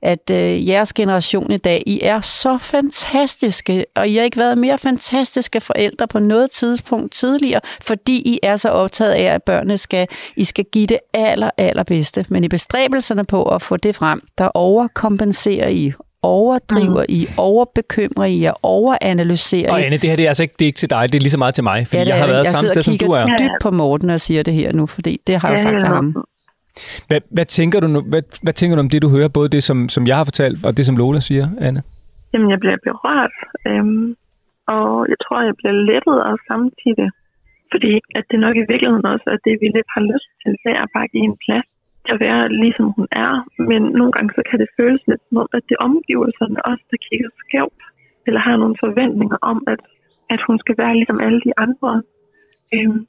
at 0.06 0.30
øh, 0.32 0.68
jeres 0.70 0.94
generation 0.94 1.52
i 1.52 1.58
dag, 1.58 1.84
I 1.86 2.00
er 2.04 2.22
så 2.22 2.58
fantastiske, 2.58 3.86
og 3.96 4.08
I 4.08 4.16
har 4.16 4.24
ikke 4.24 4.38
været 4.38 4.58
mere 4.58 4.78
fantastiske 4.78 5.62
forældre 5.62 6.08
på 6.08 6.20
noget 6.20 6.52
tidspunkt 6.52 7.14
tidligere, 7.14 7.62
fordi 7.82 8.16
I 8.16 8.40
er 8.44 8.56
så 8.56 8.70
optaget 8.70 9.12
af, 9.12 9.24
at 9.24 9.44
børnene 9.44 9.78
skal, 9.78 10.08
I 10.36 10.44
skal 10.44 10.66
give 10.72 10.88
det 10.88 10.98
aller, 11.14 11.50
allerbedste. 11.58 12.26
Men 12.30 12.44
i 12.44 12.48
bestræbelserne 12.48 13.26
på 13.26 13.44
at 13.44 13.62
få 13.62 13.78
det 13.78 13.96
frem, 13.96 14.22
der 14.38 14.48
overkompenserer 14.48 15.70
I, 15.70 15.94
overdriver 16.22 17.02
mm. 17.10 17.16
I, 17.16 17.28
overbekymrer 17.38 18.26
I 18.26 18.44
og 18.44 18.60
overanalyserer 18.64 19.72
Og 19.72 19.82
I. 19.82 19.84
Anne, 19.84 19.98
det 19.98 20.10
her 20.10 20.16
det 20.16 20.26
er 20.26 20.30
altså 20.30 20.44
ikke, 20.44 20.56
det 20.60 20.66
er 20.66 20.68
ikke 20.68 20.78
til 20.78 20.90
dig, 20.90 21.08
det 21.12 21.16
er 21.16 21.22
lige 21.22 21.32
så 21.32 21.38
meget 21.38 21.56
til 21.56 21.64
mig, 21.64 21.88
fordi 21.88 22.02
Ja, 22.02 22.08
jeg 22.08 22.18
har 22.18 22.28
været 22.28 22.38
jeg 22.46 22.54
samme 22.54 22.60
sidder 22.60 22.82
sted, 22.82 22.84
som 22.84 23.08
du 23.08 23.12
er. 23.14 23.26
kigger 23.26 23.38
dybt 23.38 23.62
på 23.62 23.72
Morten 23.72 24.10
og 24.10 24.22
siger 24.22 24.44
det 24.44 24.54
her 24.54 24.72
nu, 24.74 24.86
fordi 24.88 25.20
det 25.28 25.40
har 25.42 25.50
jeg 25.50 25.58
Ja, 25.58 25.64
sagt 25.64 25.80
til 25.80 25.88
ham. 25.88 26.16
Hvad, 27.08 27.22
hvad, 27.36 27.46
tænker 27.58 27.80
du 27.84 27.88
nu, 27.96 28.00
hvad, 28.12 28.24
hvad 28.46 28.56
tænker 28.60 28.76
du 28.76 28.82
om 28.86 28.92
det, 28.94 29.02
du 29.06 29.10
hører, 29.16 29.36
både 29.38 29.50
det, 29.56 29.64
som, 29.70 29.78
som 29.96 30.04
jeg 30.10 30.18
har 30.20 30.26
fortalt, 30.32 30.58
og 30.68 30.72
det, 30.78 30.86
som 30.86 30.96
Lola 31.02 31.20
siger, 31.30 31.48
Anne? 31.68 31.82
Jamen, 32.32 32.50
jeg 32.54 32.60
bliver 32.64 32.80
berørt, 32.90 33.36
øhm, 33.70 34.08
og 34.76 34.88
jeg 35.12 35.18
tror, 35.24 35.38
jeg 35.50 35.56
bliver 35.62 35.76
lettet 35.90 36.18
og 36.30 36.36
samtidig. 36.52 37.10
Fordi 37.74 37.94
at 38.18 38.26
det 38.32 38.40
nok 38.46 38.56
i 38.62 38.68
virkeligheden 38.72 39.06
også 39.14 39.28
er 39.36 39.40
det, 39.46 39.54
vi 39.62 39.68
lidt 39.78 39.90
har 39.96 40.04
lyst 40.12 40.30
til, 40.42 40.52
det 40.66 40.74
er 40.82 40.88
bare 40.96 41.08
at 41.08 41.14
give 41.14 41.30
en 41.32 41.42
plads 41.46 41.68
til 42.06 42.14
at 42.16 42.24
være 42.28 42.42
ligesom 42.64 42.86
hun 42.98 43.08
er. 43.26 43.34
Men 43.70 43.82
nogle 44.00 44.12
gange 44.16 44.32
så 44.38 44.42
kan 44.50 44.60
det 44.62 44.76
føles 44.80 45.02
lidt 45.10 45.24
som 45.28 45.38
om, 45.44 45.50
at 45.58 45.64
det 45.68 45.76
er 45.76 45.86
omgivelserne 45.90 46.60
også, 46.70 46.84
der 46.92 47.00
kigger 47.08 47.30
skævt, 47.44 47.82
eller 48.28 48.42
har 48.48 48.56
nogle 48.64 48.78
forventninger 48.86 49.38
om, 49.52 49.58
at, 49.74 49.82
at 50.34 50.42
hun 50.48 50.58
skal 50.64 50.76
være 50.82 50.96
ligesom 51.00 51.20
alle 51.26 51.42
de 51.48 51.54
andre. 51.66 51.92
Øhm, 52.76 53.02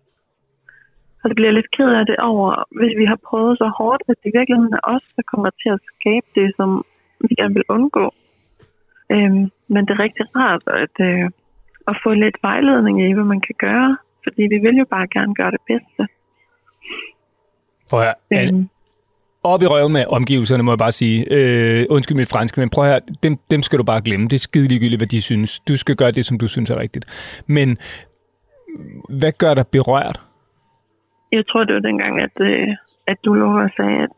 og 1.27 1.31
det 1.31 1.37
bliver 1.37 1.51
jeg 1.51 1.59
lidt 1.61 1.77
ked 1.77 1.91
af 2.01 2.07
det 2.07 2.17
over, 2.33 2.49
hvis 2.79 2.95
vi 3.01 3.05
har 3.13 3.19
prøvet 3.29 3.59
så 3.59 3.69
hårdt, 3.79 4.03
at 4.11 4.17
det 4.23 4.29
i 4.31 4.37
virkeligheden 4.39 4.75
er 4.79 4.85
os, 4.95 5.05
der 5.17 5.23
kommer 5.33 5.51
til 5.63 5.71
at 5.77 5.81
skabe 5.93 6.29
det, 6.39 6.49
som 6.59 6.69
vi 7.29 7.35
gerne 7.41 7.55
vil 7.55 7.71
undgå. 7.77 8.07
Øhm, 9.15 9.45
men 9.73 9.81
det 9.87 9.93
er 9.95 10.05
rigtig 10.07 10.27
rart 10.37 10.65
at, 10.85 10.95
øh, 11.09 11.27
at 11.91 11.97
få 12.05 12.11
lidt 12.25 12.39
vejledning 12.43 12.97
i, 13.07 13.13
hvad 13.17 13.29
man 13.35 13.41
kan 13.47 13.57
gøre, 13.67 13.91
fordi 14.25 14.43
vi 14.53 14.59
vil 14.65 14.77
jo 14.83 14.87
bare 14.95 15.07
gerne 15.17 15.35
gøre 15.35 15.51
det 15.57 15.63
bedste. 15.71 16.03
Prøv 17.89 18.01
at 18.01 18.07
høre, 18.07 18.47
Øhm, 18.49 18.69
op 19.43 19.63
i 19.63 19.67
røven 19.67 19.93
med 19.93 20.05
omgivelserne, 20.19 20.63
må 20.63 20.71
jeg 20.73 20.79
bare 20.79 20.93
sige. 20.93 21.19
Øh, 21.37 21.87
undskyld 21.91 22.17
mit 22.17 22.29
franske, 22.29 22.61
men 22.61 22.71
prøv 22.71 22.85
at 22.85 22.91
høre, 22.91 23.01
dem, 23.23 23.39
dem 23.51 23.63
skal 23.63 23.79
du 23.79 23.85
bare 23.85 24.01
glemme. 24.01 24.29
Det 24.29 24.35
er 24.35 24.47
skide 24.49 24.69
ligegyldigt, 24.69 25.01
hvad 25.01 25.13
de 25.15 25.23
synes. 25.23 25.61
Du 25.61 25.77
skal 25.77 25.97
gøre 25.97 26.11
det, 26.11 26.27
som 26.27 26.39
du 26.39 26.47
synes 26.47 26.71
er 26.71 26.79
rigtigt. 26.79 27.05
Men 27.47 27.79
hvad 29.09 29.33
gør 29.33 29.55
dig 29.55 29.67
berørt? 29.73 30.26
Jeg 31.33 31.47
tror, 31.47 31.65
det 31.65 31.75
var 31.75 31.81
dengang, 31.81 32.21
at, 32.21 32.37
øh, 32.41 32.69
at 33.07 33.19
du 33.25 33.35
lå 33.35 33.61
og 33.61 33.71
sagde, 33.77 33.99
at 34.03 34.11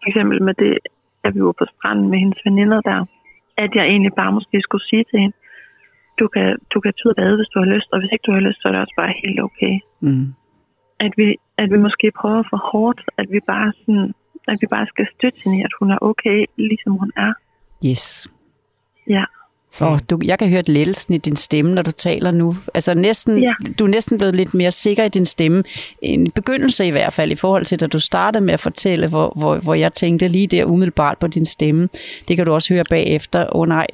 for 0.00 0.08
eksempel 0.10 0.42
med 0.42 0.54
det, 0.54 0.78
at 1.24 1.34
vi 1.34 1.42
var 1.44 1.52
på 1.52 1.66
stranden 1.74 2.10
med 2.10 2.18
hendes 2.18 2.40
veninder 2.44 2.80
der, 2.80 3.04
at 3.56 3.70
jeg 3.74 3.84
egentlig 3.86 4.14
bare 4.14 4.32
måske 4.32 4.60
skulle 4.60 4.86
sige 4.90 5.04
til 5.10 5.18
hende, 5.20 5.36
du 6.20 6.28
kan, 6.28 6.58
du 6.74 6.80
kan 6.80 6.92
tage 6.92 7.14
bade, 7.14 7.36
hvis 7.36 7.52
du 7.54 7.58
har 7.58 7.68
lyst, 7.74 7.88
og 7.92 7.98
hvis 8.00 8.12
ikke 8.12 8.26
du 8.26 8.32
har 8.32 8.40
lyst, 8.40 8.58
så 8.60 8.68
er 8.68 8.72
det 8.72 8.80
også 8.80 8.96
bare 8.96 9.20
helt 9.24 9.40
okay. 9.48 9.74
Mm. 10.00 10.26
At 11.00 11.12
vi, 11.16 11.36
at 11.62 11.70
vi 11.72 11.78
måske 11.86 12.06
prøver 12.20 12.42
for 12.50 12.60
hårdt, 12.72 13.00
at 13.20 13.26
vi 13.34 13.40
bare 13.46 13.72
sådan, 13.78 14.14
at 14.48 14.58
vi 14.60 14.66
bare 14.70 14.86
skal 14.86 15.06
støtte 15.14 15.38
hende 15.44 15.64
at 15.64 15.72
hun 15.78 15.90
er 15.90 15.98
okay, 16.10 16.38
ligesom 16.56 16.92
hun 16.92 17.12
er. 17.16 17.32
Yes. 17.88 18.04
Ja. 19.08 19.24
Og 19.78 20.10
du, 20.10 20.18
jeg 20.24 20.38
kan 20.38 20.48
høre 20.48 20.60
et 20.60 20.68
lettelsen 20.68 21.14
i 21.14 21.18
din 21.18 21.36
stemme, 21.36 21.74
når 21.74 21.82
du 21.82 21.90
taler 21.90 22.30
nu. 22.30 22.56
Altså 22.74 22.94
næsten, 22.94 23.42
Ja. 23.42 23.52
du 23.78 23.84
er 23.84 23.88
næsten 23.88 24.18
blevet 24.18 24.36
lidt 24.36 24.54
mere 24.54 24.70
sikker 24.70 25.04
i 25.04 25.08
din 25.08 25.26
stemme. 25.26 25.64
En 26.02 26.30
begyndelse 26.30 26.86
i 26.86 26.90
hvert 26.90 27.12
fald, 27.12 27.32
i 27.32 27.34
forhold 27.34 27.64
til, 27.64 27.80
da 27.80 27.86
du 27.86 27.98
startede 27.98 28.44
med 28.44 28.54
at 28.54 28.60
fortælle, 28.60 29.08
hvor, 29.08 29.32
hvor, 29.36 29.56
hvor 29.56 29.74
jeg 29.74 29.92
tænkte 29.92 30.28
lige 30.28 30.46
der 30.46 30.64
umiddelbart 30.64 31.18
på 31.18 31.26
din 31.26 31.46
stemme. 31.46 31.88
Det 32.28 32.36
kan 32.36 32.46
du 32.46 32.52
også 32.52 32.74
høre 32.74 32.84
bagefter. 32.90 33.40
Åh 33.42 33.60
oh, 33.60 33.68
nej, 33.68 33.86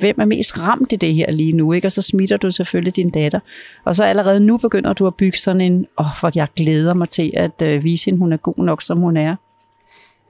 hvem 0.00 0.20
er 0.20 0.24
mest 0.24 0.60
ramt 0.60 0.92
i 0.92 0.96
det 0.96 1.14
her 1.14 1.30
lige 1.30 1.52
nu? 1.52 1.72
Ikke? 1.72 1.88
Og 1.88 1.92
så 1.92 2.02
smitter 2.02 2.36
du 2.36 2.50
selvfølgelig 2.50 2.96
din 2.96 3.10
datter. 3.10 3.40
Og 3.84 3.96
så 3.96 4.04
allerede 4.04 4.40
nu 4.40 4.58
begynder 4.58 4.92
du 4.92 5.06
at 5.06 5.14
bygge 5.14 5.38
sådan 5.38 5.60
en, 5.60 5.86
åh, 5.98 6.06
oh, 6.06 6.16
for 6.20 6.30
jeg 6.34 6.48
glæder 6.56 6.94
mig 6.94 7.08
til 7.08 7.30
at 7.36 7.62
uh, 7.62 7.84
vise 7.84 8.04
hende, 8.04 8.18
hun 8.18 8.32
er 8.32 8.36
god 8.36 8.64
nok, 8.64 8.82
som 8.82 8.98
hun 8.98 9.16
er. 9.16 9.36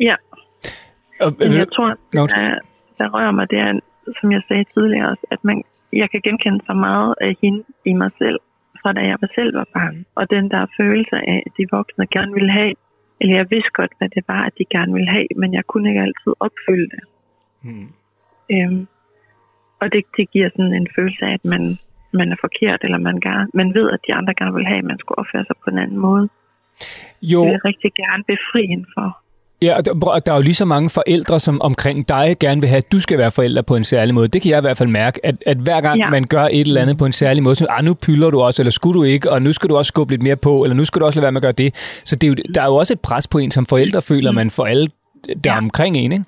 Ja, 0.00 0.14
Og, 1.20 1.34
ved 1.38 1.56
jeg 1.56 1.66
tror, 1.76 1.94
der, 2.12 2.54
der 2.98 3.08
rører 3.14 3.30
mig, 3.30 3.50
det 3.50 3.58
er, 3.58 3.80
som 4.20 4.32
jeg 4.32 4.42
sagde 4.48 4.64
tidligere 4.64 5.08
også, 5.10 5.26
at 5.30 5.44
man, 5.44 5.62
jeg 5.92 6.10
kan 6.10 6.20
genkende 6.20 6.60
så 6.66 6.74
meget 6.74 7.14
af 7.20 7.36
hende 7.42 7.64
i 7.84 7.92
mig 7.92 8.10
selv, 8.18 8.38
fra 8.82 8.92
da 8.92 9.00
jeg 9.00 9.18
selv 9.34 9.54
var 9.54 9.68
barn. 9.72 10.06
Og 10.14 10.30
den 10.30 10.50
der 10.50 10.66
følelse 10.76 11.16
af, 11.16 11.42
at 11.46 11.52
de 11.58 11.66
voksne 11.70 12.06
gerne 12.06 12.32
ville 12.32 12.52
have, 12.52 12.74
eller 13.20 13.34
jeg 13.36 13.50
vidste 13.50 13.70
godt, 13.74 13.92
hvad 13.98 14.08
det 14.08 14.24
var, 14.28 14.42
at 14.48 14.54
de 14.58 14.64
gerne 14.76 14.92
ville 14.92 15.10
have, 15.10 15.28
men 15.36 15.54
jeg 15.54 15.64
kunne 15.66 15.88
ikke 15.88 16.00
altid 16.00 16.32
opfylde 16.40 16.88
det. 16.94 17.04
Hmm. 17.62 17.88
Øhm, 18.54 18.86
og 19.80 19.92
det, 19.92 20.02
det 20.16 20.30
giver 20.30 20.48
sådan 20.56 20.74
en 20.74 20.88
følelse 20.96 21.24
af, 21.26 21.32
at 21.32 21.44
man, 21.44 21.62
man 22.12 22.32
er 22.32 22.36
forkert, 22.40 22.80
eller 22.84 22.98
man, 22.98 23.20
gerne, 23.20 23.48
man 23.54 23.74
ved, 23.74 23.90
at 23.90 24.00
de 24.06 24.14
andre 24.14 24.34
gerne 24.34 24.54
vil 24.54 24.66
have, 24.66 24.78
at 24.78 24.90
man 24.92 24.98
skulle 24.98 25.18
opføre 25.18 25.44
sig 25.44 25.56
på 25.64 25.70
en 25.70 25.78
anden 25.78 25.98
måde. 25.98 26.28
Jo, 27.22 27.40
Det 27.40 27.46
vil 27.46 27.56
jeg 27.56 27.64
rigtig 27.64 27.92
gerne 28.02 28.24
befri 28.32 28.66
hende 28.66 28.86
for. 28.94 29.23
Ja, 29.62 29.76
og 29.76 29.86
der, 29.86 29.92
og 30.06 30.26
der 30.26 30.32
er 30.32 30.36
jo 30.36 30.42
lige 30.42 30.54
så 30.54 30.64
mange 30.64 30.90
forældre, 30.90 31.40
som 31.40 31.60
omkring 31.60 32.08
dig 32.08 32.36
gerne 32.40 32.60
vil 32.60 32.68
have, 32.68 32.78
at 32.78 32.92
du 32.92 33.00
skal 33.00 33.18
være 33.18 33.30
forælder 33.30 33.62
på 33.62 33.76
en 33.76 33.84
særlig 33.84 34.14
måde. 34.14 34.28
Det 34.28 34.42
kan 34.42 34.50
jeg 34.50 34.58
i 34.58 34.60
hvert 34.60 34.78
fald 34.78 34.88
mærke, 34.88 35.26
at, 35.26 35.34
at 35.46 35.56
hver 35.56 35.80
gang 35.80 35.98
ja. 35.98 36.10
Man 36.10 36.24
gør 36.24 36.44
et 36.44 36.60
eller 36.60 36.82
andet 36.82 36.98
på 36.98 37.06
en 37.06 37.12
særlig 37.12 37.42
måde, 37.42 37.56
så 37.56 37.66
ah, 37.70 37.84
nu 37.84 37.94
pylder 37.94 38.30
du 38.30 38.40
også, 38.40 38.62
eller 38.62 38.70
skulle 38.70 38.98
du 38.98 39.02
ikke, 39.04 39.30
og 39.30 39.42
nu 39.42 39.52
skal 39.52 39.70
du 39.70 39.76
også 39.76 39.88
skubbe 39.88 40.12
lidt 40.12 40.22
mere 40.22 40.36
på, 40.36 40.64
eller 40.64 40.74
nu 40.74 40.84
skal 40.84 41.00
du 41.00 41.06
også 41.06 41.20
lade 41.20 41.22
være 41.22 41.32
med 41.32 41.38
at 41.38 41.42
gøre 41.42 41.52
det. 41.52 41.74
Så 42.04 42.16
det 42.16 42.26
er 42.26 42.28
jo, 42.28 42.34
der 42.54 42.62
er 42.62 42.66
jo 42.66 42.74
også 42.74 42.92
et 42.92 43.00
pres 43.00 43.28
på 43.28 43.38
en 43.38 43.50
som 43.50 43.66
forældre, 43.66 44.02
føler 44.02 44.32
man 44.32 44.50
for 44.50 44.64
alle 44.64 44.88
der. 45.44 45.52
Ja. 45.52 45.58
omkring 45.58 45.96
en, 45.96 46.12
ikke? 46.12 46.24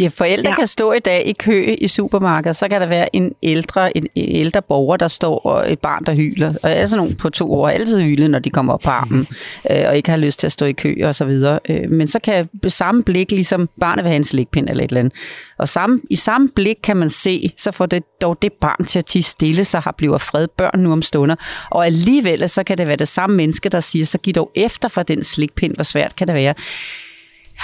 Ja, 0.00 0.08
forældre 0.08 0.48
ja. 0.48 0.54
Kan 0.54 0.66
stå 0.66 0.92
i 0.92 0.98
dag 0.98 1.26
i 1.26 1.32
kø 1.32 1.74
i 1.78 1.88
supermarkedet, 1.88 2.56
så 2.56 2.68
kan 2.68 2.80
der 2.80 2.86
være 2.86 3.16
en 3.16 3.32
ældre, 3.42 3.96
en, 3.96 4.06
en 4.14 4.36
ældre 4.36 4.62
borger, 4.62 4.96
der 4.96 5.08
står 5.08 5.38
og 5.38 5.72
et 5.72 5.78
barn, 5.78 6.04
der 6.04 6.14
hyler. 6.14 6.54
Og 6.62 6.70
jeg 6.70 6.80
er 6.80 6.86
sådan 6.86 7.04
nogle 7.04 7.16
på 7.16 7.30
to 7.30 7.54
år, 7.54 7.68
altid 7.68 8.00
hyldet, 8.00 8.30
når 8.30 8.38
de 8.38 8.50
kommer 8.50 8.72
op 8.72 8.80
på 8.80 8.90
armen, 8.90 9.26
øh, 9.70 9.84
og 9.88 9.96
ikke 9.96 10.10
har 10.10 10.16
lyst 10.16 10.38
til 10.38 10.46
at 10.46 10.52
stå 10.52 10.66
i 10.66 10.72
kø 10.72 10.94
og 11.04 11.14
så 11.14 11.24
videre. 11.24 11.60
Øh, 11.68 11.90
men 11.90 12.08
så 12.08 12.18
kan 12.20 12.48
samme 12.68 13.02
blik, 13.02 13.30
ligesom 13.30 13.68
barnet 13.80 14.04
vil 14.04 14.08
have 14.08 14.16
en 14.16 14.24
slikpind 14.24 14.68
eller 14.68 14.84
et 14.84 14.90
eller 14.90 15.00
andet. 15.00 15.12
Og 15.58 15.68
samme, 15.68 16.00
i 16.10 16.16
samme 16.16 16.48
blik 16.48 16.76
kan 16.82 16.96
man 16.96 17.08
se, 17.08 17.50
så 17.58 17.72
får 17.72 17.86
det 17.86 18.02
dog 18.22 18.42
det 18.42 18.52
barn 18.52 18.84
til 18.84 18.98
at 18.98 19.06
tige 19.06 19.22
stille, 19.22 19.64
så 19.64 19.78
har 19.78 19.94
bliver 19.98 20.18
fred 20.18 20.48
børn 20.48 20.80
nu 20.80 20.92
om 20.92 21.02
stunder. 21.02 21.36
Og 21.70 21.86
alligevel, 21.86 22.48
så 22.48 22.62
kan 22.62 22.78
det 22.78 22.86
være 22.86 22.96
det 22.96 23.08
samme 23.08 23.36
menneske, 23.36 23.68
der 23.68 23.80
siger, 23.80 24.06
så 24.06 24.18
giv 24.18 24.32
dog 24.32 24.50
efter 24.54 24.88
for 24.88 25.02
den 25.02 25.24
slikpind, 25.24 25.74
hvor 25.74 25.84
svært 25.84 26.16
kan 26.16 26.26
det 26.26 26.34
være. 26.34 26.54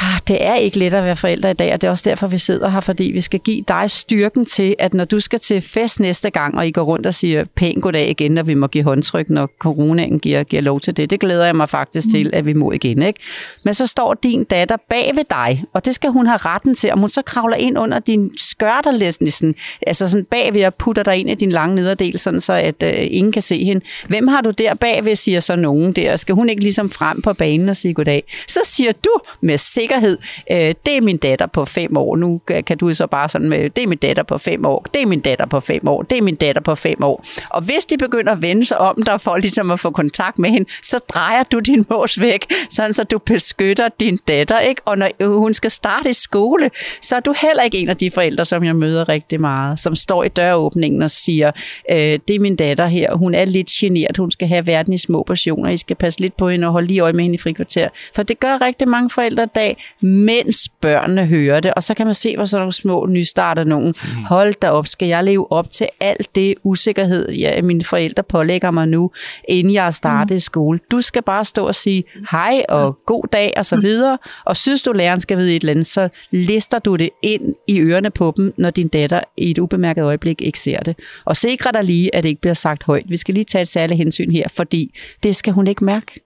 Ah, 0.00 0.20
Det 0.28 0.44
er 0.46 0.54
ikke 0.54 0.78
let 0.78 0.94
at 0.94 1.04
være 1.04 1.16
forældre 1.16 1.50
i 1.50 1.54
dag, 1.54 1.72
og 1.72 1.80
det 1.80 1.87
er 1.87 1.90
også 1.90 2.11
derfor, 2.11 2.26
vi 2.26 2.38
sidder 2.38 2.68
her, 2.68 2.80
fordi 2.80 3.04
vi 3.04 3.20
skal 3.20 3.40
give 3.40 3.64
dig 3.68 3.90
styrken 3.90 4.44
til, 4.44 4.74
at 4.78 4.94
når 4.94 5.04
du 5.04 5.20
skal 5.20 5.38
til 5.40 5.61
fest 5.61 6.00
næste 6.00 6.30
gang, 6.30 6.59
og 6.59 6.66
I 6.66 6.70
går 6.70 6.82
rundt 6.82 7.06
og 7.06 7.14
siger 7.14 7.44
pænt 7.54 7.82
goddag 7.82 8.11
igen, 8.11 8.32
når 8.32 8.42
vi 8.42 8.54
må 8.54 8.66
give 8.66 8.85
håndtryk, 8.85 9.30
når 9.30 9.50
coronaen 9.59 10.18
giver, 10.18 10.42
giver 10.42 10.62
lov 10.62 10.80
til 10.80 10.96
det. 10.96 11.11
Det 11.11 11.20
glæder 11.20 11.44
jeg 11.44 11.56
mig 11.56 11.68
faktisk 11.68 12.11
til, 12.11 12.30
at 12.32 12.46
vi 12.46 12.52
må 12.52 12.72
igen. 12.72 13.02
Ikke? 13.02 13.20
Men 13.64 13.74
så 13.74 13.87
står 13.87 14.14
din 14.22 14.44
datter 14.44 14.76
bag 14.90 15.12
ved 15.14 15.24
dig, 15.30 15.64
og 15.72 15.85
det 15.85 15.94
skal 15.94 16.11
hun 16.11 16.26
have 16.26 16.37
retten 16.37 16.74
til. 16.74 16.92
Om 16.92 16.98
hun 16.98 17.09
så 17.09 17.22
kravler 17.22 17.56
ind 17.56 17.78
under 17.78 17.98
din 17.98 18.30
skørterlæsning, 18.38 19.56
altså 19.87 20.09
sådan 20.09 20.24
bagved 20.24 20.64
og 20.64 20.74
putter 20.74 21.02
dig 21.02 21.16
ind 21.16 21.30
i 21.30 21.35
din 21.35 21.52
lange 21.52 21.74
nederdel, 21.74 22.18
sådan 22.18 22.40
så 22.40 22.52
at 22.52 22.82
øh, 22.82 22.92
ingen 22.96 23.32
kan 23.32 23.42
se 23.42 23.64
hende. 23.64 23.85
Hvem 24.09 24.28
har 24.28 24.40
du 24.40 24.50
der 24.50 24.74
bagved, 24.74 25.16
siger 25.16 25.40
så 25.40 25.56
nogen 25.56 25.92
der. 25.92 26.16
Skal 26.16 26.35
hun 26.35 26.48
ikke 26.48 26.62
ligesom 26.62 26.90
frem 26.90 27.22
på 27.22 27.32
banen 27.32 27.68
og 27.68 27.76
sige 27.76 27.94
goddag? 27.94 28.22
Så 28.48 28.61
siger 28.64 28.92
du 28.92 29.11
med 29.40 29.59
sikkerhed. 29.87 30.18
Øh, 30.51 30.75
det 30.87 30.96
er 30.96 31.01
min 31.01 31.16
datter 31.16 31.46
på 31.46 31.64
fem 31.64 31.96
år. 31.96 32.16
Nu 32.16 32.40
kan 32.66 32.79
du 32.79 32.94
så 32.94 33.07
bare 33.07 33.29
sådan 33.29 33.49
med, 33.49 33.70
det 33.70 33.83
er 33.83 33.87
min 33.87 33.99
datter 33.99 34.22
på 34.22 34.38
fem 34.38 34.66
år, 34.66 34.87
det 34.94 35.03
er 35.03 35.07
min 35.07 35.20
datter 35.20 35.46
på 35.46 35.61
fem 35.61 35.88
år, 35.88 36.03
det 36.03 36.18
er 36.18 36.22
min 36.22 36.35
datter 36.35 36.62
på 36.62 36.75
fem 36.75 37.03
år. 37.03 37.25
Og 37.51 37.62
hvis 37.62 37.85
de 37.85 37.99
begynder 37.99 38.33
at 38.33 38.42
vende 38.42 38.66
sig 38.66 38.79
om 38.79 39.03
der 39.03 39.18
for 39.18 39.37
ligesom 39.37 39.70
at 39.70 39.81
få 39.81 39.90
kontakt 39.90 40.38
med 40.38 40.51
hende, 40.51 40.70
så 40.83 40.99
drejer 40.99 41.42
du 41.42 41.59
din 41.59 41.87
mås 41.90 42.20
væk, 42.20 42.46
sådan 42.70 42.94
så 42.94 43.05
du 43.05 43.18
beskytter 43.18 43.88
din 44.01 44.18
datter, 44.29 44.61
ikke? 44.61 44.83
Og 44.85 44.99
når 44.99 45.38
hun 45.38 45.55
skal 45.55 45.70
starte 45.70 46.11
i 46.11 46.12
skole, 46.12 46.70
så 47.03 47.16
er 47.16 47.20
du 47.20 47.35
heller 47.42 47.62
ikke 47.62 47.79
en 47.79 47.88
af 47.88 47.96
de 47.96 48.11
forældre, 48.11 48.44
som 48.44 48.64
jeg 48.64 48.77
møder 48.77 49.09
rigtig 49.09 49.40
meget, 49.40 49.79
som 49.81 49.94
står 49.94 50.25
i 50.25 50.29
døråbningen 50.29 51.03
og 51.03 51.11
siger, 51.11 51.51
øh, 51.90 51.96
det 51.96 52.31
er 52.31 52.40
min 52.40 52.57
datter 52.57 52.87
her, 52.87 53.14
hun 53.14 53.35
er 53.35 53.44
lidt 53.44 53.68
generet, 53.68 54.16
hun 54.16 54.31
skal 54.31 54.49
have 54.49 54.66
verden 54.66 54.92
i 54.92 54.99
små 54.99 55.22
portioner, 55.22 55.70
I 55.70 55.77
skal 55.77 55.96
passe 55.96 56.20
lidt 56.20 56.37
på 56.37 56.49
hende 56.49 56.66
og 56.66 56.72
holde 56.72 56.88
lige 56.88 57.01
øje 57.01 57.12
med 57.12 57.25
hende 57.25 57.35
i 57.35 57.38
frikvarter. 57.38 57.88
For 58.14 58.22
det 58.22 58.40
gør 58.40 58.61
rigtig 58.61 58.88
mange 58.88 59.11
forældre 59.11 59.44
i 59.44 59.46
dag, 59.55 59.75
mens 60.00 60.68
børnene 60.80 61.26
hører 61.26 61.60
det, 61.60 61.74
og 61.74 61.82
så 61.82 61.94
kan 61.94 62.06
man 62.06 62.14
se, 62.14 62.36
hvor 62.36 62.44
sådan 62.44 62.60
nogle 62.60 62.72
små 62.72 63.06
nystarter 63.06 63.64
nogen. 63.64 63.86
Mm. 63.86 64.24
Hold 64.24 64.54
da 64.54 64.70
op, 64.70 64.86
skal 64.86 65.08
jeg 65.08 65.24
leve 65.24 65.52
op 65.52 65.70
til 65.70 65.88
alt 66.00 66.34
det 66.34 66.54
usikkerhed, 66.64 67.32
ja, 67.32 67.62
mine 67.62 67.84
forældre 67.84 68.22
pålægger 68.22 68.70
mig 68.70 68.88
nu, 68.88 69.10
inden 69.48 69.74
jeg 69.74 69.86
er 69.86 69.90
startet 69.90 70.30
mm. 70.30 70.36
i 70.36 70.40
skole. 70.40 70.78
Du 70.90 71.00
skal 71.00 71.22
bare 71.22 71.44
stå 71.44 71.66
og 71.66 71.74
sige 71.74 72.04
hej 72.30 72.62
og 72.68 72.98
god 73.06 73.24
dag 73.32 73.52
og 73.56 73.66
så 73.66 73.76
videre, 73.80 74.18
og 74.44 74.56
synes 74.56 74.82
du, 74.82 74.92
læreren 74.92 75.20
skal 75.20 75.38
vide 75.38 75.56
et 75.56 75.60
eller 75.60 75.70
andet, 75.70 75.86
så 75.86 76.08
lister 76.30 76.78
du 76.78 76.96
det 76.96 77.10
ind 77.22 77.54
i 77.68 77.80
ørerne 77.80 78.10
på 78.10 78.34
dem, 78.36 78.54
når 78.56 78.70
din 78.70 78.88
datter 78.88 79.20
i 79.36 79.50
et 79.50 79.58
ubemærket 79.58 80.02
øjeblik 80.02 80.42
ikke 80.42 80.60
ser 80.60 80.80
det. 80.80 80.98
Og 81.24 81.36
sikre 81.36 81.72
dig 81.72 81.84
lige, 81.84 82.14
at 82.14 82.22
det 82.22 82.28
ikke 82.28 82.40
bliver 82.40 82.54
sagt 82.54 82.82
højt. 82.82 83.04
Vi 83.08 83.16
skal 83.16 83.34
lige 83.34 83.44
tage 83.44 83.62
et 83.62 83.68
særligt 83.68 83.98
hensyn 83.98 84.30
her, 84.30 84.48
fordi 84.48 84.94
det 85.22 85.36
skal 85.36 85.52
hun 85.52 85.66
ikke 85.66 85.84
mærke. 85.84 86.25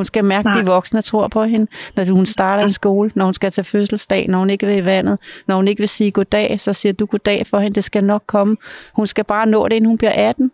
Hun 0.00 0.04
skal 0.04 0.24
mærke, 0.24 0.48
at 0.48 0.56
de 0.56 0.66
voksne 0.66 1.02
tror 1.02 1.28
på 1.28 1.42
hende, 1.42 1.66
når 1.96 2.14
hun 2.14 2.26
starter 2.26 2.66
i 2.66 2.70
skole, 2.70 3.10
når 3.14 3.24
hun 3.24 3.34
skal 3.34 3.50
til 3.50 3.64
fødselsdag, 3.64 4.28
når 4.28 4.38
hun 4.38 4.50
ikke 4.50 4.66
vil 4.66 4.76
i 4.76 4.84
vandet, 4.84 5.42
når 5.48 5.56
hun 5.56 5.68
ikke 5.68 5.80
vil 5.80 5.88
sige 5.88 6.10
goddag, 6.10 6.60
så 6.60 6.72
siger 6.72 6.92
du 6.92 7.06
goddag 7.06 7.46
for 7.46 7.58
hende, 7.58 7.74
det 7.74 7.84
skal 7.84 8.04
nok 8.04 8.22
komme. 8.26 8.56
Hun 8.96 9.06
skal 9.06 9.24
bare 9.24 9.46
nå 9.46 9.68
det, 9.68 9.76
inden 9.76 9.88
hun 9.88 9.98
bliver 9.98 10.12
18 10.28 10.52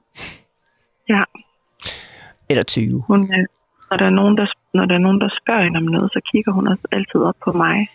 Ja, 1.08 1.22
eller 2.50 2.62
20. 2.62 3.02
hun, 3.06 3.20
øh, 3.22 3.46
når, 3.90 3.96
der 3.96 4.06
er 4.06 4.10
nogen, 4.20 4.36
der, 4.36 4.46
når 4.74 4.84
der 4.84 4.94
er 4.94 4.98
nogen, 5.06 5.20
der 5.20 5.28
spørger 5.42 5.64
hende 5.64 5.78
om 5.78 5.88
noget, 5.96 6.10
så 6.12 6.20
kigger 6.32 6.52
hun 6.52 6.64
altid 6.92 7.20
op 7.20 7.38
på 7.44 7.52
mig. 7.52 7.88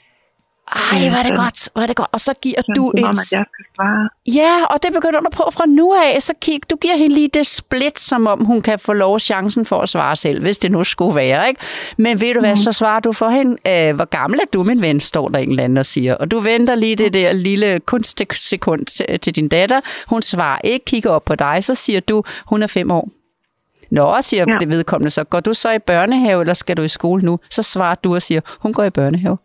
Ej, 0.75 1.09
hvor 1.09 1.17
er 1.17 1.23
det 1.23 1.37
godt, 1.37 1.69
hvor 1.73 1.81
er 1.81 1.87
det 1.87 1.95
godt. 1.95 2.09
Og 2.11 2.19
så 2.19 2.33
giver 2.41 2.61
Sådan, 2.61 2.75
du 2.75 2.87
om, 2.87 2.93
et... 2.97 3.03
at 3.03 3.15
jeg 3.15 3.23
skal 3.23 3.65
svare. 3.75 4.09
Ja, 4.27 4.65
og 4.65 4.83
det 4.83 4.93
begynder 4.93 5.19
du 5.19 5.29
på 5.33 5.49
fra 5.53 5.65
nu 5.65 5.93
af. 5.93 6.21
Så 6.21 6.33
kig, 6.41 6.59
du 6.69 6.75
giver 6.75 6.97
hende 6.97 7.15
lige 7.15 7.29
det 7.33 7.47
split, 7.47 7.99
som 7.99 8.27
om 8.27 8.45
hun 8.45 8.61
kan 8.61 8.79
få 8.79 8.93
lov 8.93 9.19
chancen 9.19 9.65
for 9.65 9.81
at 9.81 9.89
svare 9.89 10.15
selv, 10.15 10.41
hvis 10.41 10.57
det 10.57 10.71
nu 10.71 10.83
skulle 10.83 11.15
være. 11.15 11.47
Ikke? 11.47 11.61
Men 11.97 12.21
ved 12.21 12.33
du 12.33 12.39
hvad, 12.39 12.55
så 12.55 12.71
svarer 12.71 12.99
du 12.99 13.11
for 13.11 13.29
hende, 13.29 13.57
øh, 13.67 13.95
hvor 13.95 14.05
gammel 14.05 14.39
er 14.39 14.45
du, 14.53 14.63
min 14.63 14.81
ven, 14.81 15.01
står 15.01 15.29
der 15.29 15.39
en 15.39 15.49
eller 15.49 15.63
anden 15.63 15.77
og 15.77 15.85
siger. 15.85 16.15
Og 16.15 16.31
du 16.31 16.39
venter 16.39 16.75
lige 16.75 16.95
det 16.95 17.13
der 17.13 17.31
lille 17.31 17.79
kunstsekund 17.79 18.85
til, 18.85 19.19
til 19.19 19.35
din 19.35 19.47
datter. 19.47 19.81
Hun 20.07 20.21
svarer 20.21 20.59
ikke, 20.63 20.85
kigger 20.85 21.09
op 21.09 21.25
på 21.25 21.35
dig, 21.35 21.63
så 21.63 21.75
siger 21.75 21.99
du, 21.99 22.23
hun 22.45 22.63
er 22.63 22.67
fem 22.67 22.91
år. 22.91 23.09
Nå, 23.91 24.15
siger 24.21 24.45
ja. 24.47 24.57
Det 24.59 24.69
vedkommende 24.69 25.09
så, 25.09 25.23
går 25.23 25.39
du 25.39 25.53
så 25.53 25.71
i 25.71 25.79
børnehave, 25.79 26.41
eller 26.41 26.53
skal 26.53 26.77
du 26.77 26.81
i 26.81 26.87
skole 26.87 27.23
nu? 27.23 27.39
Så 27.49 27.63
svarer 27.63 27.95
du 27.95 28.15
og 28.15 28.21
siger, 28.21 28.41
hun 28.59 28.73
går 28.73 28.83
i 28.83 28.89
børnehave. 28.89 29.37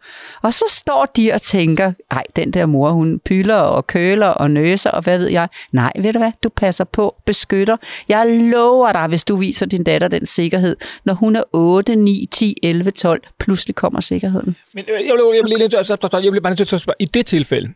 Og 0.42 0.54
så 0.54 0.64
står 0.68 1.06
de 1.16 1.32
og 1.34 1.42
tænker, 1.42 1.92
ej, 2.10 2.24
den 2.36 2.50
der 2.50 2.66
mor, 2.66 2.90
hun 2.90 3.20
pyler 3.24 3.54
og 3.54 3.86
køler 3.86 4.26
og 4.26 4.50
nøser, 4.50 4.90
og 4.90 5.02
hvad 5.02 5.18
ved 5.18 5.28
jeg. 5.28 5.48
Nej, 5.72 5.92
ved 5.98 6.12
du 6.12 6.18
hvad, 6.18 6.32
du 6.42 6.48
passer 6.48 6.84
på, 6.84 7.16
beskytter. 7.26 7.76
Jeg 8.08 8.26
lover 8.26 8.92
dig, 8.92 9.06
hvis 9.06 9.24
du 9.24 9.36
viser 9.36 9.66
din 9.66 9.84
datter 9.84 10.08
den 10.08 10.26
sikkerhed, 10.26 10.76
når 11.04 11.14
hun 11.14 11.36
er 11.36 11.42
8, 11.52 11.96
9, 11.96 12.26
10, 12.30 12.56
11, 12.62 12.90
12, 12.90 13.22
pludselig 13.38 13.74
kommer 13.74 14.00
sikkerheden. 14.00 14.56
Men 14.74 14.84
øh, 14.88 15.06
jeg 15.06 15.14
vil, 15.44 15.70
jeg 15.72 15.86
stop, 15.86 16.12
jeg 16.24 16.32
vil 16.32 16.40
bare 16.40 16.50
nødt 16.50 16.68
til 16.68 16.76
at 16.76 16.80
spørge, 16.80 16.96
i 17.00 17.04
det 17.04 17.26
tilfælde, 17.26 17.72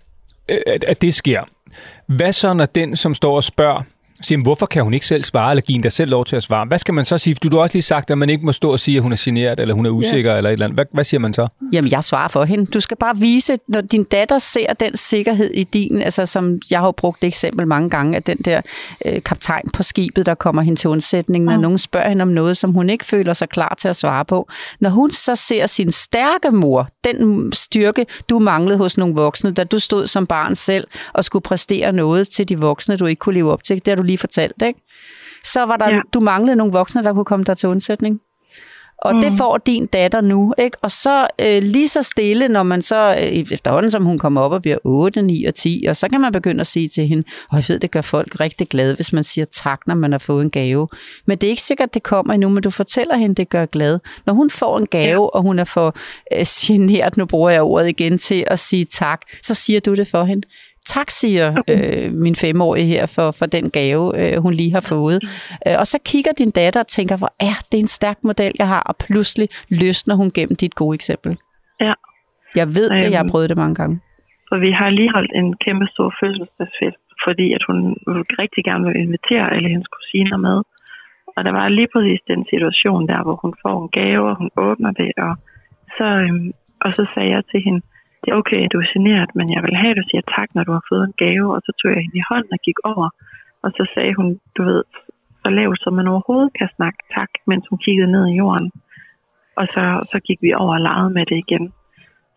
øh, 0.48 0.58
at, 0.66 0.84
at 0.84 1.02
det 1.02 1.14
sker, 1.14 1.42
hvad 2.06 2.32
så 2.32 2.54
når 2.54 2.66
den, 2.66 2.96
som 2.96 3.14
står 3.14 3.36
og 3.36 3.44
spørger, 3.44 3.82
siger, 4.22 4.34
"Jamen, 4.34 4.42
hvorfor 4.42 4.66
kan 4.66 4.84
hun 4.84 4.94
ikke 4.94 5.06
selv 5.06 5.24
svare, 5.24 5.50
eller 5.50 5.62
give 5.62 5.76
en 5.76 5.82
der 5.82 5.88
selv 5.88 6.10
lov 6.10 6.24
til 6.24 6.36
at 6.36 6.42
svare? 6.42 6.66
Hvad 6.66 6.78
skal 6.78 6.94
man 6.94 7.04
så 7.04 7.18
sige? 7.18 7.34
Du 7.34 7.56
har 7.56 7.62
også 7.62 7.74
lige 7.74 7.82
sagt, 7.82 8.10
at 8.10 8.18
man 8.18 8.30
ikke 8.30 8.46
må 8.46 8.52
stå 8.52 8.72
og 8.72 8.80
sige, 8.80 8.96
at 8.96 9.02
hun 9.02 9.12
er 9.12 9.16
generet, 9.20 9.60
eller 9.60 9.74
hun 9.74 9.86
er 9.86 9.90
usikker, 9.90 10.34
eller 10.34 10.50
et 10.50 10.52
eller 10.52 10.66
andet. 10.66 10.76
Hvad, 10.76 10.84
hvad 10.92 11.04
siger 11.04 11.20
man 11.20 11.32
så? 11.32 11.48
Jamen, 11.72 11.90
jeg 11.90 12.04
svarer 12.04 12.28
for 12.28 12.44
hende. 12.44 12.66
Du 12.66 12.80
skal 12.80 12.96
bare 12.96 13.16
vise, 13.16 13.56
når 13.68 13.80
din 13.80 14.04
datter 14.04 14.38
ser 14.38 14.72
den 14.72 14.96
sikkerhed 14.96 15.50
i 15.50 15.64
din, 15.64 16.02
altså 16.02 16.26
som 16.26 16.58
jeg 16.70 16.80
har 16.80 16.92
brugt 16.92 17.20
det 17.20 17.26
eksempel 17.26 17.66
mange 17.66 17.90
gange, 17.90 18.16
at 18.16 18.26
den 18.26 18.36
der 18.36 18.60
øh, 19.06 19.22
kaptajn 19.22 19.70
på 19.72 19.82
skibet, 19.82 20.26
der 20.26 20.34
kommer 20.34 20.62
hen 20.62 20.76
til 20.76 20.90
undsætningen, 20.90 21.46
når 21.46 21.56
nogen 21.56 21.78
spørger 21.78 22.08
hende 22.08 22.22
om 22.22 22.28
noget, 22.28 22.56
som 22.56 22.72
hun 22.72 22.90
ikke 22.90 23.04
føler 23.04 23.32
sig 23.32 23.48
klar 23.48 23.76
til 23.80 23.88
at 23.88 23.96
svare 23.96 24.24
på. 24.24 24.48
Når 24.80 24.90
hun 24.90 25.10
så 25.10 25.36
ser 25.36 25.66
sin 25.66 25.92
stærke 25.92 26.50
mor, 26.50 26.88
den 27.04 27.52
styrke, 27.52 28.06
du 28.30 28.38
manglede 28.38 28.78
hos 28.78 28.96
nogle 28.98 29.14
voksne, 29.14 29.52
da 29.52 29.64
du 29.64 29.78
stod 29.78 30.06
som 30.06 30.26
barn 30.26 30.54
selv 30.54 30.86
og 31.12 31.24
skulle 31.24 31.42
præstere 31.42 31.92
noget 31.92 32.28
til 32.28 32.48
de 32.48 32.58
voksne, 32.58 32.96
du 32.96 33.06
ikke 33.06 33.20
kunne 33.20 33.34
leve 33.34 33.52
op 33.52 33.64
til, 33.64 33.76
det 33.76 33.88
har 33.88 33.96
du 33.96 34.02
lige 34.10 34.18
fortalt, 34.18 34.62
ikke? 34.62 34.80
Så 35.44 35.66
var 35.66 35.76
der, 35.76 35.88
ja. 35.88 35.94
Ja. 35.94 36.00
du 36.14 36.20
manglede 36.20 36.56
nogle 36.56 36.72
voksne, 36.72 37.02
der 37.02 37.12
kunne 37.12 37.24
komme 37.24 37.44
dig 37.44 37.56
til 37.56 37.68
undsætning. 37.68 38.20
Og 39.02 39.14
mm. 39.14 39.20
det 39.20 39.32
får 39.38 39.58
din 39.66 39.86
datter 39.86 40.20
nu, 40.20 40.54
ikke? 40.58 40.76
Og 40.82 40.90
så 40.90 41.26
øh, 41.40 41.62
lige 41.62 41.88
så 41.88 42.02
stille, 42.02 42.48
når 42.48 42.62
man 42.62 42.82
så, 42.82 43.16
øh, 43.18 43.52
efterhånden 43.52 43.90
som 43.90 44.04
hun 44.04 44.18
kommer 44.18 44.40
op 44.40 44.52
og 44.52 44.62
bliver 44.62 44.78
8, 44.84 45.22
9 45.22 45.44
og 45.44 45.54
10, 45.54 45.84
og 45.88 45.96
så 45.96 46.08
kan 46.08 46.20
man 46.20 46.32
begynde 46.32 46.60
at 46.60 46.66
sige 46.66 46.88
til 46.88 47.06
hende, 47.06 47.24
og 47.50 47.56
jeg 47.56 47.64
ved, 47.68 47.78
det 47.78 47.90
gør 47.90 48.00
folk 48.00 48.40
rigtig 48.40 48.68
glade, 48.68 48.94
hvis 48.94 49.12
man 49.12 49.24
siger 49.24 49.44
tak, 49.44 49.80
når 49.86 49.94
man 49.94 50.12
har 50.12 50.18
fået 50.18 50.42
en 50.42 50.50
gave. 50.50 50.88
Men 51.26 51.38
det 51.38 51.46
er 51.46 51.50
ikke 51.50 51.62
sikkert, 51.62 51.94
det 51.94 52.02
kommer 52.02 52.34
endnu, 52.34 52.48
men 52.48 52.62
du 52.62 52.70
fortæller 52.70 53.16
hende, 53.16 53.34
det 53.34 53.48
gør 53.48 53.66
glad. 53.66 53.98
Når 54.26 54.34
hun 54.34 54.50
får 54.50 54.78
en 54.78 54.86
gave, 54.86 55.22
ja. 55.22 55.38
og 55.38 55.42
hun 55.42 55.58
er 55.58 55.64
for 55.64 55.96
øh, 56.36 56.46
generet, 56.48 57.16
nu 57.16 57.26
bruger 57.26 57.50
jeg 57.50 57.62
ordet 57.62 57.88
igen, 57.88 58.18
til 58.18 58.44
at 58.46 58.58
sige 58.58 58.84
tak, 58.84 59.20
så 59.42 59.54
siger 59.54 59.80
du 59.80 59.94
det 59.94 60.08
for 60.08 60.24
hende. 60.24 60.48
Tak, 60.96 61.08
siger 61.20 61.46
øh, 61.72 62.06
min 62.24 62.34
femårige 62.44 62.86
her 62.94 63.04
for, 63.16 63.28
for 63.38 63.46
den 63.56 63.64
gave, 63.78 64.04
øh, 64.20 64.34
hun 64.44 64.52
lige 64.60 64.72
har 64.78 64.84
fået. 64.94 65.18
Øh, 65.66 65.76
og 65.82 65.86
så 65.92 65.98
kigger 66.10 66.32
din 66.40 66.50
datter 66.60 66.80
og 66.80 66.86
tænker, 66.98 67.16
hvor 67.20 67.32
er 67.50 67.56
det 67.70 67.78
en 67.84 67.90
stærk 67.98 68.18
model, 68.30 68.52
jeg 68.62 68.68
har, 68.74 68.82
og 68.90 68.94
pludselig 69.06 69.48
løsner 69.82 70.14
hun 70.20 70.28
gennem 70.36 70.56
dit 70.62 70.74
gode 70.80 70.94
eksempel. 71.00 71.32
Ja. 71.86 71.92
Jeg 72.60 72.66
ved 72.76 72.86
det, 73.00 73.10
jeg 73.10 73.18
har 73.22 73.26
Øhm. 73.28 73.32
prøvet 73.32 73.48
det 73.52 73.56
mange 73.64 73.74
gange. 73.80 73.96
For 74.48 74.56
vi 74.66 74.70
har 74.80 74.90
lige 74.98 75.12
holdt 75.16 75.32
en 75.40 75.48
kæmpe 75.64 75.86
stor 75.94 76.08
fødselsdagsfest, 76.20 77.02
fordi 77.26 77.46
at 77.56 77.62
hun 77.68 77.78
rigtig 78.42 78.62
gerne 78.68 78.84
vil 78.86 78.96
invitere 79.06 79.46
alle 79.54 79.68
hendes 79.74 79.88
kusiner 79.96 80.38
med. 80.48 80.56
Og 81.36 81.40
der 81.46 81.52
var 81.58 81.68
lige 81.68 81.90
præcis 81.94 82.20
den 82.32 82.42
situation 82.52 83.02
der, 83.10 83.20
hvor 83.26 83.36
hun 83.44 83.52
får 83.62 83.76
en 83.82 83.88
gave, 84.00 84.24
og 84.30 84.36
hun 84.40 84.50
åbner 84.68 84.92
det, 85.00 85.10
og 85.26 85.32
så, 85.98 86.06
øhm, 86.24 86.48
og 86.84 86.90
så 86.96 87.02
sagde 87.14 87.30
jeg 87.36 87.42
til 87.52 87.60
hende, 87.66 87.80
det 88.20 88.28
er 88.30 88.40
okay, 88.42 88.60
at 88.64 88.72
du 88.72 88.78
er 88.84 88.92
generet, 88.94 89.30
men 89.38 89.46
jeg 89.54 89.62
vil 89.64 89.80
have, 89.82 89.92
at 89.94 90.00
du 90.00 90.06
siger 90.10 90.24
tak, 90.36 90.48
når 90.54 90.62
du 90.64 90.72
har 90.76 90.84
fået 90.90 91.04
en 91.06 91.18
gave. 91.24 91.46
Og 91.54 91.60
så 91.66 91.70
tog 91.78 91.88
jeg 91.92 92.02
hende 92.04 92.20
i 92.22 92.28
hånden 92.30 92.52
og 92.56 92.60
gik 92.66 92.78
over, 92.92 93.08
og 93.64 93.70
så 93.76 93.82
sagde 93.94 94.14
hun, 94.18 94.28
du 94.56 94.62
ved, 94.70 94.82
så 95.42 95.48
lavt 95.58 95.78
som 95.82 95.92
man 95.98 96.10
overhovedet 96.12 96.50
kan 96.58 96.68
snakke 96.76 97.00
tak, 97.16 97.30
mens 97.50 97.64
hun 97.70 97.78
kiggede 97.84 98.12
ned 98.16 98.24
i 98.28 98.36
jorden. 98.42 98.68
Og 99.60 99.66
så, 99.74 99.84
så 100.12 100.18
gik 100.26 100.38
vi 100.46 100.50
over 100.62 100.74
og 100.78 100.84
legede 100.88 101.10
med 101.18 101.24
det 101.30 101.38
igen. 101.46 101.64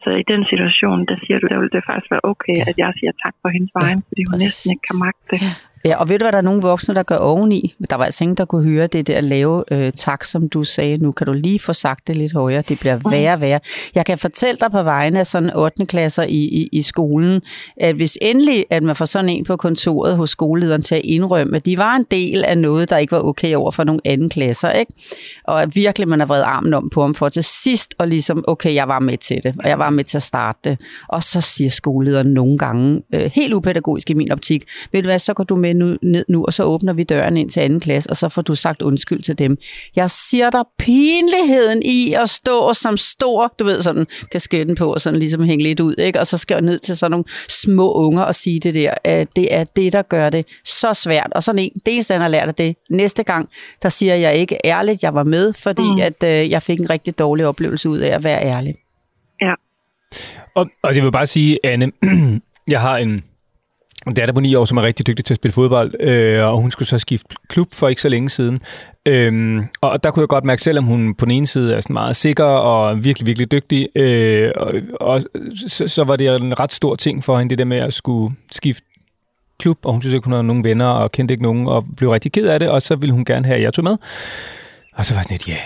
Så 0.04 0.10
i 0.22 0.26
den 0.32 0.44
situation, 0.52 1.00
der 1.10 1.18
siger 1.24 1.38
du, 1.40 1.48
der 1.52 1.60
vil 1.60 1.72
det 1.76 1.84
faktisk 1.90 2.12
være 2.12 2.26
okay, 2.34 2.58
at 2.70 2.76
jeg 2.84 2.92
siger 3.00 3.14
tak 3.24 3.36
på 3.44 3.48
hendes 3.56 3.72
vegne, 3.80 4.02
fordi 4.10 4.24
hun 4.30 4.38
næsten 4.46 4.68
ikke 4.74 4.86
kan 4.90 5.00
magte 5.06 5.26
det. 5.32 5.40
Ja, 5.46 5.54
og 5.86 6.10
ved 6.10 6.20
du 6.20 6.24
hvad, 6.24 6.32
der 6.32 6.38
er 6.38 6.42
nogle 6.42 6.62
voksne, 6.62 6.96
der 6.96 7.04
gør 7.04 7.16
oveni. 7.16 7.76
Der 7.90 7.96
var 7.96 8.06
altså 8.06 8.24
ingen, 8.24 8.38
der 8.38 8.46
kunne 8.46 8.64
høre 8.64 8.88
det 8.88 9.08
der 9.08 9.22
lave 9.22 9.64
øh, 9.72 9.92
tak, 9.92 10.24
som 10.24 10.50
du 10.50 10.64
sagde. 10.64 10.98
Nu 10.98 11.12
kan 11.12 11.28
du 11.28 11.34
lige 11.34 11.60
få 11.60 11.74
sagt 11.74 12.08
det 12.08 12.18
lidt 12.18 12.34
højere. 12.34 12.62
Det 12.62 12.80
bliver 12.80 13.00
værre 13.10 13.34
og 13.34 13.42
værre. 13.42 13.60
Jeg 13.96 14.06
kan 14.06 14.18
fortælle 14.18 14.58
dig 14.62 14.72
på 14.72 14.84
vegne 14.84 15.20
af 15.20 15.28
sådan 15.28 15.56
8. 15.56 15.86
klasser 15.86 16.24
i, 16.24 16.36
i, 16.36 16.70
i 16.72 16.82
skolen, 16.82 17.42
at 17.78 17.96
hvis 17.96 18.18
endelig, 18.22 18.66
at 18.70 18.84
man 18.84 18.96
får 18.96 19.06
sådan 19.06 19.30
en 19.30 19.46
på 19.46 19.56
kontoret 19.56 20.18
hos 20.18 20.30
skolelederen 20.30 20.82
til 20.82 20.96
at 20.96 21.02
indrømme, 21.04 21.56
at 21.56 21.66
de 21.66 21.78
var 21.78 21.96
en 21.96 22.06
del 22.12 22.44
af 22.44 22.58
noget, 22.58 22.90
der 22.90 22.98
ikke 22.98 23.12
var 23.12 23.22
okay 23.22 23.56
over 23.56 23.72
for 23.72 23.84
nogle 23.84 24.02
anden 24.06 24.30
klasser, 24.30 24.72
ikke? 24.72 24.94
Og 25.44 25.62
at 25.62 25.76
virkelig 25.76 26.08
man 26.08 26.20
har 26.20 26.26
vredet 26.26 26.44
armen 26.44 26.74
om 26.74 26.90
på 26.90 27.02
ham 27.02 27.16
for 27.16 27.30
til 27.30 27.44
sidst, 27.44 27.96
og 27.98 28.08
ligesom, 28.08 28.44
okay, 28.48 28.74
jeg 28.74 28.88
var 28.88 29.00
med 29.00 29.18
til 29.18 29.44
det, 29.44 29.56
og 29.64 29.70
jeg 29.70 29.80
var 29.80 29.90
med 29.90 30.04
til 30.04 30.18
at 30.18 30.24
starte 30.24 30.60
det. 30.64 30.80
Og 31.10 31.24
så 31.24 31.42
siger 31.42 31.70
skolelederen 31.70 32.28
nogle 32.28 32.58
gange, 32.58 33.02
øh, 33.14 33.32
helt 33.34 33.54
upædagogisk 33.54 34.10
i 34.10 34.14
min 34.14 34.32
optik, 34.32 34.64
ved 34.92 35.02
du 35.02 35.08
hvad, 35.08 35.20
så 35.20 35.34
går 35.34 35.44
du 35.44 35.56
med 35.56 35.73
nu, 35.74 35.98
ned 36.02 36.26
nu, 36.30 36.46
og 36.46 36.54
så 36.54 36.64
åbner 36.64 36.94
vi 36.94 37.04
døren 37.04 37.38
ind 37.38 37.50
til 37.50 37.60
anden 37.60 37.80
klasse, 37.80 38.10
og 38.10 38.18
så 38.18 38.30
får 38.30 38.42
du 38.42 38.56
sagt 38.56 38.82
undskyld 38.82 39.22
til 39.22 39.38
dem. 39.38 39.58
Jeg 39.96 40.10
siger 40.10 40.50
dig 40.50 40.64
pinligheden 40.80 41.82
i 41.86 42.14
at 42.14 42.30
stå 42.30 42.74
som 42.74 42.98
stor, 42.98 43.54
du 43.60 43.64
ved, 43.64 43.82
sådan 43.82 44.08
kasketten 44.32 44.76
på, 44.76 44.94
og 44.94 45.02
sådan 45.02 45.20
ligesom 45.20 45.44
hænge 45.44 45.64
lidt 45.64 45.80
ud, 45.80 45.96
ikke? 45.98 46.20
og 46.20 46.28
så 46.28 46.38
skal 46.38 46.56
jeg 46.56 46.62
ned 46.62 46.80
til 46.80 46.98
sådan 46.98 47.12
nogle 47.12 47.26
små 47.50 47.94
unger 47.94 48.24
og 48.24 48.36
sige 48.36 48.60
det 48.60 48.74
der. 48.74 48.94
at 49.04 49.28
Det 49.36 49.54
er 49.54 49.64
det, 49.64 49.94
der 49.94 50.02
gør 50.02 50.30
det 50.30 50.46
så 50.66 50.94
svært. 50.94 51.32
Og 51.36 51.44
sådan 51.44 51.60
en, 51.60 51.72
det 51.86 51.94
eneste, 51.94 52.14
han 52.14 52.22
har 52.22 52.28
lært 52.28 52.48
af 52.48 52.56
det. 52.56 52.76
Næste 52.90 53.24
gang, 53.24 53.50
der 53.84 53.90
siger 53.90 54.16
jeg 54.16 54.36
ikke 54.36 54.58
ærligt, 54.66 55.04
jeg 55.04 55.14
var 55.14 55.24
med, 55.24 55.54
fordi 55.54 55.92
mm. 55.92 56.02
at 56.02 56.24
øh, 56.24 56.50
jeg 56.52 56.62
fik 56.62 56.80
en 56.80 56.90
rigtig 56.90 57.20
dårlig 57.20 57.48
oplevelse 57.48 57.90
ud 57.90 57.98
af 57.98 58.16
at 58.16 58.24
være 58.24 58.44
ærlig. 58.44 58.76
Ja. 59.42 59.54
Og, 60.56 60.70
og 60.84 60.96
jeg 60.96 61.04
vil 61.04 61.12
bare 61.12 61.26
sige, 61.26 61.60
Anne, 61.64 61.92
jeg 62.74 62.82
har 62.82 62.98
en 62.98 63.24
datter 64.12 64.34
på 64.34 64.40
ni 64.40 64.56
år, 64.56 64.66
som 64.66 64.78
er 64.78 64.82
rigtig 64.82 65.08
dygtig 65.08 65.26
til 65.26 65.34
at 65.34 65.36
spille 65.36 65.54
fodbold, 65.54 66.02
øh, 66.02 66.46
og 66.46 66.58
hun 66.58 66.72
skulle 66.72 66.90
så 66.90 67.00
skifte 67.00 67.36
klub 67.48 67.74
for 67.74 67.88
ikke 67.90 68.02
så 68.02 68.10
længe 68.10 68.30
siden. 68.30 68.62
Øhm, 69.06 69.66
og 69.82 70.04
der 70.04 70.12
kunne 70.12 70.22
jeg 70.22 70.28
godt 70.28 70.44
mærke, 70.44 70.62
selvom 70.62 70.84
hun 70.84 71.16
på 71.16 71.26
den 71.26 71.32
ene 71.32 71.48
side 71.48 71.74
er 71.74 71.82
sådan 71.82 71.94
meget 71.94 72.16
sikker 72.16 72.44
og 72.44 73.04
virkelig, 73.04 73.28
virkelig 73.28 73.52
dygtig, 73.52 73.88
øh, 73.96 74.52
og, 74.56 74.74
og 75.00 75.22
så, 75.68 75.88
så 75.88 76.04
var 76.04 76.16
det 76.16 76.36
en 76.36 76.60
ret 76.60 76.74
stor 76.74 76.96
ting 76.96 77.24
for 77.24 77.38
hende, 77.38 77.50
det 77.50 77.58
der 77.58 77.66
med 77.66 77.78
at 77.78 77.94
skulle 77.94 78.36
skifte 78.52 78.84
klub, 79.60 79.78
og 79.84 79.92
hun 79.92 80.02
synes 80.02 80.14
ikke, 80.14 80.26
hun 80.26 80.34
havde 80.34 80.44
nogen 80.44 80.64
venner, 80.64 80.88
og 80.88 81.12
kendte 81.12 81.34
ikke 81.34 81.44
nogen, 81.44 81.68
og 81.68 81.86
blev 81.98 82.10
rigtig 82.10 82.32
ked 82.32 82.48
af 82.48 82.60
det, 82.60 82.70
og 82.70 82.82
så 82.82 82.96
ville 82.96 83.14
hun 83.14 83.26
gerne 83.26 83.46
have, 83.46 83.56
at 83.56 83.64
jeg 83.64 83.74
tog 83.74 83.84
med. 83.84 83.98
Og 84.96 85.06
så 85.06 85.14
var 85.14 85.20
jeg 85.20 85.24
sådan 85.24 85.34
lidt, 85.34 85.50
ja, 85.50 85.58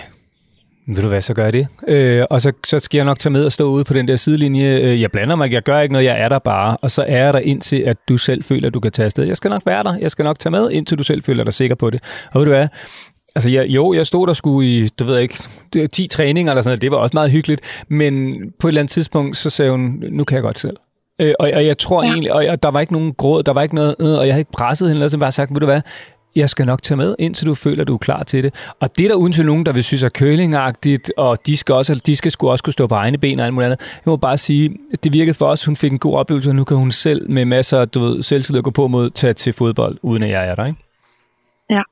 ved 0.88 1.02
du 1.02 1.08
hvad, 1.08 1.20
så 1.20 1.34
gør 1.34 1.44
jeg 1.44 1.52
det. 1.52 1.66
Øh, 1.88 2.24
og 2.30 2.40
så, 2.40 2.52
så 2.66 2.78
skal 2.78 2.98
jeg 2.98 3.04
nok 3.04 3.18
tage 3.18 3.32
med 3.32 3.44
og 3.44 3.52
stå 3.52 3.70
ude 3.70 3.84
på 3.84 3.94
den 3.94 4.08
der 4.08 4.16
sidelinje. 4.16 4.76
Øh, 4.76 5.00
Jeg 5.00 5.10
blander 5.10 5.36
mig 5.36 5.52
jeg 5.52 5.62
gør 5.62 5.80
ikke 5.80 5.92
noget, 5.92 6.06
jeg 6.06 6.20
er 6.20 6.28
der 6.28 6.38
bare. 6.38 6.76
Og 6.82 6.90
så 6.90 7.02
er 7.08 7.24
jeg 7.24 7.32
der 7.32 7.38
indtil, 7.38 7.76
at 7.76 7.96
du 8.08 8.16
selv 8.16 8.44
føler, 8.44 8.68
at 8.68 8.74
du 8.74 8.80
kan 8.80 8.92
tage 8.92 9.04
afsted. 9.04 9.24
Jeg 9.24 9.36
skal 9.36 9.48
nok 9.48 9.62
være 9.66 9.82
der, 9.82 9.96
jeg 10.00 10.10
skal 10.10 10.22
nok 10.22 10.38
tage 10.38 10.50
med, 10.50 10.70
indtil 10.70 10.98
du 10.98 11.02
selv 11.02 11.22
føler 11.22 11.44
dig 11.44 11.54
sikker 11.54 11.76
på 11.76 11.90
det. 11.90 12.02
Og 12.32 12.40
ved 12.40 12.46
du 12.46 12.52
hvad, 12.52 12.68
Altså, 13.34 13.50
jeg, 13.50 13.66
jo, 13.66 13.92
jeg 13.92 14.06
stod 14.06 14.26
der 14.26 14.32
skulle 14.32 14.68
i, 14.68 14.88
du 14.88 15.04
ved 15.04 15.18
ikke, 15.18 15.38
det 15.72 15.82
er 15.82 15.86
10 15.86 16.06
træninger 16.06 16.52
eller 16.52 16.62
sådan 16.62 16.70
noget. 16.70 16.82
Det 16.82 16.90
var 16.90 16.96
også 16.96 17.16
meget 17.16 17.30
hyggeligt. 17.30 17.84
Men 17.88 18.32
på 18.60 18.68
et 18.68 18.70
eller 18.70 18.80
andet 18.80 18.90
tidspunkt, 18.90 19.36
så 19.36 19.50
sagde 19.50 19.70
hun, 19.70 20.04
nu 20.10 20.24
kan 20.24 20.34
jeg 20.34 20.42
godt 20.42 20.58
selv. 20.58 20.76
Øh, 21.20 21.34
og, 21.38 21.50
og 21.54 21.66
jeg 21.66 21.78
tror 21.78 22.02
ja. 22.02 22.08
egentlig, 22.10 22.32
og, 22.32 22.44
og 22.48 22.62
der 22.62 22.70
var 22.70 22.80
ikke 22.80 22.92
nogen 22.92 23.12
gråd, 23.12 23.42
der 23.42 23.52
var 23.52 23.62
ikke 23.62 23.74
noget, 23.74 23.94
øh, 24.00 24.06
og 24.06 24.26
jeg 24.26 24.34
havde 24.34 24.40
ikke 24.40 24.52
presset 24.52 24.88
hende, 24.88 24.98
eller 24.98 25.08
så 25.08 25.18
bare 25.18 25.32
sagt, 25.32 25.54
ved 25.54 25.60
du 25.60 25.66
hvad, 25.66 25.80
jeg 26.38 26.48
skal 26.48 26.66
nok 26.66 26.82
tage 26.82 26.96
med, 26.96 27.14
indtil 27.18 27.46
du 27.46 27.54
føler, 27.54 27.80
at 27.80 27.88
du 27.88 27.94
er 27.94 27.98
klar 27.98 28.22
til 28.22 28.44
det. 28.44 28.74
Og 28.80 28.96
det 28.96 29.04
er 29.04 29.08
der 29.08 29.14
uden 29.14 29.32
til 29.32 29.46
nogen, 29.46 29.66
der 29.66 29.72
vil 29.72 29.84
synes 29.84 30.02
er 30.02 30.08
curlingagtigt, 30.08 31.12
og 31.16 31.46
de 31.46 31.56
skal, 31.56 31.74
også, 31.74 32.02
de 32.06 32.16
skal 32.16 32.30
sgu 32.30 32.50
også 32.50 32.64
kunne 32.64 32.72
stå 32.72 32.86
på 32.86 32.94
egne 32.94 33.18
ben 33.18 33.40
og 33.40 33.46
alt 33.46 33.54
muligt 33.54 33.66
andet. 33.66 33.80
Jeg 33.80 34.10
må 34.10 34.16
bare 34.16 34.36
sige, 34.36 34.76
at 34.92 35.04
det 35.04 35.12
virkede 35.12 35.34
for 35.34 35.46
os, 35.46 35.64
hun 35.64 35.76
fik 35.76 35.92
en 35.92 35.98
god 35.98 36.14
oplevelse, 36.14 36.50
og 36.50 36.56
nu 36.56 36.64
kan 36.64 36.76
hun 36.76 36.92
selv 36.92 37.30
med 37.30 37.44
masser 37.44 37.80
af 37.80 37.88
du 37.88 38.00
ved, 38.00 38.22
selvtillid 38.22 38.58
at 38.58 38.64
gå 38.64 38.70
på 38.70 38.88
mod 38.88 39.10
tage 39.10 39.32
til 39.32 39.52
fodbold, 39.52 39.98
uden 40.02 40.22
at 40.22 40.30
jeg 40.30 40.48
er 40.48 40.54
der, 40.54 40.66
ikke? 40.66 40.78
Ja. 41.70 41.82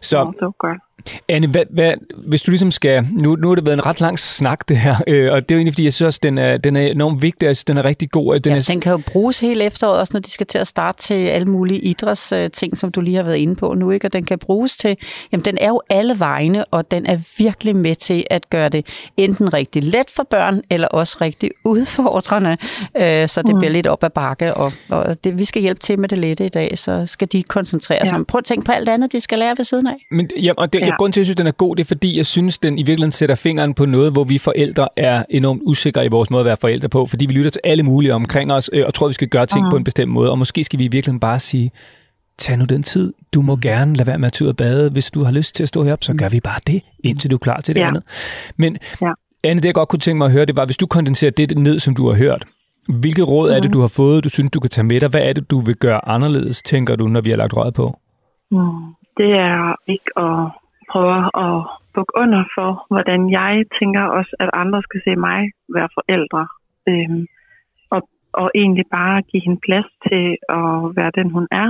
Så 0.00 0.24
Nå, 0.24 0.32
det 0.32 0.42
var 0.42 0.54
godt. 0.58 0.85
Anne, 1.28 1.46
hvad, 1.46 1.62
hvad, 1.70 1.94
hvis 2.26 2.42
du 2.42 2.50
ligesom 2.50 2.70
skal... 2.70 3.04
Nu, 3.12 3.36
nu 3.36 3.48
har 3.48 3.54
det 3.54 3.66
været 3.66 3.76
en 3.76 3.86
ret 3.86 4.00
lang 4.00 4.18
snak, 4.18 4.68
det 4.68 4.76
her, 4.76 4.94
øh, 5.06 5.32
og 5.32 5.40
det 5.40 5.50
er 5.50 5.56
jo 5.56 5.58
egentlig, 5.58 5.72
fordi 5.74 5.84
jeg 5.84 5.92
synes 5.92 6.06
også, 6.06 6.20
den 6.22 6.38
er, 6.38 6.56
den 6.56 6.76
er 6.76 6.80
enormt 6.86 7.22
vigtig, 7.22 7.48
altså, 7.48 7.64
den 7.66 7.76
er 7.76 7.84
rigtig 7.84 8.10
god. 8.10 8.38
Den 8.38 8.52
Ja, 8.52 8.58
er, 8.58 8.68
den 8.72 8.80
kan 8.80 8.92
jo 8.92 8.98
bruges 9.06 9.40
hele 9.40 9.64
efteråret, 9.64 9.98
også 10.00 10.10
når 10.14 10.20
de 10.20 10.30
skal 10.30 10.46
til 10.46 10.58
at 10.58 10.66
starte 10.66 11.02
til 11.02 11.14
alle 11.14 11.48
mulige 11.48 11.80
idrætsting, 11.80 12.76
som 12.78 12.92
du 12.92 13.00
lige 13.00 13.16
har 13.16 13.22
været 13.22 13.36
inde 13.36 13.56
på 13.56 13.74
nu, 13.74 13.90
ikke? 13.90 14.06
Og 14.06 14.12
den 14.12 14.24
kan 14.24 14.38
bruges 14.38 14.76
til, 14.76 14.96
jamen 15.32 15.44
den 15.44 15.58
er 15.60 15.68
jo 15.68 15.80
alle 15.90 16.20
vegne, 16.20 16.64
og 16.64 16.90
den 16.90 17.06
er 17.06 17.18
virkelig 17.38 17.76
med 17.76 17.96
til 17.96 18.24
at 18.30 18.50
gøre 18.50 18.68
det 18.68 18.86
enten 19.16 19.52
rigtig 19.54 19.82
let 19.82 20.10
for 20.16 20.26
børn, 20.30 20.62
eller 20.70 20.88
også 20.88 21.16
rigtig 21.20 21.50
udfordrende, 21.64 22.56
øh, 22.96 23.28
så 23.28 23.42
det 23.46 23.54
Mm. 23.54 23.58
bliver 23.60 23.72
lidt 23.72 23.86
op 23.86 24.04
ad 24.04 24.10
bakke, 24.10 24.54
og, 24.54 24.72
og 24.88 25.24
det, 25.24 25.38
vi 25.38 25.44
skal 25.44 25.62
hjælpe 25.62 25.80
til 25.80 25.98
med 25.98 26.08
det 26.08 26.18
lette 26.18 26.46
i 26.46 26.48
dag, 26.48 26.78
så 26.78 27.04
skal 27.06 27.28
de 27.32 27.42
koncentrere 27.42 28.06
sig. 28.06 28.12
Ja. 28.12 28.18
Ja. 28.18 28.24
Prøv 28.24 28.38
at 28.38 28.44
tænke 28.44 28.64
på 28.64 28.72
alt 28.72 28.88
andet, 28.88 29.12
de 29.12 29.20
skal 29.20 29.38
lære 29.38 29.54
ved 29.56 29.64
siden 29.64 29.86
af. 29.86 30.06
Men, 30.10 30.30
ja, 30.42 30.52
og 30.56 30.72
det, 30.72 30.80
ja. 30.80 30.86
Ja. 30.98 31.02
grund 31.02 31.12
til, 31.12 31.20
at 31.20 31.22
jeg 31.22 31.26
synes, 31.26 31.36
den 31.36 31.46
er 31.46 31.52
god, 31.52 31.76
det 31.76 31.82
er, 31.82 31.86
fordi 31.86 32.16
jeg 32.16 32.26
synes, 32.26 32.58
den 32.58 32.74
i 32.78 32.82
virkeligheden 32.82 33.12
sætter 33.12 33.34
fingeren 33.34 33.74
på 33.74 33.84
noget, 33.86 34.12
hvor 34.12 34.24
vi 34.24 34.38
forældre 34.38 34.88
er 34.96 35.24
enormt 35.30 35.62
usikre 35.64 36.04
i 36.04 36.08
vores 36.08 36.30
måde 36.30 36.40
at 36.40 36.46
være 36.46 36.56
forældre 36.60 36.88
på, 36.88 37.06
fordi 37.06 37.26
vi 37.26 37.32
lytter 37.32 37.50
til 37.50 37.60
alle 37.64 37.82
mulige 37.82 38.14
omkring 38.14 38.52
os, 38.52 38.70
øh, 38.72 38.84
og 38.86 38.94
tror, 38.94 39.06
vi 39.08 39.12
skal 39.14 39.28
gøre 39.28 39.46
ting 39.46 39.64
Mhm. 39.64 39.70
på 39.70 39.76
en 39.76 39.84
bestemt 39.84 40.12
måde, 40.12 40.30
og 40.30 40.38
måske 40.38 40.64
skal 40.64 40.78
vi 40.78 40.84
i 40.84 40.88
virkeligheden 40.88 41.20
bare 41.20 41.38
sige, 41.38 41.70
tag 42.38 42.56
nu 42.58 42.64
den 42.64 42.82
tid. 42.82 43.12
Du 43.34 43.40
Mhm. 43.40 43.46
må 43.46 43.56
gerne 43.56 43.94
lade 43.94 44.06
være 44.06 44.18
med 44.18 44.26
at 44.26 44.42
ud 44.42 44.48
og 44.48 44.56
bade. 44.56 44.90
Hvis 44.90 45.10
du 45.10 45.24
har 45.24 45.32
lyst 45.32 45.54
til 45.54 45.62
at 45.62 45.68
stå 45.68 45.82
heroppe, 45.84 46.04
så 46.04 46.14
gør 46.14 46.28
vi 46.28 46.40
bare 46.40 46.60
det, 46.66 46.82
indtil 47.04 47.30
du 47.30 47.36
er 47.36 47.38
klar 47.38 47.60
til 47.60 47.74
det 47.74 47.80
Ja. 47.80 47.88
andet. 47.88 48.02
Men 48.56 48.76
Ja. 49.02 49.12
Anne, 49.44 49.60
det 49.60 49.66
jeg 49.66 49.74
godt 49.74 49.88
kunne 49.88 50.00
tænke 50.00 50.18
mig 50.18 50.26
at 50.26 50.32
høre, 50.32 50.44
det 50.44 50.56
var, 50.56 50.64
hvis 50.64 50.76
du 50.76 50.86
kondenserer 50.86 51.30
det 51.30 51.58
ned, 51.58 51.78
som 51.78 51.94
du 51.94 52.08
har 52.08 52.16
hørt, 52.16 52.44
hvilket 52.88 53.28
råd 53.28 53.50
er 53.50 53.54
det, 53.54 53.64
Mhm. 53.64 53.72
du 53.72 53.80
har 53.80 53.88
fået, 53.96 54.24
du 54.24 54.28
synes, 54.28 54.50
du 54.50 54.60
kan 54.60 54.70
tage 54.70 54.84
med 54.84 55.00
dig? 55.00 55.08
Hvad 55.08 55.20
er 55.22 55.32
det, 55.32 55.50
du 55.50 55.60
vil 55.60 55.76
gøre 55.76 56.08
anderledes, 56.08 56.62
tænker 56.62 56.96
du, 56.96 57.08
når 57.08 57.20
vi 57.20 57.30
har 57.30 57.36
lagt 57.36 57.56
røret 57.56 57.74
på? 57.74 57.98
Mm. 58.50 58.58
Det 59.16 59.30
er 59.48 59.90
ikke 59.92 60.10
at 60.16 60.50
prøve 60.92 61.20
at 61.46 61.56
bukke 61.94 62.14
under 62.22 62.42
for, 62.56 62.70
hvordan 62.92 63.20
jeg 63.38 63.54
tænker 63.78 64.04
også, 64.18 64.32
at 64.42 64.50
andre 64.62 64.80
skal 64.86 65.00
se 65.06 65.12
mig 65.28 65.40
være 65.76 65.88
forældre. 65.98 66.42
Øhm, 66.90 67.22
og, 67.94 68.00
og 68.40 68.46
egentlig 68.60 68.86
bare 68.98 69.22
give 69.30 69.42
hende 69.46 69.60
plads 69.66 69.88
til 70.08 70.24
at 70.60 70.72
være 70.98 71.12
den, 71.18 71.28
hun 71.36 71.46
er. 71.62 71.68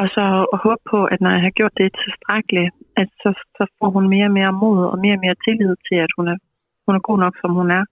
Og 0.00 0.06
så 0.16 0.24
håbe 0.64 0.82
på, 0.92 0.98
at 1.12 1.18
når 1.20 1.30
jeg 1.36 1.42
har 1.46 1.54
gjort 1.58 1.74
det 1.80 1.88
tilstrækkeligt, 2.04 2.70
at 3.00 3.08
så, 3.22 3.30
så 3.56 3.64
får 3.78 3.90
hun 3.96 4.04
mere 4.14 4.28
og 4.30 4.34
mere 4.38 4.52
mod 4.62 4.80
og 4.92 4.98
mere 5.04 5.16
og 5.18 5.22
mere 5.24 5.36
tillid 5.46 5.74
til, 5.88 5.98
at 6.06 6.12
hun 6.16 6.26
er, 6.32 6.38
hun 6.86 6.94
er 6.98 7.02
god 7.08 7.18
nok, 7.24 7.34
som 7.42 7.50
hun 7.60 7.70
er. 7.78 7.84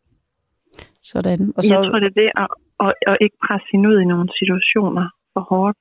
Sådan. 1.12 1.40
Og 1.56 1.60
så... 1.62 1.68
Jeg 1.72 1.78
tror, 1.86 1.98
det 2.02 2.10
er 2.12 2.18
det 2.22 2.30
at, 2.42 2.48
at, 2.84 2.92
at 3.10 3.16
ikke 3.24 3.38
presse 3.46 3.66
hende 3.72 3.88
ud 3.90 3.98
i 4.00 4.10
nogle 4.12 4.28
situationer 4.40 5.06
for 5.32 5.42
hårdt. 5.50 5.78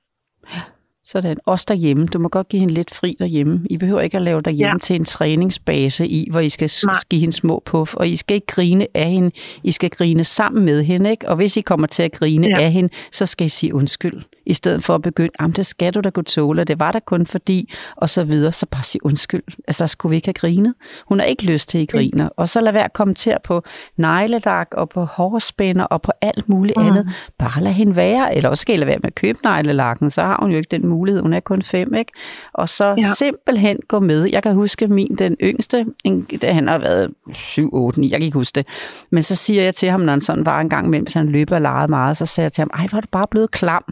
Sådan. 1.06 1.36
Også 1.46 1.64
derhjemme. 1.68 2.06
Du 2.06 2.18
må 2.18 2.28
godt 2.28 2.48
give 2.48 2.60
hende 2.60 2.74
lidt 2.74 2.94
fri 2.94 3.16
derhjemme. 3.18 3.60
I 3.70 3.76
behøver 3.76 4.00
ikke 4.00 4.16
at 4.16 4.22
lave 4.22 4.40
derhjemme 4.40 4.72
ja. 4.72 4.78
Til 4.78 4.96
en 4.96 5.04
træningsbase 5.04 6.06
i, 6.08 6.28
hvor 6.30 6.40
I 6.40 6.48
skal 6.48 6.70
Nej. 6.84 6.94
give 7.10 7.20
hende 7.20 7.32
små 7.32 7.62
puff, 7.64 7.94
og 7.94 8.08
I 8.08 8.16
skal 8.16 8.34
ikke 8.34 8.46
grine 8.46 8.86
af 8.94 9.10
hende. 9.10 9.30
I 9.62 9.72
skal 9.72 9.90
grine 9.90 10.24
sammen 10.24 10.64
med 10.64 10.84
hende, 10.84 11.10
ikke? 11.10 11.28
Og 11.28 11.36
hvis 11.36 11.56
I 11.56 11.60
kommer 11.60 11.86
til 11.86 12.02
at 12.02 12.12
grine. 12.12 12.46
Ja. 12.46 12.60
af 12.60 12.72
hende, 12.72 12.88
så 13.12 13.26
skal 13.26 13.44
I 13.44 13.48
sige 13.48 13.74
undskyld. 13.74 14.22
I 14.46 14.54
stedet 14.54 14.84
for 14.84 14.94
at 14.94 15.02
begynde, 15.02 15.32
jamen 15.40 15.52
det 15.52 15.66
skal 15.66 15.94
du 15.94 16.00
da 16.00 16.10
kunne 16.10 16.24
tåle, 16.24 16.60
og 16.60 16.68
det 16.68 16.80
var 16.80 16.92
der 16.92 17.00
kun 17.00 17.26
fordi, 17.26 17.72
og 17.96 18.10
så 18.10 18.24
videre. 18.24 18.52
Så 18.52 18.66
bare 18.66 18.82
sige 18.82 19.04
undskyld. 19.04 19.42
Altså, 19.68 19.84
der 19.84 19.88
skulle 19.88 20.10
vi 20.10 20.16
ikke 20.16 20.28
have 20.28 20.34
grinet. 20.34 20.74
Hun 21.08 21.18
har 21.20 21.26
ikke 21.26 21.44
lyst 21.44 21.68
til, 21.68 21.78
at 21.78 21.82
I 21.82 21.86
griner. 21.86 22.28
Og 22.36 22.48
så 22.48 22.60
lad 22.60 22.72
være 22.72 22.84
at 22.84 22.92
kommentere 22.92 23.38
på 23.44 23.62
neglelak 23.96 24.68
og 24.72 24.88
på 24.88 25.04
hårspænder 25.04 25.84
og 25.84 26.02
på 26.02 26.12
alt 26.20 26.48
muligt 26.48 26.76
mm. 26.76 26.86
andet. 26.86 27.08
Bare 27.38 27.62
lad 27.62 27.72
hende 27.72 27.96
være. 27.96 28.36
Eller 28.36 28.50
også 28.50 28.60
skal 28.60 28.74
I 28.74 28.78
lade 28.78 28.86
være 28.86 28.98
med 28.98 29.06
at 29.06 29.14
købe 29.14 29.38
neglelakken, 29.44 30.10
så 30.10 30.22
har 30.22 30.38
hun 30.40 30.50
jo 30.50 30.56
ikke 30.56 30.68
den 30.70 30.86
mulighed. 30.86 31.22
Hun 31.22 31.32
er 31.32 31.40
kun 31.40 31.62
fem, 31.62 31.94
ikke? 31.94 32.12
Og 32.52 32.68
så 32.68 32.84
ja. 32.84 33.14
Simpelthen 33.14 33.78
gå 33.88 34.00
med. 34.00 34.28
Jeg 34.32 34.42
kan 34.42 34.54
huske 34.54 34.86
min, 34.86 35.16
den 35.18 35.36
yngste, 35.42 35.86
en, 36.04 36.22
da 36.42 36.52
han 36.52 36.68
har 36.68 36.78
været 36.78 37.10
7, 37.32 37.70
8, 37.72 38.00
9, 38.00 38.10
jeg 38.10 38.18
kan 38.18 38.24
ikke 38.24 38.38
huske 38.38 38.54
det. 38.54 38.66
Men 39.10 39.22
så 39.22 39.34
siger 39.36 39.62
jeg 39.62 39.74
til 39.74 39.90
ham, 39.90 40.00
når 40.00 40.12
han 40.12 40.20
sådan 40.20 40.46
var 40.46 40.60
en 40.60 40.68
gang 40.68 40.86
imellem, 40.86 41.04
hvis 41.04 41.14
han 41.14 41.28
løber 41.28 41.56
og 41.56 41.62
legede 41.62 41.88
meget, 41.88 42.16
så 42.16 42.26
sagde 42.26 42.44
jeg 42.44 42.52
til 42.52 42.62
ham, 42.62 42.70
ej, 42.74 42.86
hvor 42.86 42.96
er 42.96 43.00
du 43.00 43.08
bare 43.12 43.26
blevet 43.30 43.50
klam. 43.50 43.84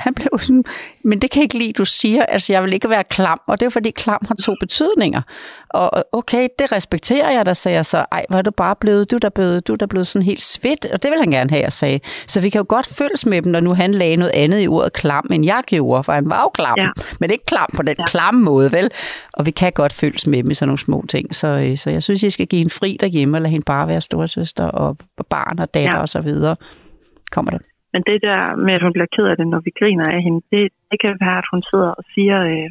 Han 0.00 0.14
blev 0.14 0.28
sådan, 0.38 0.64
men 1.04 1.18
det 1.18 1.30
kan 1.30 1.40
jeg 1.40 1.44
ikke 1.44 1.58
lide, 1.58 1.72
du 1.72 1.84
siger, 1.84 2.26
altså 2.26 2.52
jeg 2.52 2.62
vil 2.62 2.72
ikke 2.72 2.90
være 2.90 3.04
klam, 3.04 3.40
og 3.46 3.60
det 3.60 3.66
er 3.66 3.70
fordi 3.70 3.90
klam 3.90 4.24
har 4.28 4.34
to 4.34 4.54
betydninger. 4.60 5.22
Og 5.70 6.04
okay, 6.12 6.48
det 6.58 6.72
respekterer 6.72 7.30
jeg, 7.30 7.46
der 7.46 7.52
sagde 7.52 7.76
jeg 7.76 7.86
så, 7.86 8.04
ej, 8.12 8.26
hvor 8.28 8.38
er 8.38 8.42
du 8.42 8.50
bare 8.50 8.76
blevet, 8.80 9.10
du 9.10 9.16
er 9.16 9.20
der 9.20 9.28
blevet, 9.28 9.66
du 9.66 9.72
er 9.72 9.76
der 9.76 9.86
blevet 9.86 10.06
sådan 10.06 10.26
helt 10.26 10.42
svedt, 10.42 10.86
og 10.92 11.02
det 11.02 11.10
vil 11.10 11.18
han 11.18 11.30
gerne 11.30 11.50
have, 11.50 11.62
jeg 11.62 11.72
sagde. 11.72 12.00
Så 12.26 12.40
vi 12.40 12.50
kan 12.50 12.58
jo 12.58 12.64
godt 12.68 12.86
følges 12.86 13.26
med 13.26 13.42
dem, 13.42 13.52
når 13.52 13.60
nu 13.60 13.74
han 13.74 13.94
lagde 13.94 14.16
noget 14.16 14.32
andet 14.32 14.64
i 14.64 14.68
ordet 14.68 14.92
klam, 14.92 15.26
end 15.32 15.44
jeg 15.44 15.62
gjorde, 15.66 16.04
for 16.04 16.12
han 16.12 16.30
var 16.30 16.42
jo 16.42 16.48
klam, 16.48 16.74
ja. 16.78 16.88
Men 17.20 17.30
ikke 17.30 17.44
klam 17.44 17.70
på 17.76 17.82
den 17.82 17.94
ja. 17.98 18.06
klamme 18.06 18.40
måde, 18.42 18.72
vel? 18.72 18.90
Og 19.32 19.46
vi 19.46 19.50
kan 19.50 19.72
godt 19.72 19.92
følges 19.92 20.26
med 20.26 20.42
dem 20.42 20.50
i 20.50 20.54
sådan 20.54 20.68
nogle 20.68 20.78
små 20.78 21.04
ting, 21.08 21.36
så, 21.36 21.46
øh, 21.46 21.78
så 21.78 21.90
jeg 21.90 22.02
synes, 22.02 22.22
I 22.22 22.30
skal 22.30 22.46
give 22.46 22.58
hende 22.58 22.74
fri 22.74 22.96
derhjemme, 23.00 23.36
og 23.36 23.40
lade 23.40 23.50
hende 23.50 23.64
bare 23.64 23.88
være 23.88 24.00
storsøster 24.00 24.64
og 24.64 24.96
barn 25.30 25.58
og 25.58 25.74
datter. 25.74 25.96
Ja. 25.96 26.00
og 26.00 26.08
så 26.08 26.20
videre. 26.20 26.56
Kommer 27.32 27.50
det? 27.50 27.60
Men 27.92 28.02
det 28.08 28.18
der 28.28 28.40
med, 28.66 28.74
at 28.74 28.82
hun 28.84 28.92
bliver 28.96 29.12
ked 29.16 29.26
af 29.32 29.36
det, 29.36 29.46
når 29.48 29.60
vi 29.66 29.70
griner 29.80 30.06
af 30.16 30.20
hende, 30.26 30.40
det, 30.52 30.64
det 30.90 30.98
kan 31.00 31.16
være, 31.24 31.38
at 31.42 31.50
hun 31.52 31.62
sidder 31.70 31.90
og 31.98 32.04
siger 32.14 32.38
øh, 32.52 32.68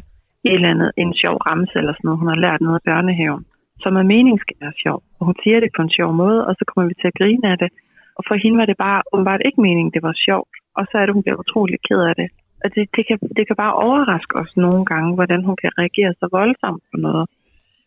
et 0.48 0.54
eller 0.58 0.72
andet, 0.74 0.90
en 1.02 1.12
sjov 1.22 1.36
ramse 1.48 1.76
eller 1.80 1.94
sådan 1.94 2.06
noget. 2.06 2.20
Hun 2.22 2.32
har 2.32 2.44
lært 2.46 2.60
noget 2.60 2.80
af 2.80 2.86
børnehaven, 2.90 3.44
som 3.82 3.92
er 4.00 4.10
meningen 4.14 4.40
skal 4.44 4.56
være 4.64 4.80
sjov. 4.84 4.98
Og 5.18 5.22
hun 5.28 5.36
siger 5.42 5.58
det 5.60 5.70
på 5.76 5.82
en 5.82 5.94
sjov 5.98 6.10
måde, 6.22 6.40
og 6.48 6.52
så 6.58 6.64
kommer 6.68 6.88
vi 6.88 6.94
til 7.00 7.10
at 7.10 7.18
grine 7.20 7.46
af 7.52 7.58
det. 7.62 7.70
Og 8.18 8.22
for 8.28 8.34
hende 8.42 8.58
var 8.60 8.66
det 8.70 8.76
bare 8.86 9.00
åbenbart 9.12 9.42
ikke 9.44 9.60
meningen, 9.66 9.94
det 9.96 10.02
var 10.08 10.14
sjovt. 10.26 10.54
Og 10.78 10.84
så 10.90 10.94
er 10.98 11.04
det, 11.04 11.14
hun 11.16 11.24
bliver 11.24 11.42
utrolig 11.42 11.78
ked 11.88 12.00
af 12.10 12.14
det. 12.20 12.28
Og 12.64 12.68
det, 12.74 12.84
det, 12.96 13.04
kan, 13.08 13.18
det 13.36 13.44
kan 13.46 13.56
bare 13.56 13.74
overraske 13.86 14.34
os 14.42 14.52
nogle 14.56 14.84
gange, 14.92 15.14
hvordan 15.18 15.40
hun 15.48 15.56
kan 15.62 15.70
reagere 15.80 16.12
så 16.20 16.26
voldsomt 16.38 16.82
på 16.90 16.96
noget. 17.06 17.26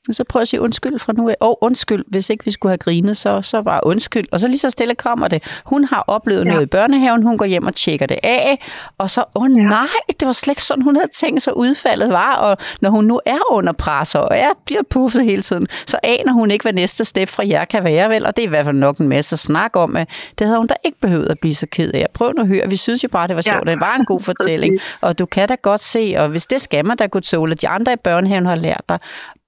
Og 0.09 0.15
så 0.15 0.23
prøv 0.23 0.41
at 0.41 0.47
sige 0.47 0.61
undskyld 0.61 0.99
fra 0.99 1.13
nu 1.13 1.29
af. 1.29 1.35
Og 1.39 1.63
undskyld, 1.63 2.03
hvis 2.07 2.29
ikke 2.29 2.45
vi 2.45 2.51
skulle 2.51 2.71
have 2.71 2.77
grinet, 2.77 3.17
så, 3.17 3.41
så 3.41 3.61
bare 3.61 3.79
undskyld. 3.83 4.25
Og 4.31 4.39
så 4.39 4.47
lige 4.47 4.59
så 4.59 4.69
stille 4.69 4.95
kommer 4.95 5.27
det. 5.27 5.61
Hun 5.65 5.83
har 5.83 6.03
oplevet 6.07 6.39
ja. 6.39 6.45
Ja. 6.45 6.53
noget 6.53 6.65
i 6.65 6.69
børnehaven, 6.69 7.23
hun 7.23 7.37
går 7.37 7.45
hjem 7.45 7.65
og 7.65 7.75
tjekker 7.75 8.05
det 8.05 8.19
af. 8.23 8.65
Og 8.97 9.09
så, 9.09 9.23
åh 9.35 9.41
oh, 9.43 9.47
nej, 9.47 9.87
det 10.19 10.25
var 10.25 10.31
slet 10.31 10.51
ikke 10.51 10.63
sådan, 10.63 10.83
hun 10.83 10.95
havde 10.95 11.07
tænkt 11.15 11.43
sig 11.43 11.57
udfaldet 11.57 12.09
var. 12.09 12.35
Og 12.35 12.57
når 12.81 12.89
hun 12.89 13.05
nu 13.05 13.19
er 13.25 13.51
under 13.51 13.73
pres 13.73 14.15
og 14.15 14.27
er, 14.31 14.49
bliver 14.65 14.81
puffet 14.89 15.25
hele 15.25 15.41
tiden, 15.41 15.67
så 15.87 15.97
aner 16.03 16.33
hun 16.33 16.51
ikke, 16.51 16.63
hvad 16.63 16.73
næste 16.73 17.05
step 17.05 17.29
fra 17.29 17.47
jer 17.47 17.65
kan 17.65 17.83
være, 17.83 18.09
vel? 18.09 18.25
Og 18.25 18.35
det 18.35 18.43
er 18.43 18.47
i 18.47 18.49
hvert 18.49 18.65
fald 18.65 18.77
nok 18.77 18.97
en 18.97 19.09
masse 19.09 19.37
snak 19.37 19.75
om, 19.75 19.95
at 19.95 20.09
det 20.39 20.47
havde 20.47 20.57
hun 20.57 20.67
da 20.67 20.75
ikke 20.85 20.99
behøvet 20.99 21.29
at 21.29 21.39
blive 21.39 21.55
så 21.55 21.67
ked 21.71 21.91
af. 21.93 22.07
Prøv 22.13 22.33
nu 22.33 22.41
at 22.41 22.47
høre, 22.47 22.69
vi 22.69 22.75
synes 22.75 23.03
jo 23.03 23.09
bare, 23.09 23.27
det 23.27 23.35
var 23.35 23.41
sjovt. 23.41 23.67
Ja. 23.67 23.71
Det 23.71 23.79
var 23.79 23.95
en 23.95 24.05
god 24.05 24.21
fortælling. 24.31 24.79
Og 25.01 25.19
du 25.19 25.25
kan 25.25 25.47
da 25.47 25.55
godt 25.61 25.81
se, 25.81 26.15
og 26.17 26.29
hvis 26.29 26.45
det 26.45 26.61
skal 26.61 26.85
man 26.85 26.97
da 26.97 27.07
kunne 27.07 27.21
tåle, 27.21 27.51
at 27.51 27.61
de 27.61 27.67
andre 27.67 27.93
i 27.93 27.95
børnehaven 27.95 28.45
har 28.45 28.55
lært 28.55 28.81
dig, 28.89 28.99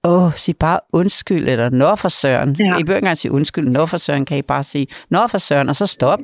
Åh, 0.06 0.32
sig 0.36 0.56
bare 0.56 0.80
undskyld, 0.92 1.48
eller 1.48 1.70
nå 1.70 1.96
for 1.96 2.08
søren. 2.08 2.56
Ja. 2.58 2.64
I 2.64 2.68
behøver 2.68 2.80
ikke 2.80 2.94
engang 2.94 3.18
sige 3.18 3.32
undskyld, 3.32 3.68
nå 3.68 3.86
for 3.86 3.98
søren, 3.98 4.24
kan 4.24 4.38
I 4.38 4.42
bare 4.42 4.64
sige, 4.64 4.86
nå 5.10 5.26
for 5.26 5.38
søren, 5.38 5.68
og 5.68 5.76
så 5.76 5.86
stop. 5.86 6.20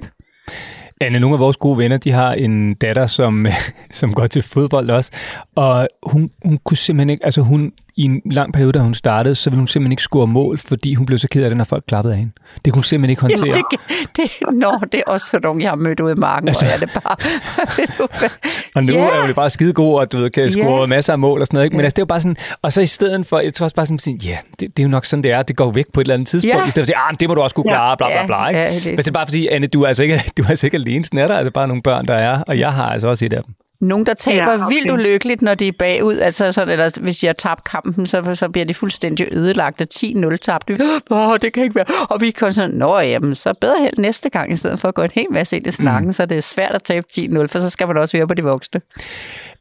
Anne, 1.01 1.20
nogle 1.20 1.35
af 1.35 1.41
vores 1.41 1.57
gode 1.57 1.78
venner, 1.78 1.97
de 1.97 2.11
har 2.11 2.33
en 2.33 2.74
datter, 2.74 3.07
som, 3.07 3.47
som 4.01 4.14
går 4.14 4.26
til 4.26 4.43
fodbold 4.43 4.91
også, 4.91 5.11
og 5.57 5.89
hun, 6.03 6.30
hun 6.45 6.59
kunne 6.64 6.76
simpelthen 6.76 7.11
ikke, 7.11 7.24
altså 7.24 7.41
hun 7.41 7.72
i 7.97 8.03
en 8.05 8.22
lang 8.30 8.53
periode, 8.53 8.72
da 8.72 8.78
hun 8.78 8.95
startede, 8.95 9.34
så 9.34 9.51
ville 9.51 9.59
hun 9.61 9.68
simpelthen 9.68 9.93
ikke 9.93 10.03
score 10.03 10.26
mål, 10.26 10.59
fordi 10.59 10.95
hun 10.95 11.07
blev 11.07 11.18
så 11.18 11.28
ked 11.28 11.43
af 11.45 11.51
det, 11.51 11.57
når 11.57 11.64
folk 11.64 11.84
klappede 11.88 12.14
af 12.14 12.18
hende. 12.18 12.32
Det 12.64 12.72
kunne 12.72 12.78
hun 12.78 12.82
simpelthen 12.84 13.11
ikke 13.11 13.22
håndtere. 13.22 13.47
Ja, 13.47 13.62
det, 13.97 14.07
det, 14.16 14.30
nå, 14.53 14.80
det 14.93 15.03
er 15.07 15.11
også 15.12 15.26
sådan 15.26 15.47
nogle, 15.47 15.62
jeg 15.62 15.70
har 15.70 15.76
mødt 15.76 16.01
ude 16.01 16.12
i 16.12 16.20
marken, 16.20 16.49
altså, 16.49 16.64
hvor 16.64 16.72
er 16.74 16.78
det 16.78 16.90
bare... 17.05 17.16
Og 18.76 18.84
nu 18.84 18.93
Ja. 18.93 18.99
er 18.99 19.20
hun 19.20 19.28
jo 19.28 19.34
bare 19.34 19.51
skide 19.51 19.72
god, 19.72 19.99
og 20.01 20.12
du 20.12 20.18
ved, 20.18 20.30
kan 20.30 20.51
score 20.51 20.80
Ja. 20.80 20.86
masser 20.86 21.12
af 21.12 21.18
mål 21.18 21.40
og 21.40 21.47
sådan 21.47 21.57
noget. 21.57 21.64
Ikke? 21.64 21.76
Men 21.76 21.84
altså, 21.84 21.95
det 21.95 21.99
er 21.99 22.03
jo 22.03 22.07
bare 22.07 22.20
sådan, 22.20 22.36
og 22.62 22.72
så 22.72 22.80
i 22.80 22.86
stedet 22.86 23.26
for, 23.26 23.38
jeg 23.40 23.55
tror 23.55 23.64
også 23.64 23.76
bare 23.76 23.86
sådan, 23.86 24.16
ja, 24.16 24.36
det, 24.51 24.76
det, 24.76 24.78
er 24.78 24.82
jo 24.82 24.88
nok 24.88 25.05
sådan, 25.05 25.22
det 25.22 25.30
er. 25.32 25.43
Det 25.43 25.57
går 25.57 25.70
væk 25.70 25.84
på 25.95 26.01
et 26.01 26.05
eller 26.05 26.14
andet 26.14 26.28
tidspunkt, 26.28 26.57
Ja. 26.62 26.66
i 26.66 26.70
stedet 26.70 26.74
for 26.74 26.80
at 26.80 26.86
sige, 26.86 27.11
ah, 27.11 27.16
det 27.20 27.28
må 27.28 27.34
du 27.34 27.40
også 27.40 27.55
kunne 27.57 27.68
klare, 27.68 27.97
bla 27.97 28.07
bla 28.07 28.26
bla. 28.26 28.49
Ikke? 28.49 28.61
ja, 28.61 28.74
det- 28.74 28.86
Men 28.86 28.97
det 28.97 29.09
er 29.09 29.12
bare 29.12 29.26
fordi, 29.26 29.47
Anne, 29.49 29.66
du 29.66 29.82
er 29.82 29.86
altså 29.88 30.03
ikke, 30.03 30.20
du 30.36 30.43
er 30.43 30.49
altså 30.51 30.66
ikke 30.66 30.74
alene. 30.74 31.05
Er 31.16 31.26
der 31.28 31.36
altså 31.36 31.51
bare 31.51 31.68
nogle 31.68 31.82
børn, 31.82 32.07
der 32.07 32.14
er, 32.14 32.43
og 32.43 32.59
jeg 32.59 32.72
har 32.72 32.86
altså 32.90 33.09
også 33.09 33.24
et 33.24 33.32
af 33.32 33.43
dem. 33.45 33.55
Nogen, 33.91 34.07
der 34.07 34.14
taber 34.14 34.53
Ja, 34.53 34.57
okay. 34.64 34.74
vildt 34.74 34.91
ulykkeligt, 34.97 35.43
når 35.43 35.55
de 35.55 35.68
er 35.68 35.76
bagud. 35.78 36.16
Altså 36.28 36.53
sådan, 36.53 36.72
eller 36.74 37.01
hvis 37.05 37.16
de 37.20 37.26
har 37.26 37.39
tabt 37.47 37.64
kampen, 37.74 38.07
så, 38.07 38.35
så 38.35 38.47
bliver 38.53 38.64
de 38.70 38.74
fuldstændig 38.74 39.26
ødelagt 39.39 39.80
af 39.80 39.87
10-0 39.95 40.37
tabt. 40.49 40.70
Åh, 41.18 41.35
det 41.43 41.51
kan 41.55 41.62
ikke 41.66 41.74
være. 41.80 41.85
Og 42.12 42.16
vi 42.24 42.30
kan 42.30 42.53
sådan, 42.53 42.74
nå 42.85 42.99
jamen, 42.99 43.35
så 43.35 43.55
bedre 43.61 43.78
held 43.85 43.99
næste 44.09 44.28
gang, 44.37 44.47
i 44.53 44.57
stedet 44.57 44.78
for 44.80 44.89
at 44.89 44.95
gå 44.95 45.03
en 45.03 45.14
hel 45.20 45.30
masse 45.39 45.57
ind 45.57 45.66
i 45.66 45.70
snakken, 45.70 46.09
mm. 46.09 46.12
så 46.18 46.26
det 46.26 46.37
er 46.43 46.47
svært 46.55 46.74
at 46.78 46.83
tabe 46.83 47.07
10-0, 47.12 47.47
for 47.53 47.59
så 47.64 47.70
skal 47.70 47.87
man 47.89 47.97
også 48.03 48.16
høre 48.16 48.28
på 48.28 48.35
de 48.35 48.43
voksne. 48.43 48.80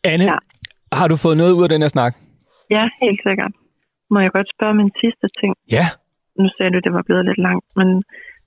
Anne, 0.03 0.23
Ja. 0.25 0.37
har 0.99 1.07
du 1.11 1.15
fået 1.23 1.37
noget 1.41 1.53
ud 1.57 1.63
af 1.63 1.69
den 1.69 1.81
her 1.81 1.91
snak? 1.97 2.13
Ja, 2.75 2.83
helt 3.03 3.21
sikkert. 3.27 3.51
Må 4.13 4.17
jeg 4.25 4.31
godt 4.37 4.47
spørge 4.55 4.73
min 4.81 4.91
sidste 5.01 5.27
ting? 5.39 5.51
Ja. 5.77 5.85
Nu 6.41 6.47
sagde 6.55 6.71
du, 6.73 6.77
at 6.77 6.83
det 6.87 6.93
var 6.97 7.03
blevet 7.07 7.25
lidt 7.29 7.41
langt, 7.47 7.65
men, 7.79 7.89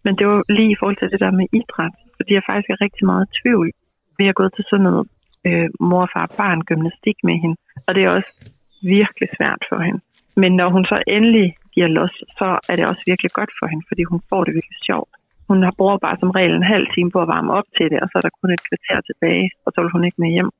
men 0.05 0.13
det 0.19 0.25
var 0.31 0.39
lige 0.57 0.71
i 0.75 0.77
forhold 0.81 0.99
til 1.01 1.09
det 1.13 1.21
der 1.25 1.33
med 1.41 1.47
idræt. 1.61 1.95
Fordi 2.17 2.31
jeg 2.39 2.45
faktisk 2.49 2.69
er 2.75 2.79
rigtig 2.87 3.05
meget 3.11 3.25
i 3.29 3.33
tvivl. 3.41 3.67
Vi 4.19 4.25
har 4.29 4.35
gået 4.41 4.53
til 4.57 4.65
sådan 4.71 4.87
noget 4.89 5.05
øh, 5.49 5.69
mor, 5.91 6.07
far, 6.15 6.27
barn 6.41 6.61
gymnastik 6.69 7.19
med 7.29 7.37
hende. 7.43 7.57
Og 7.87 7.95
det 7.95 8.03
er 8.05 8.11
også 8.19 8.33
virkelig 8.97 9.29
svært 9.37 9.63
for 9.69 9.79
hende. 9.87 10.01
Men 10.43 10.51
når 10.61 10.69
hun 10.75 10.85
så 10.85 10.97
endelig 11.17 11.49
giver 11.75 11.91
los, 11.99 12.15
så 12.39 12.49
er 12.71 12.75
det 12.77 12.87
også 12.91 13.03
virkelig 13.11 13.33
godt 13.39 13.53
for 13.59 13.67
hende, 13.71 13.85
fordi 13.89 14.03
hun 14.11 14.21
får 14.31 14.43
det 14.45 14.53
virkelig 14.59 14.81
sjovt. 14.89 15.13
Hun 15.49 15.59
har 15.67 15.75
bruger 15.79 15.99
bare 16.07 16.17
som 16.21 16.35
regel 16.39 16.55
en 16.55 16.73
halv 16.75 16.87
time 16.95 17.11
på 17.15 17.19
at 17.23 17.31
varme 17.35 17.53
op 17.59 17.69
til 17.77 17.87
det, 17.93 17.99
og 18.03 18.09
så 18.09 18.15
er 18.19 18.25
der 18.25 18.39
kun 18.41 18.53
et 18.53 18.67
kvarter 18.69 18.99
tilbage, 19.09 19.47
og 19.65 19.69
så 19.73 19.79
vil 19.81 19.95
hun 19.97 20.05
ikke 20.05 20.23
med 20.25 20.31
hjem. 20.37 20.51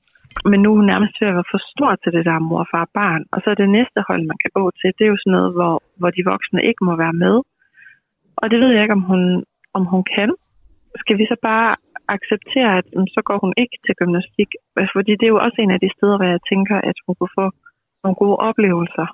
Men 0.51 0.59
nu 0.63 0.69
er 0.71 0.77
hun 0.81 0.91
nærmest 0.93 1.15
ved 1.21 1.29
at 1.29 1.37
være 1.39 1.53
for 1.55 1.63
stor 1.73 1.93
til 2.03 2.13
det 2.17 2.25
der 2.29 2.39
mor, 2.49 2.65
far, 2.73 2.87
barn. 2.99 3.23
Og 3.33 3.39
så 3.41 3.47
er 3.51 3.59
det 3.59 3.77
næste 3.79 4.01
hold, 4.09 4.23
man 4.33 4.39
kan 4.43 4.53
gå 4.59 4.65
til, 4.81 4.89
det 4.97 5.05
er 5.05 5.13
jo 5.15 5.21
sådan 5.23 5.37
noget, 5.39 5.53
hvor, 5.57 5.75
hvor 5.99 6.11
de 6.17 6.29
voksne 6.33 6.61
ikke 6.69 6.83
må 6.89 6.93
være 7.05 7.17
med. 7.25 7.37
Og 8.41 8.47
det 8.51 8.59
ved 8.61 8.71
jeg 8.73 8.83
ikke, 8.83 8.99
om 9.01 9.07
hun, 9.11 9.45
om 9.79 9.85
hun 9.93 10.05
kan. 10.17 10.31
Skal 11.03 11.19
vi 11.19 11.25
så 11.33 11.37
bare 11.43 11.77
acceptere, 12.17 12.71
at 12.79 12.87
så 13.15 13.21
går 13.29 13.39
hun 13.45 13.53
ikke 13.63 13.77
til 13.87 13.95
gymnastik? 14.01 14.51
Fordi 14.95 15.13
det 15.19 15.27
er 15.27 15.35
jo 15.35 15.45
også 15.47 15.59
en 15.61 15.75
af 15.77 15.81
de 15.85 15.91
steder, 15.97 16.17
hvor 16.17 16.29
jeg 16.35 16.41
tænker, 16.51 16.77
at 16.91 16.97
hun 17.05 17.15
kunne 17.19 17.37
få 17.41 17.47
nogle 18.03 18.17
gode 18.23 18.37
oplevelser. 18.49 19.07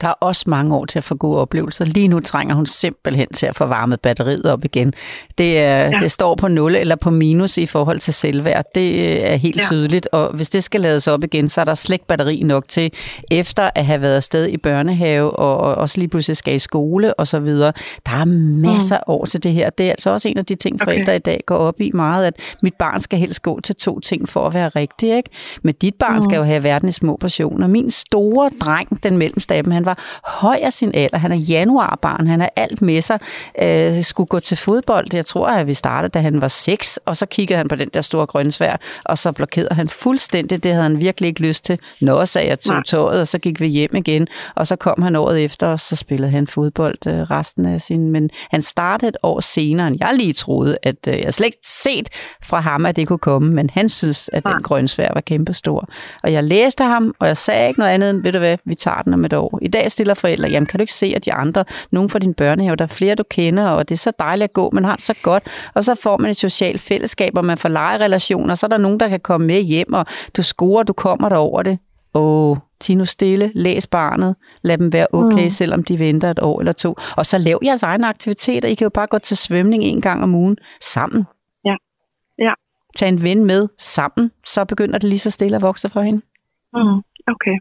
Der 0.00 0.08
er 0.08 0.12
også 0.20 0.44
mange 0.46 0.76
år 0.76 0.84
til 0.84 0.98
at 0.98 1.04
få 1.04 1.14
gode 1.14 1.38
oplevelser. 1.38 1.84
Lige 1.84 2.08
nu 2.08 2.20
trænger 2.20 2.54
hun 2.54 2.66
simpelthen 2.66 3.26
til 3.34 3.46
at 3.46 3.56
få 3.56 3.64
varmet 3.66 4.00
batteriet 4.00 4.44
op 4.44 4.64
igen. 4.64 4.92
Det, 5.38 5.58
er, 5.58 5.78
ja. 5.78 5.90
det 6.00 6.10
står 6.10 6.34
på 6.34 6.48
0 6.48 6.74
eller 6.74 6.96
på 6.96 7.10
minus 7.10 7.58
i 7.58 7.66
forhold 7.66 7.98
til 7.98 8.14
selvværd. 8.14 8.64
Det 8.74 9.26
er 9.32 9.36
helt 9.36 9.56
Ja. 9.58 9.62
tydeligt, 9.66 10.08
og 10.12 10.32
hvis 10.34 10.48
det 10.50 10.64
skal 10.64 10.80
lades 10.80 11.08
op 11.08 11.24
igen, 11.24 11.48
så 11.48 11.60
er 11.60 11.64
der 11.64 11.74
slet 11.74 12.00
batteri 12.00 12.42
nok 12.42 12.68
til, 12.68 12.92
efter 13.30 13.70
at 13.74 13.86
have 13.86 14.00
været 14.02 14.16
afsted 14.16 14.46
i 14.48 14.56
børnehave, 14.56 15.30
og, 15.30 15.56
og 15.58 15.74
også 15.74 15.98
lige 15.98 16.08
pludselig 16.08 16.36
skal 16.36 16.54
i 16.54 16.58
skole 16.58 17.14
og 17.14 17.26
så 17.26 17.40
videre. 17.40 17.72
Der 18.06 18.12
er 18.12 18.24
masser 18.24 18.96
af 18.96 19.02
år 19.06 19.24
til 19.24 19.42
det 19.42 19.52
her. 19.52 19.70
Det 19.70 19.86
er 19.86 19.90
altså 19.90 20.10
også 20.10 20.28
en 20.28 20.38
af 20.38 20.46
de 20.46 20.54
ting, 20.54 20.80
forældre 20.82 21.02
Okay. 21.12 21.16
i 21.16 21.22
dag 21.22 21.40
går 21.46 21.56
op 21.56 21.80
i 21.80 21.90
meget, 21.94 22.26
at 22.26 22.34
mit 22.62 22.74
barn 22.78 23.00
skal 23.00 23.18
helst 23.18 23.42
gå 23.42 23.60
til 23.60 23.74
to 23.76 24.00
ting 24.00 24.28
for 24.28 24.46
at 24.46 24.54
være 24.54 24.68
rigtig. 24.68 25.16
Ikke? 25.16 25.30
Men 25.62 25.74
dit 25.82 25.94
barn 25.94 26.16
mm. 26.16 26.22
skal 26.22 26.36
jo 26.36 26.42
have 26.42 26.62
verden 26.62 26.88
i 26.88 26.92
små 26.92 27.16
portioner. 27.16 27.66
Min 27.66 27.90
store 27.90 28.50
dreng, 28.60 29.02
den 29.02 29.16
mellemste 29.18 29.54
af 29.54 29.62
dem, 29.64 29.72
han 29.72 29.86
var 29.88 30.20
høj 30.24 30.58
af 30.62 30.72
sin 30.72 30.90
alder. 30.94 31.18
Han 31.18 31.32
er 31.32 31.36
januarbarn, 31.36 32.26
han 32.26 32.40
har 32.40 32.50
alt 32.56 32.82
med 32.82 33.02
sig. 33.02 33.18
Øh, 33.62 34.04
skulle 34.04 34.26
gå 34.26 34.40
til 34.40 34.56
fodbold. 34.56 35.06
Jeg 35.12 35.26
tror, 35.26 35.48
at 35.48 35.66
vi 35.66 35.74
startede, 35.74 36.10
da 36.10 36.20
han 36.20 36.40
var 36.40 36.48
seks, 36.48 36.98
og 37.04 37.16
så 37.16 37.26
kiggede 37.26 37.56
han 37.56 37.68
på 37.68 37.74
den 37.74 37.88
der 37.94 38.00
store 38.00 38.26
grønsvær, 38.26 38.76
og 39.04 39.18
så 39.18 39.32
blokerede 39.32 39.74
han 39.74 39.88
fuldstændig. 39.88 40.62
Det 40.62 40.72
havde 40.72 40.82
han 40.82 41.00
virkelig 41.00 41.28
ikke 41.28 41.40
lyst 41.40 41.64
til. 41.64 41.78
Nå, 42.00 42.26
sagde 42.26 42.48
jeg, 42.48 42.60
tog 42.60 42.84
tøjet, 42.84 43.20
og 43.20 43.28
så 43.28 43.38
gik 43.38 43.60
vi 43.60 43.66
hjem 43.66 43.94
igen, 43.94 44.26
og 44.54 44.66
så 44.66 44.76
kom 44.76 45.02
han 45.02 45.16
året 45.16 45.44
efter, 45.44 45.66
og 45.66 45.80
så 45.80 45.96
spillede 45.96 46.30
han 46.30 46.46
fodbold 46.46 47.06
øh, 47.06 47.20
resten 47.20 47.66
af 47.66 47.80
sin... 47.80 48.10
Men 48.10 48.30
han 48.50 48.62
startede 48.62 49.08
et 49.08 49.16
år 49.22 49.40
senere, 49.40 49.86
end 49.86 49.96
jeg 50.00 50.14
lige 50.14 50.32
troede, 50.32 50.78
at 50.82 50.96
øh, 51.08 51.18
jeg 51.18 51.34
slet 51.34 51.46
ikke 51.46 51.58
set 51.64 52.08
fra 52.42 52.60
ham, 52.60 52.86
at 52.86 52.96
det 52.96 53.08
kunne 53.08 53.18
komme, 53.18 53.54
men 53.54 53.70
han 53.70 53.88
synes, 53.88 54.30
at 54.32 54.46
den 54.46 54.62
grønsvær 54.62 55.10
var 55.14 55.20
kæmpestor. 55.20 55.88
Og 56.22 56.32
jeg 56.32 56.44
læste 56.44 56.84
ham, 56.84 57.14
og 57.20 57.26
jeg 57.26 57.36
sagde 57.36 57.68
ikke 57.68 57.80
noget 57.80 57.92
andet 57.92 58.10
end, 58.10 58.22
ved 58.22 58.32
du 58.32 58.38
hvad, 58.38 58.56
vi 58.64 58.74
tager 58.74 59.02
den 59.02 59.14
om 59.14 59.24
et 59.24 59.32
år. 59.32 59.58
I 59.62 59.68
dag 59.68 59.77
stiller 59.88 60.14
forældre, 60.14 60.48
jamen 60.48 60.66
kan 60.66 60.78
du 60.78 60.82
ikke 60.82 60.92
se, 60.92 61.12
at 61.16 61.24
de 61.24 61.32
andre, 61.32 61.64
nogen 61.90 62.10
fra 62.10 62.18
din 62.18 62.34
børnehave, 62.34 62.76
der 62.76 62.84
er 62.84 62.88
flere, 62.88 63.14
du 63.14 63.22
kender, 63.30 63.68
og 63.68 63.88
det 63.88 63.94
er 63.94 63.98
så 63.98 64.12
dejligt 64.18 64.44
at 64.44 64.52
gå, 64.52 64.70
man 64.72 64.84
har 64.84 64.96
det 64.96 65.04
så 65.04 65.14
godt, 65.22 65.70
og 65.74 65.84
så 65.84 65.94
får 65.94 66.16
man 66.16 66.30
et 66.30 66.36
socialt 66.36 66.80
fællesskab, 66.80 67.36
og 67.36 67.44
man 67.44 67.58
får 67.58 67.68
legerelationer, 67.68 68.54
så 68.54 68.66
er 68.66 68.68
der 68.68 68.78
nogen, 68.78 69.00
der 69.00 69.08
kan 69.08 69.20
komme 69.20 69.46
med 69.46 69.62
hjem, 69.62 69.92
og 69.92 70.06
du 70.36 70.42
scorer, 70.42 70.82
du 70.82 70.92
kommer 70.92 71.36
over 71.36 71.62
det. 71.62 71.78
Åh, 72.14 72.56
Tino 72.80 73.04
stille, 73.04 73.52
læs 73.54 73.86
barnet, 73.86 74.36
lad 74.62 74.78
dem 74.78 74.92
være 74.92 75.06
okay, 75.12 75.42
mm. 75.42 75.50
selvom 75.50 75.84
de 75.84 75.98
venter 75.98 76.30
et 76.30 76.38
år 76.42 76.60
eller 76.60 76.72
to. 76.72 76.94
Og 77.16 77.26
så 77.26 77.38
lav 77.38 77.58
jeres 77.64 77.82
egne 77.82 78.06
aktiviteter. 78.08 78.68
I 78.68 78.74
kan 78.74 78.84
jo 78.84 78.90
bare 78.90 79.06
gå 79.06 79.18
til 79.18 79.36
svømning 79.36 79.84
en 79.84 80.00
gang 80.00 80.22
om 80.22 80.34
ugen 80.34 80.56
sammen. 80.80 81.24
Ja. 81.64 81.74
Ja. 82.38 82.52
Tag 82.96 83.08
en 83.08 83.22
ven 83.22 83.44
med 83.44 83.68
sammen, 83.78 84.30
så 84.44 84.64
begynder 84.64 84.98
det 84.98 85.08
lige 85.08 85.18
så 85.18 85.30
stille 85.30 85.56
at 85.56 85.62
vokse 85.62 85.88
for 85.88 86.00
hende. 86.00 86.20
Mm, 86.74 87.02
okay. 87.34 87.56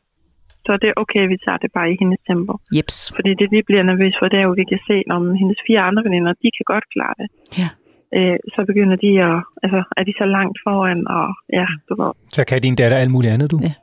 Så 0.68 0.72
det 0.82 0.88
er 0.92 0.96
okay, 1.04 1.22
at 1.26 1.30
vi 1.34 1.38
tager 1.46 1.60
det 1.64 1.70
bare 1.78 1.88
i 1.94 1.96
hendes 2.02 2.20
tempo. 2.30 2.54
Jeps. 2.78 2.98
Fordi 3.18 3.32
det, 3.40 3.48
vi 3.56 3.60
bliver 3.70 3.84
nervøse 3.92 4.18
for, 4.20 4.28
det 4.32 4.38
er 4.40 4.46
jo, 4.48 4.52
at 4.56 4.60
vi 4.62 4.66
kan 4.74 4.82
se, 4.90 4.98
om 5.16 5.24
hendes 5.42 5.60
fire 5.68 5.82
andre 5.90 6.02
veninder, 6.08 6.32
de 6.44 6.50
kan 6.58 6.66
godt 6.74 6.86
klare 6.94 7.16
det. 7.22 7.28
Ja. 7.62 7.70
Øh, 8.18 8.38
så 8.54 8.60
begynder 8.70 8.98
de 9.06 9.12
at, 9.30 9.38
altså, 9.64 9.80
er 10.00 10.04
de 10.10 10.14
så 10.22 10.26
langt 10.38 10.58
foran, 10.66 11.00
og 11.18 11.26
ja, 11.60 11.68
du 11.88 11.94
ved, 12.02 12.12
Så 12.36 12.42
kan 12.50 12.62
din 12.62 12.76
datter 12.82 12.98
alt 12.98 13.12
muligt 13.16 13.34
andet, 13.34 13.52
du. 13.52 13.60
Ja. 13.68 13.74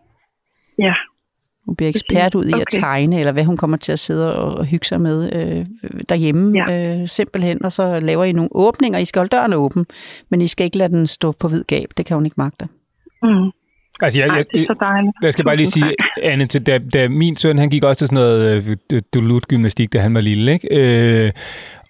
ja, 0.86 0.94
Hun 1.66 1.76
bliver 1.76 1.88
ekspert 1.88 2.34
ud 2.34 2.44
i 2.44 2.52
at 2.52 2.54
Okay. 2.68 2.78
tegne, 2.84 3.14
eller 3.20 3.32
hvad 3.32 3.44
hun 3.44 3.56
kommer 3.56 3.76
til 3.76 3.92
at 3.92 3.98
sidde 3.98 4.24
og 4.42 4.64
hygge 4.64 4.86
sig 4.86 5.00
med 5.00 5.18
øh, 5.36 5.66
derhjemme. 6.08 6.44
Ja. 6.58 6.64
Øh, 7.00 7.08
simpelthen, 7.08 7.64
og 7.64 7.72
så 7.72 8.00
laver 8.00 8.24
I 8.24 8.32
nogle 8.32 8.48
åbninger. 8.52 8.98
I 8.98 9.04
skal 9.04 9.20
holde 9.20 9.36
døren 9.36 9.52
åben, 9.52 9.86
men 10.30 10.40
I 10.40 10.48
skal 10.48 10.64
ikke 10.64 10.78
lade 10.78 10.92
den 10.96 11.06
stå 11.06 11.32
på 11.40 11.48
vid 11.48 11.64
gab. 11.64 11.88
Det 11.96 12.06
kan 12.06 12.14
hun 12.16 12.24
ikke 12.26 12.40
magte. 12.44 12.64
mm. 13.22 13.50
Altså, 14.02 14.20
jeg, 14.20 14.28
Ej, 14.28 14.36
jeg, 14.36 14.44
det 14.54 14.60
er 14.60 14.66
så 14.66 14.76
dejligt. 14.80 15.12
Jeg 15.22 15.32
skal 15.32 15.44
bare 15.44 15.56
lige 15.56 15.70
sige. 15.70 15.94
Anne, 16.22 16.46
til, 16.46 16.66
da, 16.66 16.78
da 16.78 17.08
min 17.08 17.36
søn, 17.36 17.58
han 17.58 17.70
gik 17.70 17.84
også 17.84 17.98
til 17.98 18.06
sådan 18.06 18.16
noget 18.16 18.78
øh, 18.92 19.02
dulut-gymnastik, 19.14 19.92
da 19.92 19.98
han 19.98 20.14
var 20.14 20.20
lille, 20.20 20.52
ikke? 20.52 20.68
Øh, 20.70 21.30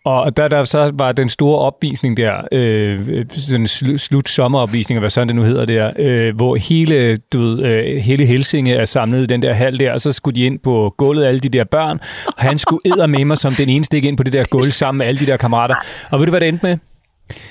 og 0.05 0.36
der, 0.36 0.48
der 0.48 0.64
så 0.64 0.90
var 0.94 1.12
den 1.12 1.28
store 1.28 1.59
opvisning 1.59 2.16
der, 2.16 2.32
øh, 2.52 3.24
sådan 3.28 3.66
slu, 3.66 3.96
slut 3.96 4.28
sommeropvisning, 4.28 4.96
eller 4.96 5.00
hvad 5.00 5.11
sådan 5.11 5.28
det 5.28 5.36
nu 5.36 5.42
hedder 5.42 5.64
der, 5.64 5.92
øh, 5.98 6.36
hvor 6.36 6.57
hele, 6.57 7.16
du 7.16 7.40
ved, 7.40 7.62
øh, 7.62 7.96
hele 7.96 8.24
Helsinge 8.24 8.74
er 8.74 8.84
samlet 8.84 9.22
i 9.22 9.26
den 9.26 9.42
der 9.42 9.52
hal 9.52 9.78
der, 9.78 9.92
og 9.92 10.00
så 10.00 10.12
skulle 10.12 10.34
de 10.34 10.46
ind 10.46 10.59
på 10.59 10.94
gulvet, 10.98 11.24
alle 11.24 11.40
de 11.40 11.48
der 11.48 11.64
børn, 11.64 12.00
og 12.26 12.42
han 12.42 12.59
skulle 12.59 12.80
æder 12.84 13.07
med 13.07 13.24
mig 13.24 13.38
som 13.38 13.52
den 13.52 13.68
eneste 13.68 13.96
ikke 13.96 14.09
ind 14.09 14.16
på 14.16 14.22
det 14.22 14.32
der 14.32 14.44
gulv 14.50 14.70
sammen 14.70 14.98
med 14.98 15.07
alle 15.07 15.20
de 15.20 15.26
der 15.26 15.36
kammerater. 15.36 15.74
Og 16.11 16.18
ved 16.18 16.26
du, 16.26 16.30
hvad 16.30 16.40
det 16.40 16.48
endte 16.48 16.66
med? 16.66 16.78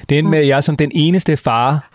Det 0.10 0.18
endte 0.18 0.32
med, 0.32 0.40
at 0.40 0.48
jeg 0.48 0.64
som 0.64 0.78
den 0.78 0.92
eneste 0.96 1.38
far 1.38 1.90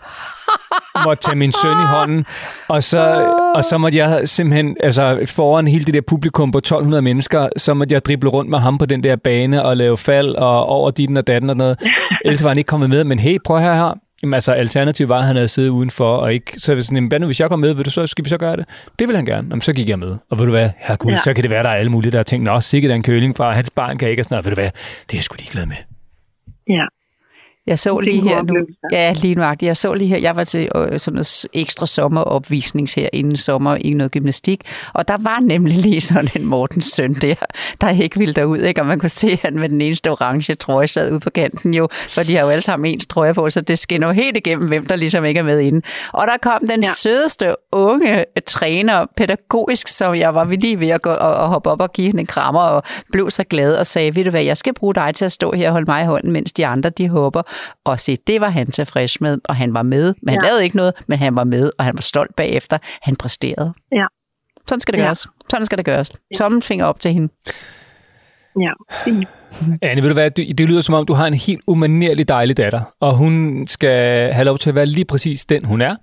måtte 1.05 1.23
tage 1.23 1.35
min 1.35 1.51
søn 1.51 1.71
i 1.71 1.85
hånden, 1.85 2.25
og 2.67 2.83
så, 2.83 3.33
og 3.55 3.63
så 3.63 3.77
måtte 3.77 3.97
jeg 3.97 4.29
simpelthen, 4.29 4.77
altså 4.83 5.19
foran 5.25 5.67
hele 5.67 5.85
det 5.85 5.93
der 5.93 6.01
publikum 6.01 6.51
på 6.51 6.57
1200 6.57 7.01
mennesker, 7.01 7.49
så 7.57 7.73
måtte 7.73 7.93
jeg 7.93 8.05
drible 8.05 8.29
rundt 8.29 8.49
med 8.49 8.59
ham 8.59 8.77
på 8.77 8.85
den 8.85 9.03
der 9.03 9.15
bane 9.15 9.63
og 9.63 9.77
lave 9.77 9.97
fald 9.97 10.35
og 10.35 10.65
over 10.65 10.91
dit 10.91 11.17
og 11.17 11.27
datten 11.27 11.49
og 11.49 11.57
noget. 11.57 11.79
Ellers 12.25 12.43
var 12.43 12.49
han 12.49 12.57
ikke 12.57 12.67
kommet 12.67 12.89
med, 12.89 13.03
men 13.03 13.19
hey, 13.19 13.37
prøv 13.45 13.59
her 13.59 13.73
her. 13.73 13.93
Jamen, 14.23 14.33
altså, 14.33 14.51
alternativet 14.51 15.09
var, 15.09 15.19
at 15.19 15.25
han 15.25 15.35
havde 15.35 15.47
siddet 15.47 15.69
udenfor, 15.69 16.15
og 16.15 16.33
ikke, 16.33 16.53
så 16.57 16.71
er 16.71 16.75
det 16.75 16.85
sådan, 16.85 17.07
hvad 17.07 17.19
nu, 17.19 17.25
hvis 17.25 17.39
jeg 17.39 17.49
kommer 17.49 17.67
med, 17.67 17.75
vil 17.75 17.85
du 17.85 17.89
så, 17.89 18.07
skal 18.07 18.25
vi 18.25 18.29
så 18.29 18.37
gøre 18.37 18.55
det? 18.57 18.65
Det 18.99 19.07
vil 19.07 19.15
han 19.15 19.25
gerne. 19.25 19.47
Jamen, 19.49 19.61
så 19.61 19.73
gik 19.73 19.89
jeg 19.89 19.99
med. 19.99 20.15
Og 20.29 20.39
ved 20.39 20.45
du 20.45 20.51
hvad, 20.51 20.69
herregud, 20.77 21.11
ja. 21.11 21.15
Ja. 21.15 21.21
så 21.21 21.33
kan 21.33 21.43
det 21.43 21.51
være, 21.51 21.63
der 21.63 21.69
er 21.69 21.75
alle 21.75 21.91
mulige, 21.91 22.11
der 22.11 22.17
har 22.17 22.23
tænkt, 22.23 22.45
nå, 22.47 22.59
sikkert 22.59 22.91
er 22.91 22.95
en 22.95 23.03
køling 23.03 23.37
fra, 23.37 23.51
hans 23.51 23.69
barn 23.69 23.97
kan 23.97 24.09
ikke, 24.09 24.21
og 24.21 24.25
sådan 24.25 24.35
noget. 24.35 24.45
Ved 24.45 24.51
du 24.51 24.61
hvad, 24.61 24.71
det 25.01 25.13
er 25.13 25.17
jeg 25.17 25.23
sgu 25.23 25.35
ligeglad 25.39 25.65
med. 25.65 25.75
Ja, 26.69 26.85
Jeg 27.69 27.79
så 27.79 27.99
lige 27.99 28.21
her 28.21 28.41
nu, 28.41 28.55
ja, 28.91 29.13
lige 29.13 29.35
nu, 29.35 29.43
jeg 29.61 29.77
så 29.77 29.93
lige 29.93 30.07
her, 30.07 30.17
jeg 30.17 30.35
var 30.35 30.43
til 30.43 30.69
øh, 30.75 30.99
sådan 30.99 31.15
noget 31.15 31.45
ekstra 31.53 31.85
sommeropvisnings 31.85 32.93
her 32.93 33.09
inden 33.13 33.37
sommer 33.37 33.75
i 33.81 33.93
noget 33.93 34.11
gymnastik, 34.11 34.61
og 34.93 35.07
der 35.07 35.17
var 35.19 35.39
nemlig 35.39 35.77
lige 35.77 36.01
sådan 36.01 36.29
en 36.35 36.45
Mortens 36.45 36.85
søn 36.85 37.13
der, 37.13 37.35
der 37.81 37.89
ikke 37.89 38.19
ville 38.19 38.33
derud, 38.33 38.57
ikke? 38.57 38.81
og 38.81 38.87
man 38.87 38.99
kunne 38.99 39.09
se, 39.09 39.27
at 39.27 39.39
han 39.39 39.59
med 39.59 39.69
den 39.69 39.81
eneste 39.81 40.11
orange 40.11 40.55
trøje 40.55 40.87
sad 40.87 41.11
ude 41.11 41.19
på 41.19 41.29
kanten 41.29 41.73
jo, 41.73 41.87
for 41.91 42.23
de 42.23 42.35
har 42.35 42.43
jo 42.43 42.49
alle 42.49 42.61
sammen 42.61 42.93
ens 42.93 43.05
trøje 43.05 43.33
på, 43.33 43.49
så 43.49 43.61
det 43.61 43.79
skinner 43.79 44.07
jo 44.07 44.13
helt 44.13 44.37
igennem, 44.37 44.67
hvem 44.67 44.85
der 44.85 44.95
ligesom 44.95 45.25
ikke 45.25 45.39
er 45.39 45.43
med 45.43 45.59
inde. 45.59 45.81
Og 46.13 46.27
der 46.27 46.37
kom 46.41 46.67
den 46.67 46.83
ja. 46.83 46.89
Sødeste 46.95 47.55
unge 47.71 48.25
træner, 48.47 49.05
pædagogisk, 49.17 49.87
som 49.87 50.15
jeg 50.15 50.35
var 50.35 50.45
lige 50.45 50.79
ved 50.79 50.89
at 50.89 51.01
gå 51.01 51.09
og, 51.09 51.35
og 51.35 51.47
hoppe 51.47 51.69
op 51.69 51.81
og 51.81 51.93
give 51.93 52.07
hende 52.07 52.19
en 52.19 52.25
krammer, 52.25 52.61
og 52.61 52.83
blev 53.11 53.31
så 53.31 53.43
glad 53.43 53.75
og 53.75 53.87
sagde, 53.87 54.15
ved 54.15 54.23
du 54.23 54.29
hvad, 54.29 54.43
jeg 54.43 54.57
skal 54.57 54.73
bruge 54.73 54.95
dig 54.95 55.15
til 55.15 55.25
at 55.25 55.31
stå 55.31 55.51
her 55.51 55.67
og 55.67 55.71
holde 55.71 55.85
mig 55.91 56.03
i 56.03 56.05
hånden, 56.05 56.31
mens 56.31 56.53
de 56.53 56.67
andre 56.67 56.89
de 56.89 57.09
hopper. 57.09 57.41
Og 57.85 57.99
se, 57.99 58.17
det 58.27 58.41
var 58.41 58.49
han 58.49 58.71
tilfreds 58.71 59.21
med, 59.21 59.37
og 59.45 59.55
han 59.55 59.73
var 59.73 59.83
med. 59.83 60.13
Men 60.23 60.29
han 60.29 60.43
Ja. 60.43 60.47
lavede 60.47 60.63
ikke 60.63 60.75
noget, 60.75 60.93
men 61.07 61.19
han 61.19 61.35
var 61.35 61.43
med, 61.43 61.71
og 61.79 61.85
han 61.85 61.93
var 61.95 62.01
stolt 62.01 62.35
bagefter. 62.35 62.77
Han 63.01 63.15
præsterede. 63.15 63.73
Ja. 63.91 64.05
Sådan 64.67 64.79
skal 64.79 64.93
det 64.93 64.99
Ja. 64.99 65.05
gøres. 65.05 65.27
Sådan 65.49 65.65
skal 65.65 65.77
det 65.77 65.85
gøres. 65.85 66.11
Tommelfinger 66.37 66.85
op 66.85 66.99
til 66.99 67.13
hende. 67.13 67.33
Ja, 68.59 68.71
fint. 69.03 69.27
Anne, 69.81 70.01
ved 70.01 70.09
du 70.09 70.13
hvad, 70.13 70.31
det, 70.31 70.57
det 70.57 70.67
lyder 70.69 70.81
som 70.81 70.95
om, 70.95 71.05
du 71.05 71.13
har 71.13 71.27
en 71.27 71.33
helt 71.33 71.61
umanerlig 71.67 72.27
dejlig 72.27 72.57
datter, 72.57 72.81
og 72.99 73.15
hun 73.15 73.63
skal 73.67 74.33
have 74.33 74.45
lov 74.45 74.57
til 74.57 74.69
at 74.69 74.75
være 74.75 74.85
lige 74.85 75.05
præcis 75.05 75.45
den, 75.45 75.65
hun 75.65 75.81
er. 75.81 75.95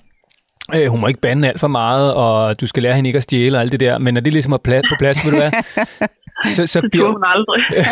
Øh, 0.75 0.87
hun 0.87 1.01
må 1.01 1.07
ikke 1.07 1.21
bande 1.21 1.49
alt 1.49 1.61
for 1.61 1.69
meget, 1.69 2.15
og 2.15 2.61
du 2.61 2.67
skal 2.67 2.83
lære 2.83 2.95
hende 2.95 3.09
ikke 3.09 3.17
at 3.17 3.23
stjæle 3.23 3.57
og 3.57 3.61
alt 3.61 3.73
det 3.73 3.81
der, 3.81 3.99
men 3.99 4.15
når 4.15 4.21
det 4.21 4.33
ligesom 4.33 4.53
er 4.53 4.57
pla- 4.69 4.89
på 4.91 4.95
plads, 4.99 5.25
ved 5.25 5.31
du 5.33 5.37
hvad, 5.39 5.51
så, 6.57 6.67
så, 6.67 6.89
bliver, 6.93 7.07
hun 7.13 7.23
aldrig. 7.25 7.87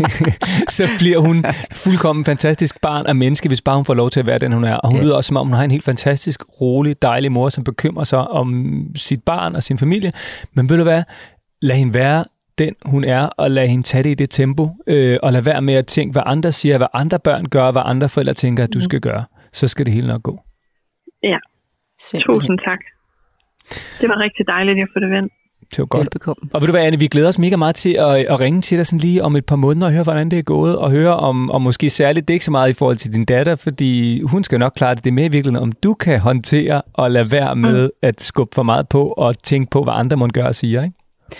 så 0.76 0.88
bliver 0.98 1.18
hun 1.18 1.44
fuldkommen 1.72 2.24
fantastisk 2.24 2.80
barn 2.82 3.06
og 3.06 3.16
menneske, 3.16 3.48
hvis 3.48 3.62
bare 3.62 3.76
hun 3.76 3.84
får 3.84 3.94
lov 3.94 4.10
til 4.10 4.20
at 4.20 4.26
være 4.26 4.38
den, 4.38 4.52
hun 4.52 4.64
er. 4.64 4.74
Og 4.76 4.88
hun 4.90 4.98
Ja. 4.98 5.04
lyder 5.04 5.14
også, 5.16 5.28
som 5.28 5.36
om 5.36 5.46
hun 5.46 5.54
har 5.56 5.64
en 5.64 5.70
helt 5.70 5.84
fantastisk, 5.84 6.42
rolig, 6.60 7.02
dejlig 7.02 7.32
mor, 7.32 7.48
som 7.48 7.64
bekymrer 7.64 8.04
sig 8.04 8.18
om 8.18 8.74
sit 8.96 9.22
barn 9.22 9.56
og 9.56 9.62
sin 9.62 9.78
familie. 9.78 10.12
Men 10.54 10.68
ved 10.68 10.76
du 10.76 10.82
hvad? 10.82 11.02
Lad 11.62 11.76
hende 11.76 11.94
være 11.94 12.24
den, 12.58 12.74
hun 12.84 13.04
er, 13.04 13.22
og 13.26 13.50
lad 13.50 13.68
hende 13.68 13.82
tage 13.84 14.02
det 14.02 14.10
i 14.10 14.14
det 14.14 14.30
tempo, 14.30 14.70
øh, 14.86 15.18
og 15.22 15.32
lad 15.32 15.40
være 15.40 15.62
med 15.62 15.74
at 15.74 15.86
tænke, 15.86 16.12
hvad 16.12 16.22
andre 16.26 16.52
siger, 16.52 16.76
hvad 16.76 16.86
andre 16.92 17.18
børn 17.18 17.44
gør, 17.46 17.70
hvad 17.70 17.82
andre 17.84 18.08
forældre 18.08 18.34
tænker, 18.34 18.64
at 18.64 18.74
du 18.74 18.80
skal 18.80 19.00
gøre. 19.00 19.24
Så 19.52 19.68
skal 19.68 19.86
det 19.86 19.94
hele 19.94 20.06
nok 20.06 20.22
gå. 20.22 20.40
Ja, 21.22 21.36
Simpelthen. 22.00 22.40
tusind 22.40 22.58
tak. 22.68 22.80
Det 24.00 24.08
var 24.08 24.18
rigtig 24.20 24.46
dejligt 24.46 24.78
at 24.82 24.88
få 24.94 25.00
det 25.00 25.10
vendt. 25.10 25.32
Det 25.70 25.78
var 25.78 25.84
godt. 25.84 26.00
Velbekomme. 26.00 26.50
Og 26.52 26.60
ved 26.60 26.66
du 26.66 26.72
hvad, 26.72 26.82
Anne, 26.82 26.98
vi 26.98 27.06
glæder 27.06 27.28
os 27.28 27.38
mega 27.38 27.56
meget 27.56 27.74
til 27.74 27.92
at, 27.98 28.16
at 28.16 28.40
ringe 28.40 28.60
til 28.60 28.78
dig 28.78 28.86
sådan 28.86 28.98
lige 28.98 29.22
om 29.22 29.36
et 29.36 29.46
par 29.46 29.56
måneder 29.56 29.86
og 29.86 29.92
høre, 29.92 30.02
hvordan 30.02 30.30
det 30.30 30.38
er 30.38 30.42
gået, 30.42 30.78
og 30.78 30.90
høre 30.90 31.16
om, 31.16 31.50
om 31.50 31.62
måske 31.62 31.90
særligt, 31.90 32.28
det 32.28 32.34
ikke 32.34 32.44
så 32.44 32.50
meget 32.50 32.70
i 32.70 32.72
forhold 32.72 32.96
til 32.96 33.12
din 33.12 33.24
datter, 33.24 33.56
fordi 33.56 34.22
hun 34.22 34.44
skal 34.44 34.58
nok 34.58 34.72
klare 34.76 34.94
det, 34.94 35.04
det 35.04 35.10
er 35.10 35.14
mere 35.14 35.26
i 35.26 35.28
virkeligheden, 35.28 35.62
om 35.62 35.72
du 35.72 35.94
kan 35.94 36.20
håndtere 36.20 36.82
og 36.94 37.10
lade 37.10 37.32
være 37.32 37.56
med 37.56 37.90
at 38.02 38.20
skubbe 38.20 38.54
for 38.54 38.62
meget 38.62 38.88
på 38.88 39.08
og 39.08 39.42
tænke 39.42 39.70
på, 39.70 39.82
hvad 39.82 39.94
andre 39.96 40.16
må 40.16 40.26
gøre 40.26 40.46
og 40.46 40.54
siger, 40.54 40.82
ikke? 40.82 40.94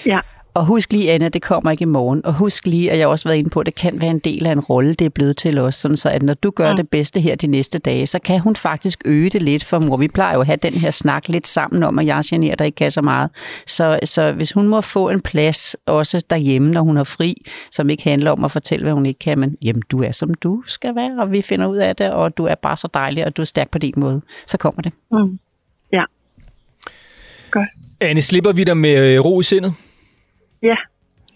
Ja, 0.07 0.21
Og 0.57 0.67
husk 0.67 0.93
lige, 0.93 1.13
Anna, 1.13 1.29
det 1.29 1.43
kommer 1.43 1.71
ikke 1.71 1.83
i 1.83 1.87
morgen. 1.87 2.27
Og 2.27 2.35
husk 2.35 2.67
lige, 2.67 2.91
at 2.91 2.99
jeg 2.99 3.09
også 3.09 3.29
har 3.29 3.31
været 3.31 3.39
inde 3.39 3.51
på, 3.51 3.61
at 3.61 3.67
det 3.67 3.75
kan 3.75 4.01
være 4.01 4.11
en 4.11 4.19
del 4.19 4.47
af 4.47 4.53
en 4.53 4.61
rolle, 4.61 4.95
det 4.95 5.05
er 5.05 5.09
blevet 5.09 5.37
til 5.37 5.59
os. 5.59 5.75
Sådan 5.75 5.97
så, 5.97 6.09
at 6.11 6.23
når 6.23 6.35
du 6.35 6.51
gør 6.51 6.71
Mm. 6.71 6.77
det 6.77 6.89
bedste 6.89 7.21
her 7.21 7.35
de 7.37 7.47
næste 7.47 7.79
dage, 7.79 8.07
så 8.07 8.19
kan 8.19 8.41
hun 8.41 8.57
faktisk 8.57 9.03
øge 9.05 9.31
det 9.31 9.43
lidt 9.43 9.65
for 9.65 9.79
mor. 9.79 9.97
Vi 9.97 10.09
plejer 10.09 10.35
jo 10.35 10.41
at 10.41 10.47
have 10.47 10.57
den 10.57 10.73
her 10.73 10.91
snak 10.91 11.29
lidt 11.29 11.49
sammen 11.49 11.83
om, 11.83 11.99
at 11.99 12.07
jeg 12.07 12.23
generer 12.27 12.55
der 12.57 12.65
ikke 12.65 12.77
kan 12.77 12.91
så 12.91 13.03
meget. 13.03 13.31
Så, 13.67 13.99
så 14.05 14.33
hvis 14.33 14.53
hun 14.53 14.69
må 14.69 14.81
få 14.81 15.09
en 15.11 15.21
plads 15.21 15.77
også 15.87 16.23
derhjemme, 16.31 16.71
når 16.71 16.81
hun 16.83 16.97
har 16.97 17.05
fri, 17.05 17.35
som 17.73 17.91
ikke 17.91 18.05
handler 18.05 18.31
om 18.31 18.45
at 18.45 18.51
fortælle, 18.51 18.83
hvad 18.85 18.93
hun 18.93 19.07
ikke 19.07 19.19
kan, 19.19 19.39
men 19.39 19.57
jamen, 19.63 19.83
du 19.91 20.03
er 20.03 20.13
som 20.13 20.35
du 20.35 20.63
skal 20.67 20.95
være, 20.95 21.23
og 21.23 21.33
vi 21.33 21.43
finder 21.43 21.67
ud 21.67 21.77
af 21.77 21.97
det, 21.97 22.13
og 22.13 22.37
du 22.37 22.45
er 22.45 22.55
bare 22.55 22.77
så 22.77 22.89
dejlig, 22.95 23.27
og 23.27 23.37
du 23.37 23.43
er 23.43 23.47
stærk 23.47 23.71
på 23.71 23.79
din 23.79 23.95
måde, 23.97 24.21
så 24.47 24.59
kommer 24.59 24.83
det. 24.83 24.93
mm. 25.13 25.39
ja. 25.93 26.05
Godt. 27.51 27.69
Anne, 28.01 28.23
slipper 28.23 28.53
vi 28.53 28.65
dig 28.65 28.77
med 28.77 29.15
øh, 29.15 29.21
ro 29.25 29.41
i 29.41 29.43
sindet? 29.43 29.75
Ja, 30.71 30.77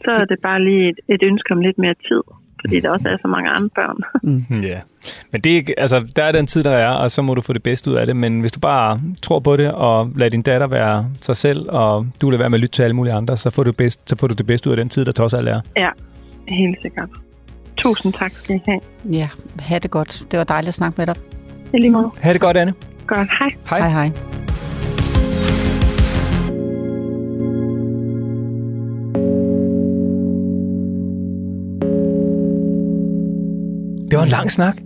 så 0.05 0.11
er 0.21 0.25
det 0.25 0.39
bare 0.43 0.61
lige 0.65 0.89
et, 0.89 0.99
et 1.15 1.23
ønske 1.23 1.49
om 1.55 1.61
lidt 1.61 1.79
mere 1.79 1.95
tid, 2.09 2.23
fordi 2.61 2.81
der 2.81 2.91
også 2.91 3.09
er 3.09 3.17
så 3.23 3.29
mange 3.29 3.49
andre 3.51 3.69
børn. 3.79 3.99
Ja. 4.71 4.79
Men 5.33 5.41
det 5.41 5.53
er, 5.53 5.57
ikke- 5.57 5.81
altså, 5.81 6.07
der 6.17 6.25
er 6.25 6.33
den 6.33 6.47
tid, 6.47 6.63
der 6.65 6.71
er, 6.71 6.89
og 6.91 7.11
så 7.11 7.23
må 7.23 7.35
du 7.35 7.41
få 7.41 7.53
det 7.53 7.63
bedste 7.63 7.91
ud 7.91 7.97
af 7.97 8.07
det. 8.07 8.17
Men 8.17 8.41
hvis 8.41 8.53
du 8.53 8.61
bare 8.61 9.01
tror 9.23 9.39
på 9.41 9.57
det, 9.57 9.73
og 9.73 10.11
lader 10.17 10.31
din 10.31 10.43
datter 10.43 10.67
være 10.67 11.07
sig 11.21 11.37
selv, 11.37 11.67
og 11.71 12.07
du 12.21 12.31
lader 12.31 12.39
være 12.39 12.49
med 12.49 12.57
at 12.59 12.61
lytte 12.61 12.73
til 12.75 12.83
alle 12.83 12.97
mulige 12.97 13.15
andre, 13.15 13.37
så 13.37 13.51
får 13.51 13.63
du, 13.63 13.73
bedst, 13.73 14.01
så 14.11 14.17
får 14.21 14.27
du 14.27 14.35
det 14.35 14.47
bedste 14.47 14.69
ud 14.71 14.73
af 14.73 14.77
den 14.77 14.89
tid, 14.89 15.05
der 15.05 15.13
trods 15.13 15.35
alt 15.35 15.49
er. 15.49 15.61
Ja, 15.77 15.89
helt 16.49 16.79
sikkert. 16.83 17.09
Tusind 17.77 18.13
tak 18.13 18.33
skal 18.33 18.57
I 18.57 18.61
have. 18.69 18.81
Ja, 19.13 19.29
ha' 19.61 19.79
det 19.79 19.91
godt. 19.91 20.23
Det 20.31 20.39
var 20.39 20.45
dejligt 20.45 20.69
at 20.69 20.75
snakke 20.75 20.95
med 20.99 21.07
dig. 21.07 21.15
I 21.75 21.79
lige 21.81 21.91
måde. 21.91 22.11
Ha' 22.23 22.33
det 22.33 22.41
godt, 22.41 22.57
Anne. 22.57 22.75
Godt, 23.07 23.29
hej. 23.39 23.49
Hej. 23.71 23.79
Hej 23.81 23.89
hej. 23.91 24.11
Det 34.11 34.19
var 34.19 34.23
en 34.23 34.29
lang 34.29 34.51
snak. 34.51 34.77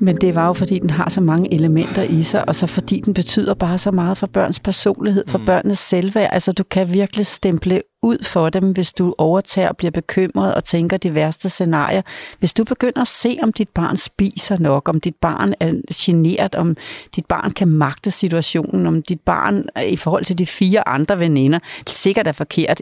Men 0.00 0.16
det 0.16 0.34
var 0.34 0.46
jo, 0.46 0.52
fordi 0.52 0.78
den 0.78 0.90
har 0.90 1.08
så 1.08 1.20
mange 1.20 1.54
elementer 1.54 2.02
i 2.02 2.22
sig, 2.22 2.48
og 2.48 2.54
så 2.54 2.66
fordi 2.66 3.00
den 3.00 3.14
betyder 3.14 3.54
bare 3.54 3.78
så 3.78 3.90
meget 3.90 4.18
for 4.18 4.26
børns 4.26 4.60
personlighed, 4.60 5.24
for 5.28 5.38
mm. 5.38 5.44
børnenes 5.44 5.78
selvværd. 5.78 6.30
Altså, 6.32 6.52
du 6.52 6.64
kan 6.64 6.92
virkelig 6.92 7.26
stemple 7.26 7.82
ud 8.02 8.24
for 8.24 8.50
dem, 8.50 8.72
hvis 8.72 8.92
du 8.92 9.14
overtager 9.18 9.68
og 9.68 9.76
bliver 9.76 9.90
bekymret 9.90 10.54
og 10.54 10.64
tænker 10.64 10.96
de 10.96 11.14
værste 11.14 11.48
scenarier. 11.48 12.02
Hvis 12.38 12.54
du 12.54 12.64
begynder 12.64 13.00
at 13.00 13.08
se, 13.08 13.38
om 13.42 13.52
dit 13.52 13.68
barn 13.68 13.96
spiser 13.96 14.58
nok, 14.58 14.88
om 14.88 15.00
dit 15.00 15.16
barn 15.20 15.54
er 15.60 15.72
generet, 15.94 16.54
om 16.54 16.76
dit 17.16 17.26
barn 17.26 17.50
kan 17.50 17.68
magte 17.68 18.10
situationen, 18.10 18.86
om 18.86 19.02
dit 19.02 19.20
barn 19.20 19.64
i 19.86 19.96
forhold 19.96 20.24
til 20.24 20.38
de 20.38 20.46
fire 20.46 20.88
andre 20.88 21.18
veninder, 21.18 21.58
sikkert 21.86 22.26
er 22.26 22.32
forkert. 22.32 22.80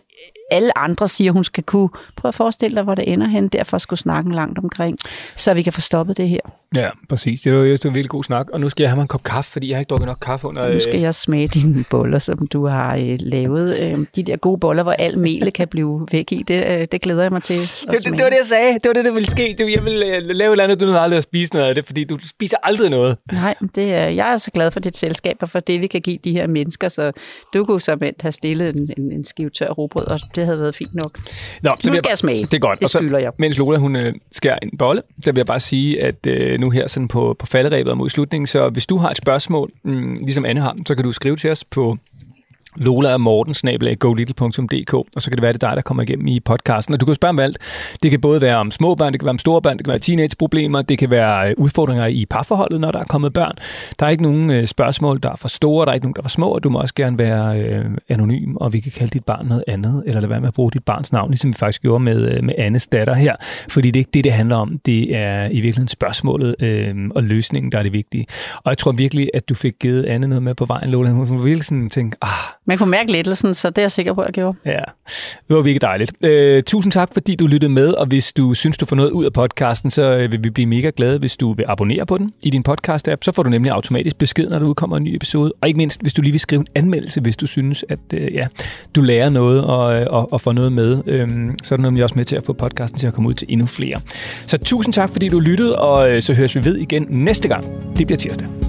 Alle 0.51 0.78
andre 0.78 1.09
siger, 1.09 1.32
hun 1.32 1.44
skal 1.44 1.64
kunne. 1.64 1.88
Prøv 2.16 2.28
at 2.28 2.34
forestille 2.34 2.74
dig, 2.74 2.82
hvor 2.84 2.94
det 2.94 3.12
ender 3.12 3.26
hen. 3.26 3.49
Derfor 3.49 3.78
skulle 3.78 4.01
snakken 4.01 4.32
langt 4.32 4.59
omkring, 4.59 4.99
så 5.36 5.55
vi 5.55 5.62
kan 5.62 5.72
få 5.72 5.80
stoppet 5.80 6.16
det 6.16 6.28
her. 6.28 6.40
Ja, 6.76 6.90
præcis. 7.08 7.40
Det 7.40 7.52
var 7.52 7.58
jo 7.58 7.64
en 7.64 7.78
virkelig 7.84 8.08
god 8.08 8.24
snak. 8.24 8.50
Og 8.50 8.60
nu 8.60 8.68
skal 8.68 8.82
jeg 8.82 8.90
have 8.90 8.96
mig 8.96 9.02
en 9.02 9.08
kop 9.08 9.22
kaffe, 9.22 9.50
fordi 9.50 9.68
jeg 9.68 9.76
har 9.76 9.80
ikke 9.80 9.88
drukket 9.88 10.06
nok 10.06 10.18
kaffe 10.22 10.46
under... 10.46 10.72
Nu 10.72 10.80
skal 10.80 11.00
jeg 11.00 11.14
smage 11.14 11.48
dine 11.48 11.84
boller, 11.90 12.18
som 12.18 12.46
du 12.46 12.66
har 12.66 12.96
øh, 12.96 13.16
lavet. 13.20 13.78
Øh, 13.78 14.06
de 14.16 14.22
der 14.22 14.36
gode 14.36 14.60
boller, 14.60 14.82
hvor 14.82 14.92
al 14.92 15.18
melet 15.18 15.52
kan 15.52 15.68
blive 15.68 16.08
væk 16.12 16.32
i. 16.32 16.44
Det, 16.48 16.66
øh, 16.66 16.86
det 16.92 17.00
glæder 17.00 17.22
jeg 17.22 17.32
mig 17.32 17.42
til. 17.42 17.60
Det, 17.60 17.90
det, 17.90 18.04
det, 18.04 18.10
var 18.10 18.16
det, 18.16 18.36
jeg 18.36 18.44
sagde. 18.44 18.74
Det 18.74 18.86
var 18.86 18.92
det, 18.92 19.04
der 19.04 19.12
ville 19.12 19.30
ske. 19.30 19.54
Det, 19.58 19.72
jeg 19.74 19.84
ville 19.84 20.16
øh, 20.16 20.22
lave 20.22 20.48
et 20.48 20.52
eller 20.52 20.64
andet, 20.64 20.80
du 20.80 20.84
nåede 20.84 21.00
aldrig 21.00 21.16
at 21.16 21.22
spise 21.22 21.54
noget 21.54 21.68
af 21.68 21.74
det, 21.74 21.86
fordi 21.86 22.04
du 22.04 22.18
spiser 22.22 22.56
aldrig 22.62 22.90
noget. 22.90 23.16
Nej, 23.32 23.54
det 23.74 23.94
er, 23.94 24.08
jeg 24.08 24.32
er 24.32 24.38
så 24.38 24.50
glad 24.50 24.70
for 24.70 24.80
dit 24.80 24.96
selskab 24.96 25.36
og 25.40 25.50
for 25.50 25.60
det, 25.60 25.80
vi 25.80 25.86
kan 25.86 26.00
give 26.00 26.18
de 26.24 26.32
her 26.32 26.46
mennesker. 26.46 26.88
Så 26.88 27.12
du 27.54 27.64
kunne 27.64 27.80
så 27.80 28.12
have 28.20 28.32
stillet 28.32 28.78
en, 28.78 28.90
en, 28.98 29.12
en 29.12 29.24
skive 29.24 29.50
tør 29.50 29.70
rugbrød, 29.70 30.06
og 30.06 30.20
det 30.34 30.44
havde 30.44 30.60
været 30.60 30.74
fint 30.74 30.94
nok. 30.94 31.18
Nå, 31.62 31.70
Nu 31.86 31.96
skal 31.96 32.08
jeg 32.08 32.18
smage. 32.18 32.42
Det 32.42 32.54
er 32.54 32.58
godt. 32.58 32.78
Det 32.78 32.84
Og 32.84 32.90
så, 32.90 32.98
skylder 32.98 33.18
jeg. 33.18 33.30
Mens 33.38 33.58
Lola 33.58 33.78
hun 33.78 33.96
øh, 33.96 34.14
skærer 34.32 34.58
en 34.62 34.78
bolle, 34.78 35.02
der 35.24 35.32
vil 35.32 35.38
jeg 35.38 35.46
bare 35.46 35.60
sige, 35.60 36.02
at 36.02 36.26
øh, 36.26 36.55
Øh, 36.57 36.61
nu 36.61 36.70
her 36.70 36.88
sådan 36.88 37.09
på, 37.09 37.36
på 37.38 37.46
falderæbet 37.46 37.90
og 37.90 37.98
mod 37.98 38.09
slutningen, 38.09 38.46
så 38.46 38.68
hvis 38.68 38.86
du 38.86 38.96
har 38.96 39.11
et 39.11 39.16
spørgsmål, 39.16 39.70
mm, 39.82 40.14
ligesom 40.20 40.44
Anne 40.44 40.61
har, 40.61 40.76
så 40.86 40.94
kan 40.94 41.04
du 41.04 41.12
skrive 41.12 41.36
til 41.36 41.50
os 41.50 41.64
på 41.64 41.96
Lola 42.77 43.12
og 43.12 43.20
Morten, 43.20 43.55
golittle.dk, 43.99 44.95
og 44.95 45.07
så 45.22 45.31
kan 45.31 45.37
det 45.37 45.43
være, 45.43 45.53
det 45.53 45.62
er 45.62 45.68
dig, 45.68 45.77
der 45.77 45.83
kommer 45.83 46.03
igennem 46.03 46.27
i 46.27 46.41
podcasten. 46.41 46.95
Og 46.95 47.01
du 47.01 47.07
kan 47.07 47.14
spørge 47.14 47.31
om 47.31 47.39
alt. 47.39 47.59
Det 48.03 48.11
kan 48.11 48.20
både 48.20 48.41
være 48.41 48.57
om 48.57 48.70
små 48.70 48.95
børn, 48.95 49.12
det 49.12 49.20
kan 49.20 49.24
være 49.24 49.31
om 49.31 49.39
store 49.39 49.62
børn, 49.62 49.77
det 49.77 49.85
kan 49.85 49.91
være 49.91 49.99
teenageproblemer, 49.99 50.83
det 50.83 50.99
kan 50.99 51.11
være 51.11 51.51
øh, 51.51 51.55
udfordringer 51.59 52.07
i 52.07 52.27
parforholdet, 52.31 52.81
når 52.81 52.91
der 52.91 52.99
er 52.99 53.05
kommet 53.05 53.33
børn. 53.33 53.53
Der 53.99 54.07
er 54.07 54.11
ikke 54.11 54.22
nogen 54.22 54.51
øh, 54.51 54.66
spørgsmål, 54.66 55.20
der 55.22 55.31
er 55.31 55.37
for 55.37 55.49
store, 55.49 55.85
der 55.85 55.91
er 55.91 55.95
ikke 55.95 56.07
nogen, 56.07 56.14
der 56.14 56.20
er 56.20 56.24
for 56.24 56.29
små, 56.29 56.49
og 56.49 56.64
du 56.64 56.70
må 56.70 56.79
også 56.79 56.95
gerne 56.95 57.18
være 57.18 57.61
øh, 57.61 57.85
anonym, 58.09 58.57
og 58.57 58.72
vi 58.72 58.81
kan 58.81 58.93
kalde 58.93 59.11
dit 59.11 59.24
barn 59.24 59.47
noget 59.47 59.64
andet, 59.68 60.03
eller 60.07 60.20
lade 60.20 60.31
være 60.31 60.41
med 60.41 60.49
at 60.49 60.55
bruge 60.55 60.70
dit 60.70 60.85
barns 60.85 61.12
navn, 61.12 61.31
ligesom 61.31 61.51
vi 61.51 61.57
faktisk 61.59 61.83
gjorde 61.83 62.05
med, 62.05 62.31
øh, 62.31 62.45
med 62.45 62.55
Annes 62.59 62.87
datter 62.87 63.14
her. 63.14 63.37
Fordi 63.68 63.91
det 63.91 63.97
er 63.97 64.01
ikke 64.01 64.11
det, 64.14 64.24
det 64.24 64.33
handler 64.33 64.57
om. 64.57 64.79
Det 64.87 65.16
er 65.16 65.45
i 65.45 65.55
virkeligheden 65.55 65.89
spørgsmålet 65.89 66.55
øh, 66.61 66.95
og 67.14 67.22
løsningen, 67.22 67.72
der 67.72 67.79
er 67.79 67.83
det 67.83 67.93
vigtige. 67.93 68.27
Og 68.64 68.70
jeg 68.70 68.79
tror 68.79 68.93
virkelig, 68.93 69.31
at 69.35 69.49
du 69.49 69.55
fik 69.55 69.74
givet 69.81 70.05
Anne 70.05 70.27
noget 70.27 70.43
med 70.43 70.55
på 70.55 70.64
vejen, 70.64 70.91
Lola. 70.91 71.11
Hun 71.11 71.45
virkelig 71.45 71.64
sådan 71.64 71.91
tænke, 71.91 72.16
ah, 72.22 72.29
man 72.66 72.78
kunne 72.78 72.90
mærke 72.90 73.12
lettelsen, 73.12 73.54
så 73.54 73.70
det 73.70 73.78
er 73.78 73.82
jeg 73.82 73.92
sikker 73.92 74.14
på, 74.14 74.20
at 74.20 74.26
jeg 74.26 74.34
gjorde. 74.34 74.58
Ja, 74.64 74.82
det 75.48 75.56
var 75.56 75.62
virkelig 75.62 75.82
dejligt. 75.82 76.12
Øh, 76.24 76.62
tusind 76.62 76.92
tak, 76.92 77.08
fordi 77.12 77.34
du 77.34 77.46
lyttede 77.46 77.72
med, 77.72 77.88
og 77.88 78.06
hvis 78.06 78.32
du 78.32 78.54
synes, 78.54 78.76
du 78.76 78.86
får 78.86 78.96
noget 78.96 79.10
ud 79.10 79.24
af 79.24 79.32
podcasten, 79.32 79.90
så 79.90 80.02
øh, 80.02 80.32
vil 80.32 80.44
vi 80.44 80.50
blive 80.50 80.66
mega 80.66 80.90
glade, 80.96 81.18
hvis 81.18 81.36
du 81.36 81.52
vil 81.52 81.64
abonnere 81.68 82.06
på 82.06 82.18
den 82.18 82.32
i 82.42 82.50
din 82.50 82.64
podcast-app. 82.68 83.18
Så 83.22 83.32
får 83.34 83.42
du 83.42 83.50
nemlig 83.50 83.72
automatisk 83.72 84.18
besked, 84.18 84.48
når 84.48 84.58
der 84.58 84.66
udkommer 84.66 84.96
en 84.96 85.04
ny 85.04 85.14
episode. 85.16 85.52
Og 85.60 85.68
ikke 85.68 85.78
mindst, 85.78 86.02
hvis 86.02 86.12
du 86.12 86.22
lige 86.22 86.32
vil 86.32 86.40
skrive 86.40 86.60
en 86.60 86.66
anmeldelse, 86.74 87.20
hvis 87.20 87.36
du 87.36 87.46
synes, 87.46 87.84
at 87.88 87.98
øh, 88.14 88.34
ja, 88.34 88.46
du 88.94 89.00
lærer 89.00 89.28
noget 89.30 89.64
og, 89.64 90.00
øh, 90.00 90.06
og, 90.10 90.32
og 90.32 90.40
får 90.40 90.52
noget 90.52 90.72
med. 90.72 90.98
Øh, 91.06 91.28
så 91.62 91.74
er 91.74 91.76
du 91.76 91.82
nemlig 91.82 92.04
også 92.04 92.16
med 92.16 92.24
til 92.24 92.36
at 92.36 92.42
få 92.46 92.52
podcasten 92.52 93.00
til 93.00 93.06
at 93.06 93.14
komme 93.14 93.28
ud 93.28 93.34
til 93.34 93.46
endnu 93.50 93.66
flere. 93.66 94.00
Så 94.46 94.58
tusind 94.58 94.94
tak, 94.94 95.10
fordi 95.10 95.28
du 95.28 95.40
lyttede, 95.40 95.78
og 95.78 96.10
øh, 96.10 96.22
så 96.22 96.34
høres 96.34 96.56
vi 96.56 96.64
ved 96.64 96.76
igen 96.76 97.06
næste 97.10 97.48
gang. 97.48 97.64
Det 97.96 98.06
bliver 98.06 98.18
tirsdag. 98.18 98.65